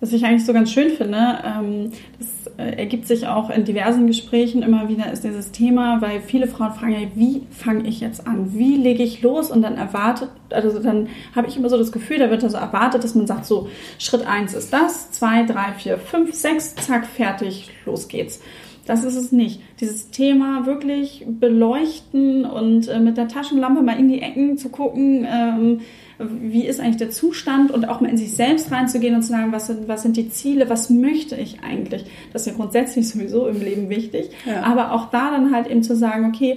Was 0.00 0.12
ich 0.12 0.24
eigentlich 0.24 0.46
so 0.46 0.52
ganz 0.52 0.70
schön 0.70 0.90
finde, 0.90 1.38
ähm, 1.44 1.90
das 2.20 2.52
äh, 2.56 2.76
ergibt 2.76 3.08
sich 3.08 3.26
auch 3.26 3.50
in 3.50 3.64
diversen 3.64 4.06
Gesprächen 4.06 4.62
immer 4.62 4.88
wieder, 4.88 5.10
ist 5.10 5.24
dieses 5.24 5.50
Thema, 5.50 6.00
weil 6.00 6.20
viele 6.20 6.46
Frauen 6.46 6.72
fragen, 6.72 6.92
ja, 6.92 7.08
wie 7.16 7.42
fange 7.50 7.88
ich 7.88 7.98
jetzt 7.98 8.24
an? 8.24 8.56
Wie 8.56 8.76
lege 8.76 9.02
ich 9.02 9.22
los? 9.22 9.50
Und 9.50 9.62
dann 9.62 9.76
erwartet, 9.76 10.28
also 10.50 10.78
dann 10.78 11.08
habe 11.34 11.48
ich 11.48 11.56
immer 11.56 11.68
so 11.68 11.76
das 11.76 11.90
Gefühl, 11.90 12.18
da 12.18 12.30
wird 12.30 12.44
also 12.44 12.58
erwartet, 12.58 13.02
dass 13.02 13.16
man 13.16 13.26
sagt, 13.26 13.44
so, 13.44 13.68
Schritt 13.98 14.24
eins 14.24 14.54
ist 14.54 14.72
das, 14.72 15.10
zwei, 15.10 15.44
drei, 15.44 15.72
vier, 15.76 15.98
fünf, 15.98 16.32
sechs, 16.32 16.76
zack, 16.76 17.04
fertig, 17.04 17.70
los 17.84 18.06
geht's. 18.06 18.40
Das 18.88 19.04
ist 19.04 19.16
es 19.16 19.32
nicht. 19.32 19.60
Dieses 19.80 20.10
Thema 20.10 20.64
wirklich 20.64 21.26
beleuchten 21.28 22.46
und 22.46 22.88
äh, 22.88 22.98
mit 22.98 23.18
der 23.18 23.28
Taschenlampe 23.28 23.82
mal 23.82 23.98
in 23.98 24.08
die 24.08 24.22
Ecken 24.22 24.56
zu 24.56 24.70
gucken, 24.70 25.26
ähm, 25.30 25.80
wie 26.18 26.66
ist 26.66 26.80
eigentlich 26.80 26.96
der 26.96 27.10
Zustand 27.10 27.70
und 27.70 27.86
auch 27.86 28.00
mal 28.00 28.08
in 28.08 28.16
sich 28.16 28.32
selbst 28.32 28.72
reinzugehen 28.72 29.14
und 29.14 29.22
zu 29.22 29.28
sagen, 29.28 29.52
was 29.52 29.66
sind, 29.66 29.88
was 29.88 30.02
sind 30.02 30.16
die 30.16 30.30
Ziele, 30.30 30.70
was 30.70 30.88
möchte 30.88 31.36
ich 31.36 31.60
eigentlich? 31.62 32.06
Das 32.32 32.42
ist 32.42 32.48
ja 32.48 32.54
grundsätzlich 32.54 33.06
sowieso 33.10 33.46
im 33.46 33.60
Leben 33.60 33.90
wichtig. 33.90 34.30
Ja. 34.46 34.62
Aber 34.62 34.92
auch 34.92 35.10
da 35.10 35.30
dann 35.32 35.54
halt 35.54 35.66
eben 35.66 35.82
zu 35.82 35.94
sagen, 35.94 36.24
okay, 36.24 36.56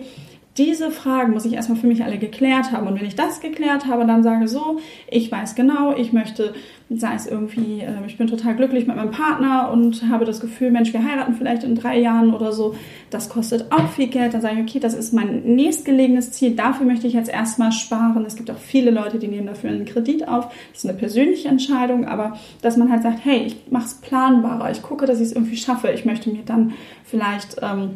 diese 0.57 0.89
Fragen 0.89 1.33
muss 1.33 1.45
ich 1.45 1.53
erstmal 1.53 1.79
für 1.79 1.87
mich 1.87 2.03
alle 2.03 2.17
geklärt 2.17 2.71
haben. 2.71 2.87
Und 2.87 2.99
wenn 2.99 3.07
ich 3.07 3.15
das 3.15 3.41
geklärt 3.41 3.87
habe, 3.87 4.05
dann 4.05 4.23
sage 4.23 4.47
so, 4.47 4.79
ich 5.09 5.29
weiß 5.31 5.55
genau, 5.55 5.95
ich 5.95 6.13
möchte, 6.13 6.53
sei 6.97 7.15
es 7.15 7.25
irgendwie, 7.25 7.81
äh, 7.81 7.93
ich 8.05 8.17
bin 8.17 8.27
total 8.27 8.55
glücklich 8.55 8.87
mit 8.87 8.95
meinem 8.95 9.11
Partner 9.11 9.71
und 9.71 10.09
habe 10.09 10.25
das 10.25 10.39
Gefühl, 10.39 10.71
Mensch, 10.71 10.93
wir 10.93 11.03
heiraten 11.03 11.35
vielleicht 11.35 11.63
in 11.63 11.75
drei 11.75 11.99
Jahren 11.99 12.33
oder 12.33 12.51
so. 12.51 12.75
Das 13.09 13.29
kostet 13.29 13.71
auch 13.71 13.87
viel 13.89 14.07
Geld. 14.07 14.33
Dann 14.33 14.41
sage 14.41 14.55
ich, 14.55 14.61
okay, 14.61 14.79
das 14.79 14.93
ist 14.93 15.13
mein 15.13 15.43
nächstgelegenes 15.43 16.31
Ziel. 16.31 16.55
Dafür 16.55 16.85
möchte 16.85 17.07
ich 17.07 17.13
jetzt 17.13 17.29
erstmal 17.29 17.71
sparen. 17.71 18.25
Es 18.25 18.35
gibt 18.35 18.51
auch 18.51 18.57
viele 18.57 18.91
Leute, 18.91 19.19
die 19.19 19.27
nehmen 19.27 19.47
dafür 19.47 19.69
einen 19.69 19.85
Kredit 19.85 20.27
auf. 20.27 20.47
Das 20.71 20.83
ist 20.83 20.89
eine 20.89 20.97
persönliche 20.97 21.47
Entscheidung, 21.47 22.05
aber 22.05 22.37
dass 22.61 22.77
man 22.77 22.91
halt 22.91 23.03
sagt, 23.03 23.23
hey, 23.23 23.43
ich 23.45 23.71
mache 23.71 23.85
es 23.85 23.93
planbarer. 23.95 24.71
Ich 24.71 24.81
gucke, 24.81 25.05
dass 25.05 25.19
ich 25.19 25.27
es 25.27 25.33
irgendwie 25.33 25.57
schaffe. 25.57 25.89
Ich 25.91 26.05
möchte 26.05 26.29
mir 26.29 26.43
dann 26.45 26.73
vielleicht... 27.03 27.57
Ähm, 27.61 27.91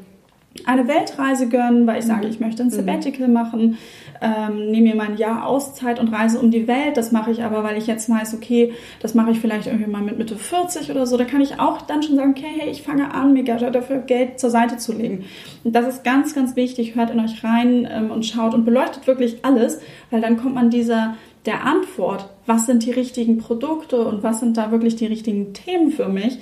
eine 0.64 0.88
Weltreise 0.88 1.50
gönnen, 1.50 1.86
weil 1.86 2.00
ich 2.00 2.06
sage, 2.06 2.26
mhm. 2.26 2.32
ich 2.32 2.40
möchte 2.40 2.64
ein 2.64 2.68
mhm. 2.68 2.72
Sabbatical 2.72 3.28
machen, 3.28 3.78
ähm, 4.22 4.72
nehme 4.72 4.90
mir 4.90 4.96
mal 4.96 5.10
ein 5.10 5.18
Jahr 5.18 5.46
Auszeit 5.46 6.00
und 6.00 6.08
reise 6.08 6.40
um 6.40 6.50
die 6.50 6.68
Welt. 6.68 6.96
Das 6.96 7.12
mache 7.12 7.32
ich 7.32 7.44
aber, 7.44 7.64
weil 7.64 7.78
ich 7.78 7.88
jetzt 7.88 8.10
weiß, 8.10 8.34
okay, 8.34 8.74
das 9.02 9.14
mache 9.14 9.32
ich 9.32 9.40
vielleicht 9.40 9.68
irgendwie 9.68 9.90
mal 9.90 10.02
mit 10.02 10.18
Mitte 10.18 10.38
40 10.38 10.90
oder 10.90 11.06
so. 11.06 11.18
Da 11.18 11.26
kann 11.26 11.42
ich 11.42 11.60
auch 11.60 11.82
dann 11.82 12.02
schon 12.02 12.16
sagen, 12.16 12.32
okay, 12.32 12.48
hey, 12.58 12.70
ich 12.70 12.84
fange 12.84 13.14
an, 13.14 13.34
mir 13.34 13.44
dafür 13.44 14.00
Geld 14.00 14.40
zur 14.40 14.50
Seite 14.50 14.78
zu 14.78 14.94
legen. 14.94 15.26
Und 15.64 15.76
das 15.76 15.88
ist 15.88 16.04
ganz, 16.04 16.34
ganz 16.34 16.56
wichtig. 16.56 16.96
Hört 16.96 17.10
in 17.10 17.20
euch 17.20 17.44
rein 17.44 17.88
ähm, 17.92 18.12
und 18.12 18.26
schaut 18.26 18.54
und 18.54 18.64
beleuchtet 18.64 19.08
wirklich 19.08 19.44
alles, 19.44 19.80
weil 20.10 20.22
dann 20.22 20.38
kommt 20.38 20.56
man 20.56 20.70
dieser 20.70 21.16
der 21.46 21.64
Antwort, 21.64 22.30
was 22.48 22.66
sind 22.66 22.86
die 22.86 22.92
richtigen 22.92 23.38
Produkte 23.38 23.98
und 24.08 24.24
was 24.24 24.40
sind 24.40 24.58
da 24.58 24.72
wirklich 24.72 24.96
die 24.96 25.06
richtigen 25.06 25.54
Themen 25.54 25.92
für 25.92 26.10
mich 26.10 26.40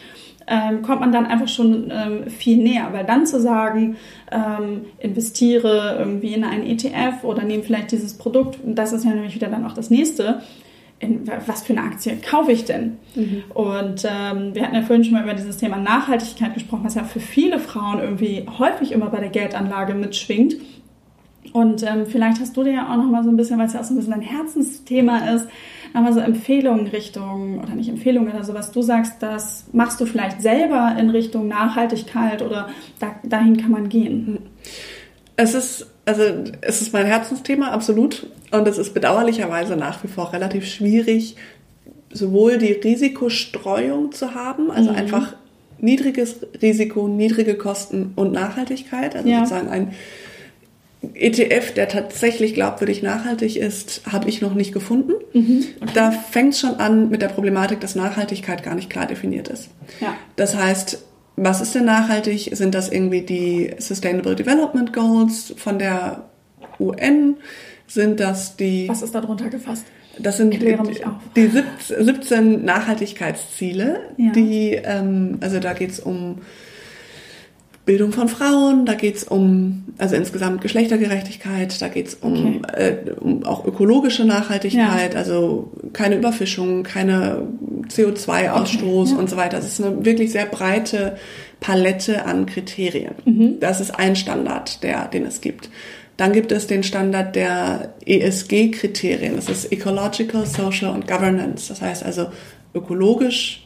ähm, 0.48 0.82
kommt 0.82 1.02
man 1.02 1.12
dann 1.12 1.26
einfach 1.26 1.48
schon 1.48 1.92
ähm, 1.92 2.30
viel 2.30 2.58
näher. 2.58 2.90
Weil 2.92 3.06
dann 3.06 3.26
zu 3.26 3.40
sagen, 3.40 3.98
ähm, 4.32 4.86
investiere 5.00 5.98
irgendwie 6.00 6.34
in 6.34 6.44
einen 6.44 6.66
ETF 6.66 7.24
oder 7.24 7.44
nehme 7.44 7.64
vielleicht 7.64 7.92
dieses 7.92 8.18
Produkt, 8.18 8.60
das 8.66 8.94
ist 8.94 9.06
ja 9.06 9.12
nämlich 9.12 9.36
wieder 9.36 9.48
dann 9.48 9.66
auch 9.66 9.74
das 9.74 9.90
nächste. 9.90 10.42
In, 11.00 11.30
was 11.48 11.64
für 11.64 11.74
eine 11.74 11.86
Aktie 11.86 12.16
kaufe 12.18 12.52
ich 12.54 12.64
denn? 12.64 12.98
Mhm. 13.16 13.44
Und 13.54 14.06
ähm, 14.06 14.56
wir 14.56 14.64
hatten 14.64 14.76
ja 14.76 14.84
vorhin 14.84 15.04
schon 15.04 15.14
mal 15.14 15.24
über 15.24 15.34
dieses 15.34 15.58
Thema 15.58 15.78
Nachhaltigkeit 15.78 16.54
gesprochen, 16.54 16.84
was 16.84 16.96
ja 16.96 17.04
für 17.04 17.20
viele 17.20 17.60
Frauen 17.60 18.00
irgendwie 18.00 18.46
häufig 18.58 18.94
immer 18.94 19.08
bei 19.08 19.20
der 19.20 19.30
Geldanlage 19.30 19.96
mitschwingt. 19.96 20.56
Und 21.52 21.84
ähm, 21.84 22.06
vielleicht 22.06 22.40
hast 22.40 22.56
du 22.56 22.64
dir 22.64 22.74
ja 22.74 22.92
auch 22.92 22.98
noch 22.98 23.10
mal 23.10 23.24
so 23.24 23.30
ein 23.30 23.38
bisschen, 23.38 23.60
weil 23.60 23.68
es 23.68 23.74
ja 23.74 23.82
auch 23.82 23.84
so 23.84 23.94
ein 23.94 23.98
bisschen 23.98 24.14
ein 24.14 24.22
Herzensthema 24.22 25.30
ist, 25.36 25.48
nochmal 25.94 26.14
so 26.14 26.20
Empfehlungen 26.20 26.88
Richtung, 26.88 27.60
oder 27.60 27.76
nicht 27.76 27.90
Empfehlungen, 27.90 28.34
oder 28.34 28.44
so, 28.44 28.54
was 28.54 28.72
du 28.72 28.82
sagst, 28.82 29.22
das 29.22 29.66
machst 29.72 30.00
du 30.02 30.06
vielleicht 30.06 30.42
selber 30.42 30.96
in 31.00 31.10
Richtung 31.10 31.48
Nachhaltigkeit 31.48 32.42
oder 32.42 32.70
da, 33.00 33.16
dahin 33.24 33.58
kann 33.58 33.72
man 33.72 33.90
gehen? 33.90 34.40
Es 35.36 35.54
ist, 35.54 35.88
also, 36.06 36.24
es 36.62 36.82
ist 36.82 36.94
mein 36.94 37.06
Herzensthema, 37.06 37.72
absolut. 37.72 38.28
Und 38.52 38.68
es 38.68 38.78
ist 38.78 38.94
bedauerlicherweise 38.94 39.76
nach 39.76 40.04
wie 40.04 40.08
vor 40.08 40.34
relativ 40.34 40.68
schwierig, 40.68 41.36
sowohl 42.12 42.58
die 42.58 42.74
Risikostreuung 42.74 44.12
zu 44.12 44.36
haben, 44.36 44.72
also 44.72 44.92
mhm. 44.92 44.98
einfach 44.98 45.36
niedriges 45.80 46.46
Risiko, 46.62 47.08
niedrige 47.08 47.56
Kosten 47.56 48.14
und 48.16 48.32
Nachhaltigkeit, 48.32 49.16
also 49.16 49.28
ja. 49.28 49.40
sozusagen 49.40 49.70
ein 49.70 49.94
ETF, 51.14 51.74
der 51.74 51.90
tatsächlich 51.90 52.54
glaubwürdig 52.54 53.04
nachhaltig 53.04 53.58
ist, 53.58 54.02
habe 54.10 54.30
ich 54.30 54.42
noch 54.42 54.54
nicht 54.54 54.74
gefunden. 54.74 55.14
Mhm, 55.34 55.66
okay. 55.82 55.92
Da 55.94 56.12
fängt 56.12 56.54
es 56.54 56.60
schon 56.60 56.76
an 56.76 57.10
mit 57.10 57.22
der 57.22 57.28
Problematik, 57.28 57.82
dass 57.82 57.96
Nachhaltigkeit 57.96 58.64
gar 58.64 58.76
nicht 58.76 58.90
klar 58.90 59.06
definiert 59.06 59.50
ist. 59.50 59.70
Ja. 60.00 60.16
Das 60.36 60.56
heißt, 60.56 61.04
was 61.36 61.62
ist 61.62 61.76
denn 61.76 61.86
nachhaltig? 61.86 62.52
Sind 62.54 62.76
das 62.76 62.90
irgendwie 62.90 63.22
die 63.22 63.72
Sustainable 63.80 64.36
Development 64.36 64.94
Goals 64.94 65.54
von 65.58 65.80
der 65.80 66.30
UN? 66.80 67.38
Sind 67.88 68.20
das 68.20 68.56
die... 68.56 68.88
Was 68.88 69.02
ist 69.02 69.14
darunter 69.14 69.50
gefasst? 69.50 69.86
Das 70.20 70.38
sind 70.38 70.54
die, 70.54 70.78
die 71.36 71.50
17 71.90 72.64
Nachhaltigkeitsziele, 72.64 74.00
ja. 74.18 74.32
die, 74.32 74.80
ähm, 74.84 75.40
also 75.42 75.60
da 75.60 75.74
geht 75.74 75.90
es 75.90 76.00
um 76.00 76.42
Bildung 77.86 78.14
von 78.14 78.30
Frauen, 78.30 78.86
da 78.86 78.94
geht's 78.94 79.26
um, 79.26 79.84
also 79.98 80.16
insgesamt 80.16 80.62
Geschlechtergerechtigkeit, 80.62 81.82
da 81.82 81.90
geht's 81.90 82.16
um, 82.16 82.62
okay. 82.64 82.82
äh, 83.08 83.12
um 83.20 83.44
auch 83.44 83.66
ökologische 83.66 84.24
Nachhaltigkeit, 84.24 85.14
ja. 85.14 85.20
also 85.20 85.70
keine 85.92 86.16
Überfischung, 86.16 86.84
keine 86.84 87.46
CO2-Ausstoß 87.90 89.02
okay, 89.02 89.12
ja. 89.12 89.18
und 89.18 89.30
so 89.30 89.36
weiter. 89.36 89.58
Das 89.58 89.68
ist 89.68 89.84
eine 89.84 90.06
wirklich 90.06 90.32
sehr 90.32 90.46
breite 90.46 91.18
Palette 91.60 92.26
an 92.26 92.46
Kriterien. 92.46 93.16
Mhm. 93.26 93.60
Das 93.60 93.82
ist 93.82 93.92
ein 93.92 94.16
Standard, 94.16 94.82
der, 94.82 95.10
den 95.10 95.26
es 95.26 95.42
gibt. 95.42 95.70
Dann 96.16 96.32
gibt 96.32 96.54
es 96.54 96.68
den 96.68 96.84
Standard 96.84 97.36
der 97.36 97.96
ESG-Kriterien. 98.06 99.36
Das 99.36 99.50
ist 99.50 99.72
Ecological, 99.72 100.46
Social 100.46 100.92
und 100.92 101.08
Governance. 101.08 101.68
Das 101.68 101.82
heißt 101.82 102.06
also 102.06 102.28
ökologisch, 102.74 103.63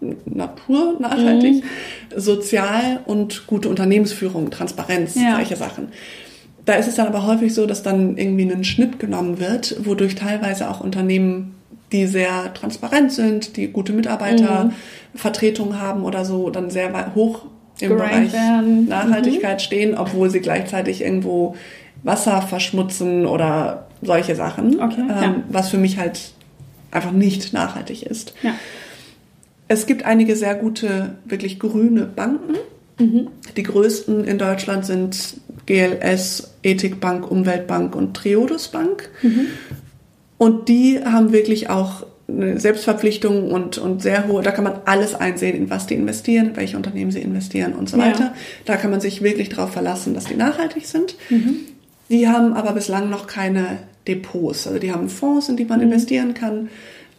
Natur 0.00 0.96
nachhaltig, 1.00 1.64
mhm. 1.64 2.20
sozial 2.20 3.00
und 3.06 3.46
gute 3.46 3.68
Unternehmensführung, 3.68 4.50
Transparenz, 4.50 5.14
ja. 5.14 5.36
solche 5.36 5.56
Sachen. 5.56 5.88
Da 6.64 6.74
ist 6.74 6.86
es 6.86 6.96
dann 6.96 7.06
aber 7.06 7.26
häufig 7.26 7.54
so, 7.54 7.66
dass 7.66 7.82
dann 7.82 8.16
irgendwie 8.16 8.50
ein 8.50 8.64
Schnitt 8.64 8.98
genommen 8.98 9.40
wird, 9.40 9.76
wodurch 9.84 10.14
teilweise 10.14 10.70
auch 10.70 10.80
Unternehmen, 10.80 11.54
die 11.92 12.06
sehr 12.06 12.52
transparent 12.52 13.12
sind, 13.12 13.56
die 13.56 13.68
gute 13.68 13.92
Mitarbeitervertretung 13.92 15.70
mhm. 15.70 15.80
haben 15.80 16.04
oder 16.04 16.24
so, 16.24 16.50
dann 16.50 16.70
sehr 16.70 17.14
hoch 17.14 17.46
im 17.80 17.90
Bereich 17.96 18.32
werden. 18.32 18.88
Nachhaltigkeit 18.88 19.58
mhm. 19.58 19.62
stehen, 19.62 19.96
obwohl 19.96 20.30
sie 20.30 20.40
gleichzeitig 20.40 21.00
irgendwo 21.00 21.56
Wasser 22.02 22.42
verschmutzen 22.42 23.26
oder 23.26 23.86
solche 24.02 24.36
Sachen, 24.36 24.80
okay, 24.80 25.00
ähm, 25.00 25.08
ja. 25.08 25.34
was 25.48 25.70
für 25.70 25.78
mich 25.78 25.98
halt 25.98 26.32
einfach 26.90 27.12
nicht 27.12 27.52
nachhaltig 27.52 28.02
ist. 28.04 28.34
Ja. 28.42 28.54
Es 29.68 29.86
gibt 29.86 30.04
einige 30.04 30.34
sehr 30.34 30.54
gute, 30.54 31.16
wirklich 31.24 31.58
grüne 31.60 32.02
Banken. 32.06 32.56
Mhm. 32.98 33.28
Die 33.56 33.62
größten 33.62 34.24
in 34.24 34.38
Deutschland 34.38 34.84
sind 34.84 35.36
GLS, 35.66 36.54
Ethikbank, 36.62 37.30
Umweltbank 37.30 37.94
und 37.94 38.14
Triodos 38.14 38.68
Bank. 38.68 39.10
Mhm. 39.22 39.46
Und 40.38 40.68
die 40.68 41.00
haben 41.04 41.32
wirklich 41.32 41.68
auch 41.68 42.06
eine 42.28 42.60
Selbstverpflichtung 42.60 43.50
und, 43.50 43.78
und 43.78 44.02
sehr 44.02 44.28
hohe, 44.28 44.42
da 44.42 44.50
kann 44.50 44.64
man 44.64 44.80
alles 44.84 45.14
einsehen, 45.14 45.56
in 45.56 45.70
was 45.70 45.86
die 45.86 45.94
investieren, 45.94 46.50
in 46.50 46.56
welche 46.56 46.76
Unternehmen 46.76 47.10
sie 47.10 47.22
investieren 47.22 47.72
und 47.72 47.88
so 47.88 47.96
weiter. 47.96 48.20
Ja. 48.20 48.34
Da 48.66 48.76
kann 48.76 48.90
man 48.90 49.00
sich 49.00 49.22
wirklich 49.22 49.48
darauf 49.48 49.72
verlassen, 49.72 50.14
dass 50.14 50.24
die 50.24 50.34
nachhaltig 50.34 50.86
sind. 50.86 51.16
Mhm. 51.30 51.60
Die 52.10 52.28
haben 52.28 52.52
aber 52.52 52.72
bislang 52.72 53.10
noch 53.10 53.26
keine 53.26 53.78
Depots. 54.06 54.66
Also 54.66 54.78
die 54.78 54.92
haben 54.92 55.08
Fonds, 55.08 55.48
in 55.48 55.56
die 55.56 55.64
man 55.64 55.78
mhm. 55.78 55.86
investieren 55.86 56.34
kann. 56.34 56.68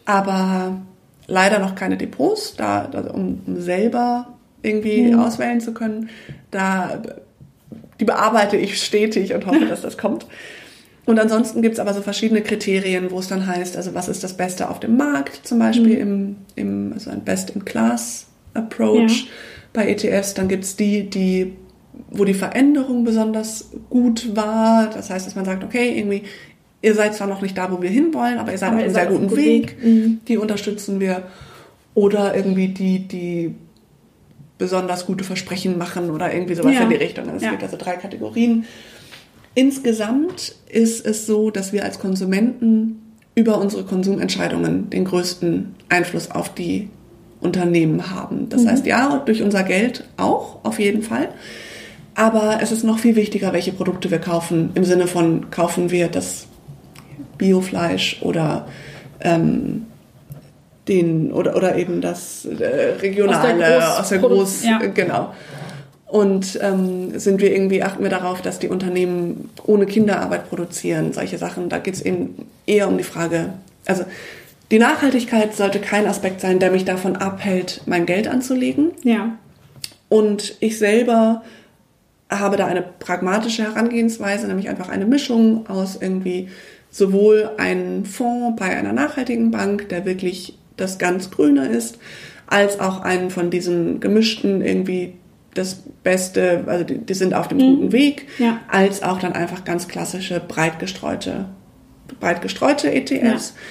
Aber 0.05 0.81
leider 1.29 1.59
noch 1.59 1.75
keine 1.75 1.97
Depots, 1.97 2.55
da, 2.55 2.89
um, 3.13 3.41
um 3.45 3.61
selber 3.61 4.33
irgendwie 4.61 5.03
mhm. 5.03 5.19
auswählen 5.19 5.61
zu 5.61 5.73
können. 5.73 6.09
Da 6.51 7.01
die 7.99 8.05
bearbeite 8.05 8.57
ich 8.57 8.81
stetig 8.81 9.33
und 9.33 9.45
hoffe, 9.45 9.65
dass 9.69 9.81
das 9.81 9.97
kommt. 9.97 10.25
Und 11.05 11.19
ansonsten 11.19 11.61
gibt's 11.61 11.79
aber 11.79 11.93
so 11.93 12.01
verschiedene 12.01 12.41
Kriterien, 12.41 13.09
wo 13.09 13.19
es 13.19 13.27
dann 13.27 13.47
heißt, 13.47 13.75
also 13.75 13.95
was 13.95 14.07
ist 14.07 14.23
das 14.23 14.37
Beste 14.37 14.69
auf 14.69 14.79
dem 14.79 14.95
Markt, 14.95 15.47
zum 15.47 15.59
Beispiel 15.59 15.95
mhm. 15.95 16.01
im, 16.01 16.35
im, 16.55 16.93
also 16.93 17.09
ein 17.09 17.21
Best-in-Class 17.21 18.27
Approach 18.53 19.21
ja. 19.21 19.27
bei 19.73 19.89
ETFs. 19.89 20.33
Dann 20.35 20.47
gibt 20.47 20.65
es 20.65 20.75
die, 20.75 21.09
die, 21.09 21.53
wo 22.11 22.25
die 22.25 22.33
Veränderung 22.33 23.05
besonders 23.05 23.71
gut 23.89 24.35
war. 24.35 24.89
Das 24.93 25.09
heißt, 25.09 25.25
dass 25.25 25.35
man 25.35 25.45
sagt, 25.45 25.63
okay, 25.63 25.97
irgendwie, 25.97 26.23
ihr 26.81 26.95
seid 26.95 27.15
zwar 27.15 27.27
noch 27.27 27.41
nicht 27.41 27.57
da, 27.57 27.71
wo 27.71 27.81
wir 27.81 27.89
hinwollen, 27.89 28.37
aber 28.37 28.51
ihr 28.51 28.57
seid 28.57 28.69
aber 28.69 28.77
auf 28.77 28.83
einem 28.83 28.93
sehr 28.93 29.05
guten 29.07 29.35
Weg. 29.35 29.81
Weg. 29.81 29.83
Mhm. 29.83 30.19
Die 30.27 30.37
unterstützen 30.37 30.99
wir. 30.99 31.23
Oder 31.95 32.35
irgendwie 32.35 32.69
die, 32.69 33.07
die 33.07 33.55
besonders 34.57 35.05
gute 35.05 35.23
Versprechen 35.23 35.77
machen 35.77 36.11
oder 36.11 36.31
irgendwie 36.33 36.55
sowas 36.55 36.73
ja. 36.73 36.81
in 36.81 36.89
die 36.89 36.95
Richtung. 36.95 37.27
Es 37.35 37.41
ja. 37.41 37.51
gibt 37.51 37.63
also 37.63 37.77
drei 37.77 37.95
Kategorien. 37.95 38.65
Insgesamt 39.55 40.55
ist 40.69 41.05
es 41.05 41.25
so, 41.25 41.49
dass 41.49 41.73
wir 41.73 41.83
als 41.83 41.99
Konsumenten 41.99 43.01
über 43.35 43.57
unsere 43.59 43.83
Konsumentscheidungen 43.83 44.89
den 44.89 45.05
größten 45.05 45.75
Einfluss 45.89 46.29
auf 46.29 46.53
die 46.53 46.89
Unternehmen 47.41 48.11
haben. 48.11 48.49
Das 48.49 48.63
mhm. 48.63 48.69
heißt, 48.69 48.85
ja, 48.85 49.21
durch 49.25 49.41
unser 49.41 49.63
Geld 49.63 50.03
auch, 50.17 50.63
auf 50.63 50.79
jeden 50.79 51.01
Fall. 51.01 51.29
Aber 52.15 52.59
es 52.61 52.71
ist 52.71 52.83
noch 52.83 52.99
viel 52.99 53.15
wichtiger, 53.15 53.53
welche 53.53 53.71
Produkte 53.71 54.11
wir 54.11 54.19
kaufen. 54.19 54.71
Im 54.75 54.83
Sinne 54.83 55.07
von, 55.07 55.49
kaufen 55.49 55.89
wir 55.89 56.09
das 56.09 56.48
Biofleisch 57.39 58.21
oder 58.21 58.67
ähm, 59.21 59.87
den 60.87 61.31
oder, 61.31 61.55
oder 61.55 61.75
eben 61.75 62.01
das 62.01 62.45
äh, 62.45 62.65
regionale 63.01 63.53
aus 63.53 63.57
der, 63.57 63.99
aus 63.99 64.09
der 64.09 64.19
Groß, 64.19 64.63
ja. 64.63 64.77
genau. 64.77 65.33
Und 66.05 66.59
ähm, 66.61 67.19
sind 67.19 67.39
wir 67.39 67.51
irgendwie, 67.51 67.83
achten 67.83 68.01
wir 68.01 68.09
darauf, 68.09 68.41
dass 68.41 68.57
die 68.57 68.67
Unternehmen 68.67 69.49
ohne 69.65 69.85
Kinderarbeit 69.85 70.49
produzieren, 70.49 71.13
solche 71.13 71.37
Sachen. 71.37 71.69
Da 71.69 71.77
geht 71.77 71.93
es 71.93 72.01
eben 72.01 72.47
eher 72.65 72.87
um 72.87 72.97
die 72.97 73.03
Frage, 73.03 73.53
also 73.85 74.05
die 74.71 74.79
Nachhaltigkeit 74.79 75.55
sollte 75.55 75.79
kein 75.79 76.05
Aspekt 76.05 76.41
sein, 76.41 76.59
der 76.59 76.71
mich 76.71 76.85
davon 76.85 77.15
abhält, 77.15 77.81
mein 77.85 78.05
Geld 78.05 78.27
anzulegen. 78.27 78.91
Ja. 79.03 79.37
Und 80.09 80.55
ich 80.59 80.77
selber 80.77 81.43
habe 82.29 82.57
da 82.57 82.65
eine 82.65 82.83
pragmatische 82.83 83.63
Herangehensweise, 83.63 84.47
nämlich 84.47 84.69
einfach 84.69 84.89
eine 84.89 85.05
Mischung 85.05 85.67
aus 85.67 85.97
irgendwie 85.99 86.49
sowohl 86.91 87.51
einen 87.57 88.05
Fonds 88.05 88.59
bei 88.59 88.75
einer 88.75 88.93
nachhaltigen 88.93 89.51
Bank, 89.51 89.89
der 89.89 90.05
wirklich 90.05 90.57
das 90.77 90.97
ganz 90.97 91.29
Grüne 91.31 91.67
ist, 91.67 91.99
als 92.47 92.79
auch 92.79 93.01
einen 93.01 93.29
von 93.29 93.49
diesen 93.49 93.99
gemischten 93.99 94.61
irgendwie 94.61 95.13
das 95.53 95.83
Beste, 96.03 96.63
also 96.67 96.83
die, 96.83 96.97
die 96.99 97.13
sind 97.13 97.33
auf 97.33 97.47
dem 97.47 97.57
mhm. 97.57 97.61
guten 97.61 97.91
Weg, 97.91 98.27
ja. 98.37 98.59
als 98.67 99.03
auch 99.03 99.19
dann 99.19 99.33
einfach 99.33 99.65
ganz 99.65 99.87
klassische 99.87 100.39
breit 100.39 100.79
gestreute, 100.79 101.45
breit 102.19 102.41
gestreute 102.41 102.91
ETFs. 102.91 103.53
Ja. 103.55 103.61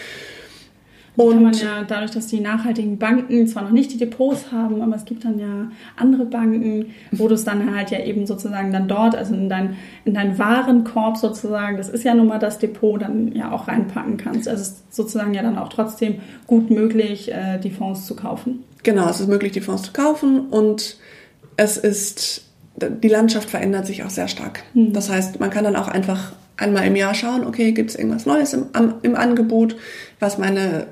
Und 1.18 1.34
kann 1.34 1.42
man 1.42 1.52
ja 1.54 1.84
dadurch, 1.86 2.12
dass 2.12 2.28
die 2.28 2.38
nachhaltigen 2.38 2.96
Banken 2.96 3.48
zwar 3.48 3.64
noch 3.64 3.72
nicht 3.72 3.92
die 3.92 3.98
Depots 3.98 4.52
haben, 4.52 4.80
aber 4.80 4.94
es 4.94 5.04
gibt 5.04 5.24
dann 5.24 5.40
ja 5.40 5.68
andere 5.96 6.24
Banken, 6.24 6.94
wo 7.10 7.26
du 7.26 7.34
es 7.34 7.44
dann 7.44 7.74
halt 7.74 7.90
ja 7.90 7.98
eben 7.98 8.24
sozusagen 8.24 8.72
dann 8.72 8.86
dort, 8.86 9.16
also 9.16 9.34
in 9.34 9.48
dein, 9.48 9.76
in 10.04 10.14
deinen 10.14 10.38
Warenkorb 10.38 11.16
sozusagen, 11.16 11.76
das 11.76 11.88
ist 11.88 12.04
ja 12.04 12.14
nun 12.14 12.28
mal 12.28 12.38
das 12.38 12.58
Depot, 12.58 13.02
dann 13.02 13.32
ja 13.32 13.50
auch 13.50 13.66
reinpacken 13.66 14.16
kannst. 14.16 14.46
Also 14.46 14.62
es 14.62 14.68
ist 14.68 14.94
sozusagen 14.94 15.34
ja 15.34 15.42
dann 15.42 15.58
auch 15.58 15.70
trotzdem 15.70 16.20
gut 16.46 16.70
möglich, 16.70 17.32
äh, 17.32 17.58
die 17.58 17.70
Fonds 17.70 18.06
zu 18.06 18.14
kaufen. 18.14 18.62
Genau, 18.84 19.08
es 19.08 19.18
ist 19.18 19.28
möglich, 19.28 19.50
die 19.50 19.60
Fonds 19.60 19.82
zu 19.82 19.92
kaufen 19.92 20.48
und 20.50 20.98
es 21.56 21.78
ist, 21.78 22.44
die 22.76 23.08
Landschaft 23.08 23.50
verändert 23.50 23.86
sich 23.86 24.04
auch 24.04 24.10
sehr 24.10 24.28
stark. 24.28 24.62
Mhm. 24.72 24.92
Das 24.92 25.10
heißt, 25.10 25.40
man 25.40 25.50
kann 25.50 25.64
dann 25.64 25.74
auch 25.74 25.88
einfach 25.88 26.32
einmal 26.56 26.86
im 26.86 26.94
Jahr 26.94 27.14
schauen, 27.14 27.44
okay, 27.44 27.72
gibt 27.72 27.90
es 27.90 27.96
irgendwas 27.96 28.24
Neues 28.24 28.52
im, 28.52 28.66
im 29.02 29.16
Angebot, 29.16 29.76
was 30.20 30.38
meine 30.38 30.86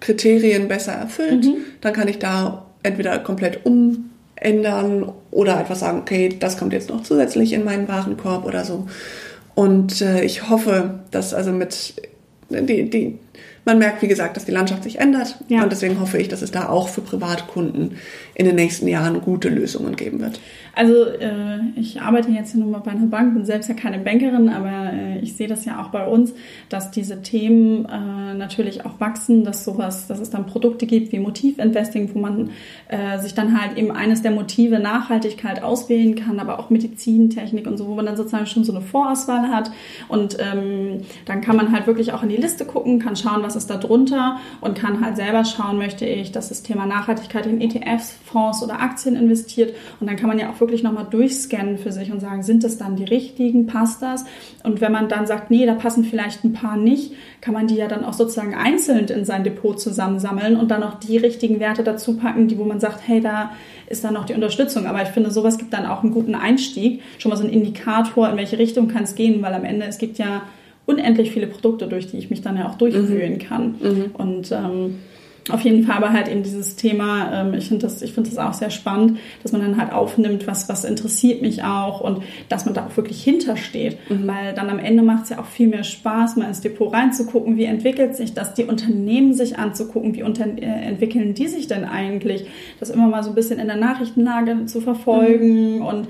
Kriterien 0.00 0.68
besser 0.68 0.92
erfüllt, 0.92 1.44
mhm. 1.44 1.56
dann 1.80 1.92
kann 1.92 2.08
ich 2.08 2.18
da 2.18 2.66
entweder 2.82 3.18
komplett 3.18 3.60
umändern 3.64 5.12
oder 5.30 5.58
einfach 5.58 5.76
sagen, 5.76 6.00
okay, 6.00 6.34
das 6.38 6.58
kommt 6.58 6.72
jetzt 6.72 6.88
noch 6.88 7.02
zusätzlich 7.02 7.52
in 7.52 7.64
meinen 7.64 7.88
Warenkorb 7.88 8.44
oder 8.46 8.64
so. 8.64 8.86
Und 9.54 10.00
äh, 10.00 10.22
ich 10.24 10.48
hoffe, 10.48 11.00
dass 11.10 11.34
also 11.34 11.52
mit 11.52 11.94
die, 12.50 12.90
die, 12.90 13.18
man 13.64 13.78
merkt, 13.78 14.02
wie 14.02 14.08
gesagt, 14.08 14.36
dass 14.36 14.44
die 14.44 14.52
Landschaft 14.52 14.82
sich 14.82 14.98
ändert. 14.98 15.36
Ja. 15.48 15.62
Und 15.62 15.70
deswegen 15.70 16.00
hoffe 16.00 16.18
ich, 16.18 16.28
dass 16.28 16.42
es 16.42 16.50
da 16.50 16.68
auch 16.68 16.88
für 16.88 17.00
Privatkunden 17.00 17.96
in 18.40 18.46
den 18.46 18.54
nächsten 18.54 18.88
Jahren 18.88 19.20
gute 19.20 19.50
Lösungen 19.50 19.96
geben 19.96 20.18
wird. 20.18 20.40
Also 20.74 21.04
äh, 21.04 21.58
ich 21.76 22.00
arbeite 22.00 22.30
jetzt 22.30 22.54
nun 22.54 22.70
mal 22.70 22.78
bei 22.78 22.92
einer 22.92 23.04
Bank, 23.04 23.34
bin 23.34 23.44
selbst 23.44 23.68
ja 23.68 23.74
keine 23.74 23.98
Bankerin, 23.98 24.48
aber 24.48 24.94
äh, 24.94 25.18
ich 25.18 25.36
sehe 25.36 25.46
das 25.46 25.66
ja 25.66 25.82
auch 25.82 25.88
bei 25.88 26.06
uns, 26.06 26.32
dass 26.70 26.90
diese 26.90 27.20
Themen 27.20 27.84
äh, 27.84 28.32
natürlich 28.34 28.86
auch 28.86 28.98
wachsen, 28.98 29.44
dass 29.44 29.62
sowas, 29.62 30.06
dass 30.06 30.20
es 30.20 30.30
dann 30.30 30.46
Produkte 30.46 30.86
gibt 30.86 31.12
wie 31.12 31.18
Motivinvesting, 31.18 32.14
wo 32.14 32.18
man 32.18 32.48
äh, 32.88 33.18
sich 33.18 33.34
dann 33.34 33.60
halt 33.60 33.76
eben 33.76 33.90
eines 33.90 34.22
der 34.22 34.30
Motive 34.30 34.78
Nachhaltigkeit 34.78 35.62
auswählen 35.62 36.14
kann, 36.14 36.40
aber 36.40 36.58
auch 36.58 36.70
Medizintechnik 36.70 37.66
und 37.66 37.76
so, 37.76 37.88
wo 37.88 37.94
man 37.94 38.06
dann 38.06 38.16
sozusagen 38.16 38.46
schon 38.46 38.64
so 38.64 38.72
eine 38.72 38.80
Vorauswahl 38.80 39.48
hat 39.48 39.70
und 40.08 40.38
ähm, 40.40 41.02
dann 41.26 41.42
kann 41.42 41.56
man 41.56 41.72
halt 41.72 41.86
wirklich 41.86 42.14
auch 42.14 42.22
in 42.22 42.30
die 42.30 42.36
Liste 42.36 42.64
gucken, 42.64 43.00
kann 43.00 43.16
schauen, 43.16 43.42
was 43.42 43.54
ist 43.54 43.68
da 43.68 43.76
drunter 43.76 44.38
und 44.62 44.78
kann 44.78 45.04
halt 45.04 45.16
selber 45.16 45.44
schauen, 45.44 45.76
möchte 45.76 46.06
ich, 46.06 46.32
dass 46.32 46.48
das 46.48 46.62
Thema 46.62 46.86
Nachhaltigkeit 46.86 47.44
in 47.44 47.60
ETFs, 47.60 48.16
Fonds 48.30 48.62
oder 48.62 48.80
Aktien 48.80 49.16
investiert 49.16 49.74
und 50.00 50.06
dann 50.08 50.16
kann 50.16 50.28
man 50.28 50.38
ja 50.38 50.50
auch 50.50 50.60
wirklich 50.60 50.82
nochmal 50.82 51.06
durchscannen 51.10 51.78
für 51.78 51.92
sich 51.92 52.12
und 52.12 52.20
sagen, 52.20 52.42
sind 52.42 52.64
das 52.64 52.78
dann 52.78 52.96
die 52.96 53.04
richtigen, 53.04 53.66
passt 53.66 54.02
das? 54.02 54.24
Und 54.62 54.80
wenn 54.80 54.92
man 54.92 55.08
dann 55.08 55.26
sagt, 55.26 55.50
nee, 55.50 55.66
da 55.66 55.74
passen 55.74 56.04
vielleicht 56.04 56.44
ein 56.44 56.52
paar 56.52 56.76
nicht, 56.76 57.12
kann 57.40 57.54
man 57.54 57.66
die 57.66 57.76
ja 57.76 57.88
dann 57.88 58.04
auch 58.04 58.12
sozusagen 58.12 58.54
einzeln 58.54 59.06
in 59.08 59.24
sein 59.24 59.44
Depot 59.44 59.80
zusammensammeln 59.80 60.56
und 60.56 60.70
dann 60.70 60.82
auch 60.82 60.94
die 60.94 61.16
richtigen 61.16 61.60
Werte 61.60 61.82
dazu 61.82 62.16
packen, 62.16 62.48
die 62.48 62.58
wo 62.58 62.64
man 62.64 62.80
sagt, 62.80 63.00
hey, 63.06 63.20
da 63.20 63.52
ist 63.86 64.04
dann 64.04 64.14
noch 64.14 64.24
die 64.24 64.34
Unterstützung. 64.34 64.86
Aber 64.86 65.02
ich 65.02 65.08
finde, 65.08 65.30
sowas 65.30 65.58
gibt 65.58 65.72
dann 65.72 65.86
auch 65.86 66.02
einen 66.02 66.12
guten 66.12 66.34
Einstieg, 66.34 67.02
schon 67.18 67.30
mal 67.30 67.36
so 67.36 67.44
einen 67.44 67.52
Indikator, 67.52 68.28
in 68.28 68.36
welche 68.36 68.58
Richtung 68.58 68.88
kann 68.88 69.04
es 69.04 69.14
gehen, 69.14 69.42
weil 69.42 69.54
am 69.54 69.64
Ende 69.64 69.86
es 69.86 69.98
gibt 69.98 70.18
ja 70.18 70.42
unendlich 70.86 71.30
viele 71.30 71.46
Produkte, 71.46 71.86
durch 71.86 72.08
die 72.08 72.18
ich 72.18 72.30
mich 72.30 72.42
dann 72.42 72.56
ja 72.56 72.68
auch 72.68 72.74
durchfühlen 72.76 73.34
mhm. 73.34 73.38
kann. 73.38 73.74
Mhm. 73.80 74.04
Und 74.14 74.52
ähm, 74.52 74.98
auf 75.48 75.62
jeden 75.62 75.84
Fall 75.84 75.96
aber 75.96 76.12
halt 76.12 76.28
eben 76.28 76.42
dieses 76.42 76.76
Thema, 76.76 77.32
ähm, 77.32 77.54
ich 77.54 77.68
finde 77.68 77.86
das, 77.86 78.02
ich 78.02 78.12
finde 78.12 78.30
das 78.30 78.38
auch 78.38 78.52
sehr 78.52 78.70
spannend, 78.70 79.18
dass 79.42 79.52
man 79.52 79.62
dann 79.62 79.80
halt 79.80 79.92
aufnimmt, 79.92 80.46
was, 80.46 80.68
was 80.68 80.84
interessiert 80.84 81.40
mich 81.40 81.64
auch 81.64 82.00
und 82.00 82.22
dass 82.48 82.66
man 82.66 82.74
da 82.74 82.86
auch 82.86 82.96
wirklich 82.96 83.22
hintersteht. 83.22 83.98
Mhm. 84.10 84.26
Weil 84.26 84.54
dann 84.54 84.68
am 84.68 84.78
Ende 84.78 85.02
macht 85.02 85.24
es 85.24 85.30
ja 85.30 85.38
auch 85.38 85.46
viel 85.46 85.68
mehr 85.68 85.84
Spaß, 85.84 86.36
mal 86.36 86.46
ins 86.46 86.60
Depot 86.60 86.92
reinzugucken, 86.92 87.56
wie 87.56 87.64
entwickelt 87.64 88.16
sich 88.16 88.34
das, 88.34 88.54
die 88.54 88.64
Unternehmen 88.64 89.32
sich 89.32 89.58
anzugucken, 89.58 90.14
wie 90.14 90.22
unter, 90.22 90.46
äh, 90.46 90.60
entwickeln 90.60 91.34
die 91.34 91.48
sich 91.48 91.66
denn 91.66 91.84
eigentlich, 91.84 92.46
das 92.78 92.90
immer 92.90 93.08
mal 93.08 93.22
so 93.22 93.30
ein 93.30 93.34
bisschen 93.34 93.58
in 93.58 93.66
der 93.66 93.76
Nachrichtenlage 93.76 94.66
zu 94.66 94.80
verfolgen 94.80 95.76
mhm. 95.76 95.82
und 95.82 96.08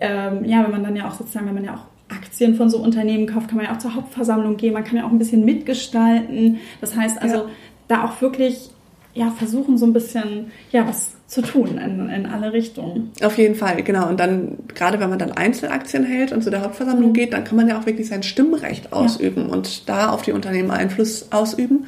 ähm, 0.00 0.44
ja, 0.44 0.62
wenn 0.62 0.70
man 0.70 0.84
dann 0.84 0.96
ja 0.96 1.08
auch 1.08 1.14
sozusagen, 1.14 1.46
wenn 1.46 1.54
man 1.54 1.64
ja 1.64 1.74
auch 1.74 2.14
Aktien 2.14 2.54
von 2.54 2.70
so 2.70 2.78
Unternehmen 2.78 3.26
kauft, 3.26 3.48
kann 3.48 3.56
man 3.56 3.66
ja 3.66 3.72
auch 3.72 3.78
zur 3.78 3.94
Hauptversammlung 3.94 4.56
gehen, 4.56 4.72
man 4.72 4.84
kann 4.84 4.96
ja 4.96 5.04
auch 5.04 5.10
ein 5.10 5.18
bisschen 5.18 5.44
mitgestalten. 5.44 6.58
Das 6.80 6.96
heißt 6.96 7.20
also, 7.20 7.36
ja. 7.36 7.46
Da 7.88 8.04
auch 8.04 8.20
wirklich 8.20 8.70
ja, 9.14 9.32
versuchen 9.32 9.78
so 9.78 9.86
ein 9.86 9.92
bisschen, 9.92 10.52
ja, 10.70 10.86
was 10.86 11.10
zu 11.26 11.42
tun 11.42 11.76
in, 11.78 12.08
in 12.08 12.26
alle 12.26 12.52
Richtungen. 12.52 13.10
Auf 13.22 13.36
jeden 13.36 13.54
Fall, 13.54 13.82
genau. 13.82 14.08
Und 14.08 14.20
dann, 14.20 14.58
gerade 14.74 15.00
wenn 15.00 15.10
man 15.10 15.18
dann 15.18 15.32
Einzelaktien 15.32 16.04
hält 16.04 16.32
und 16.32 16.42
zu 16.42 16.50
der 16.50 16.62
Hauptversammlung 16.62 17.10
mhm. 17.10 17.14
geht, 17.14 17.32
dann 17.32 17.44
kann 17.44 17.56
man 17.56 17.68
ja 17.68 17.78
auch 17.78 17.86
wirklich 17.86 18.08
sein 18.08 18.22
Stimmrecht 18.22 18.92
ausüben 18.92 19.48
ja. 19.48 19.52
und 19.52 19.88
da 19.88 20.10
auf 20.10 20.22
die 20.22 20.32
Unternehmen 20.32 20.70
Einfluss 20.70 21.32
ausüben. 21.32 21.86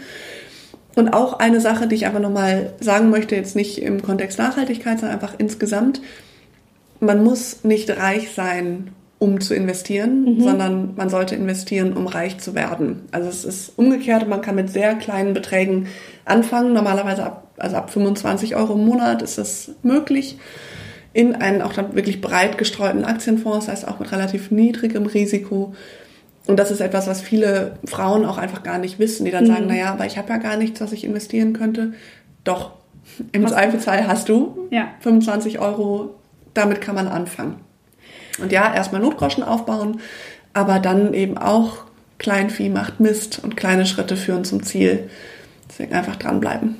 Und 0.96 1.10
auch 1.10 1.38
eine 1.38 1.60
Sache, 1.60 1.86
die 1.86 1.94
ich 1.94 2.04
einfach 2.04 2.20
nochmal 2.20 2.72
sagen 2.80 3.10
möchte, 3.10 3.36
jetzt 3.36 3.54
nicht 3.54 3.80
im 3.80 4.02
Kontext 4.02 4.38
Nachhaltigkeit, 4.38 4.98
sondern 4.98 5.18
einfach 5.18 5.34
insgesamt, 5.38 6.02
man 6.98 7.22
muss 7.22 7.62
nicht 7.62 7.88
reich 7.96 8.32
sein, 8.32 8.90
um 9.20 9.38
zu 9.38 9.54
investieren, 9.54 10.24
mhm. 10.24 10.40
sondern 10.40 10.94
man 10.96 11.10
sollte 11.10 11.34
investieren, 11.34 11.92
um 11.92 12.06
reich 12.06 12.38
zu 12.38 12.54
werden. 12.54 13.02
Also 13.12 13.28
es 13.28 13.44
ist 13.44 13.78
umgekehrt, 13.78 14.26
man 14.26 14.40
kann 14.40 14.54
mit 14.54 14.70
sehr 14.70 14.94
kleinen 14.94 15.34
Beträgen 15.34 15.88
anfangen. 16.24 16.72
Normalerweise 16.72 17.24
ab, 17.24 17.52
also 17.58 17.76
ab 17.76 17.90
25 17.90 18.56
Euro 18.56 18.72
im 18.72 18.86
Monat 18.86 19.20
ist 19.20 19.36
das 19.36 19.72
möglich. 19.82 20.38
In 21.12 21.34
einen 21.34 21.60
auch 21.60 21.74
dann 21.74 21.94
wirklich 21.94 22.22
breit 22.22 22.56
gestreuten 22.56 23.04
Aktienfonds, 23.04 23.66
das 23.66 23.74
heißt 23.74 23.88
auch 23.88 23.98
mit 24.00 24.10
relativ 24.10 24.50
niedrigem 24.50 25.04
Risiko. 25.04 25.74
Und 26.46 26.58
das 26.58 26.70
ist 26.70 26.80
etwas, 26.80 27.06
was 27.06 27.20
viele 27.20 27.78
Frauen 27.84 28.24
auch 28.24 28.38
einfach 28.38 28.62
gar 28.62 28.78
nicht 28.78 28.98
wissen, 28.98 29.26
die 29.26 29.30
dann 29.32 29.44
mhm. 29.44 29.48
sagen, 29.48 29.66
naja, 29.66 29.92
aber 29.92 30.06
ich 30.06 30.16
habe 30.16 30.30
ja 30.30 30.38
gar 30.38 30.56
nichts, 30.56 30.80
was 30.80 30.92
ich 30.92 31.04
investieren 31.04 31.52
könnte. 31.52 31.92
Doch, 32.42 32.70
im 33.32 33.46
Zweifelsfall 33.46 34.06
hast 34.06 34.30
du 34.30 34.66
ja. 34.70 34.88
25 35.00 35.58
Euro, 35.58 36.14
damit 36.54 36.80
kann 36.80 36.94
man 36.94 37.06
anfangen. 37.06 37.56
Und 38.40 38.52
ja, 38.52 38.74
erstmal 38.74 39.00
Notgroschen 39.00 39.42
aufbauen, 39.42 40.00
aber 40.52 40.78
dann 40.78 41.14
eben 41.14 41.38
auch 41.38 41.84
Kleinvieh 42.18 42.68
macht 42.68 43.00
Mist 43.00 43.40
und 43.42 43.56
kleine 43.56 43.86
Schritte 43.86 44.16
führen 44.16 44.44
zum 44.44 44.62
Ziel. 44.62 45.08
Deswegen 45.68 45.94
einfach 45.94 46.16
dranbleiben. 46.16 46.76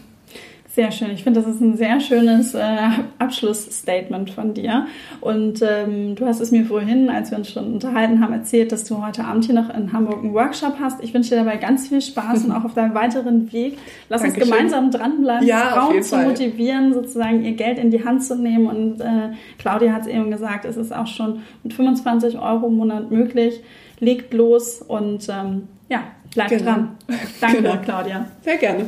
Sehr 0.73 0.93
schön. 0.93 1.11
Ich 1.11 1.25
finde, 1.25 1.41
das 1.41 1.53
ist 1.53 1.61
ein 1.61 1.77
sehr 1.77 1.99
schönes 1.99 2.55
äh, 2.55 2.89
Abschlussstatement 3.19 4.31
von 4.31 4.55
dir. 4.55 4.87
Und 5.21 5.63
ähm, 5.63 6.15
du 6.15 6.27
hast 6.27 6.41
es 6.41 6.53
mir 6.53 6.65
vorhin, 6.65 7.11
als 7.11 7.33
wir 7.33 7.39
uns 7.39 7.51
schon 7.51 7.75
unterhalten 7.75 8.23
haben, 8.23 8.33
erzählt, 8.33 8.71
dass 8.71 8.85
du 8.85 9.05
heute 9.05 9.25
Abend 9.25 9.47
hier 9.47 9.57
noch 9.57 9.75
in 9.75 9.93
Hamburg 9.93 10.23
einen 10.23 10.33
Workshop 10.33 10.77
hast. 10.79 11.03
Ich 11.03 11.13
wünsche 11.13 11.31
dir 11.31 11.43
dabei 11.43 11.57
ganz 11.57 11.89
viel 11.89 12.01
Spaß 12.01 12.45
und 12.45 12.53
auch 12.57 12.65
auf 12.65 12.75
deinem 12.75 12.95
weiteren 12.95 13.53
Weg. 13.53 13.79
Lass 14.09 14.23
Dankeschön. 14.23 14.45
uns 14.45 14.51
gemeinsam 14.53 14.91
dranbleiben, 14.93 15.45
ja, 15.45 15.73
Frauen 15.73 16.03
zu 16.05 16.17
motivieren, 16.19 16.95
sozusagen 16.95 17.45
ihr 17.45 17.53
Geld 17.55 17.79
in 17.79 17.91
die 17.91 18.05
Hand 18.05 18.23
zu 18.23 18.37
nehmen. 18.37 18.69
Und 18.69 19.01
äh, 19.01 19.31
Claudia 19.59 19.93
hat 19.93 20.03
es 20.03 20.07
eben 20.07 20.31
gesagt, 20.31 20.65
es 20.67 20.77
ist 20.77 20.95
auch 20.95 21.09
schon 21.09 21.43
mit 21.65 21.75
25 21.75 22.39
Euro 22.39 22.69
im 22.69 22.77
Monat 22.77 23.11
möglich. 23.11 23.61
Legt 23.99 24.33
los 24.33 24.83
und 24.87 25.29
ähm, 25.29 25.67
ja, 25.89 26.05
bleibt 26.33 26.51
genau. 26.51 26.65
dran. 26.65 26.97
Danke, 27.41 27.57
genau. 27.61 27.77
Claudia. 27.83 28.27
Sehr 28.45 28.57
gerne. 28.57 28.87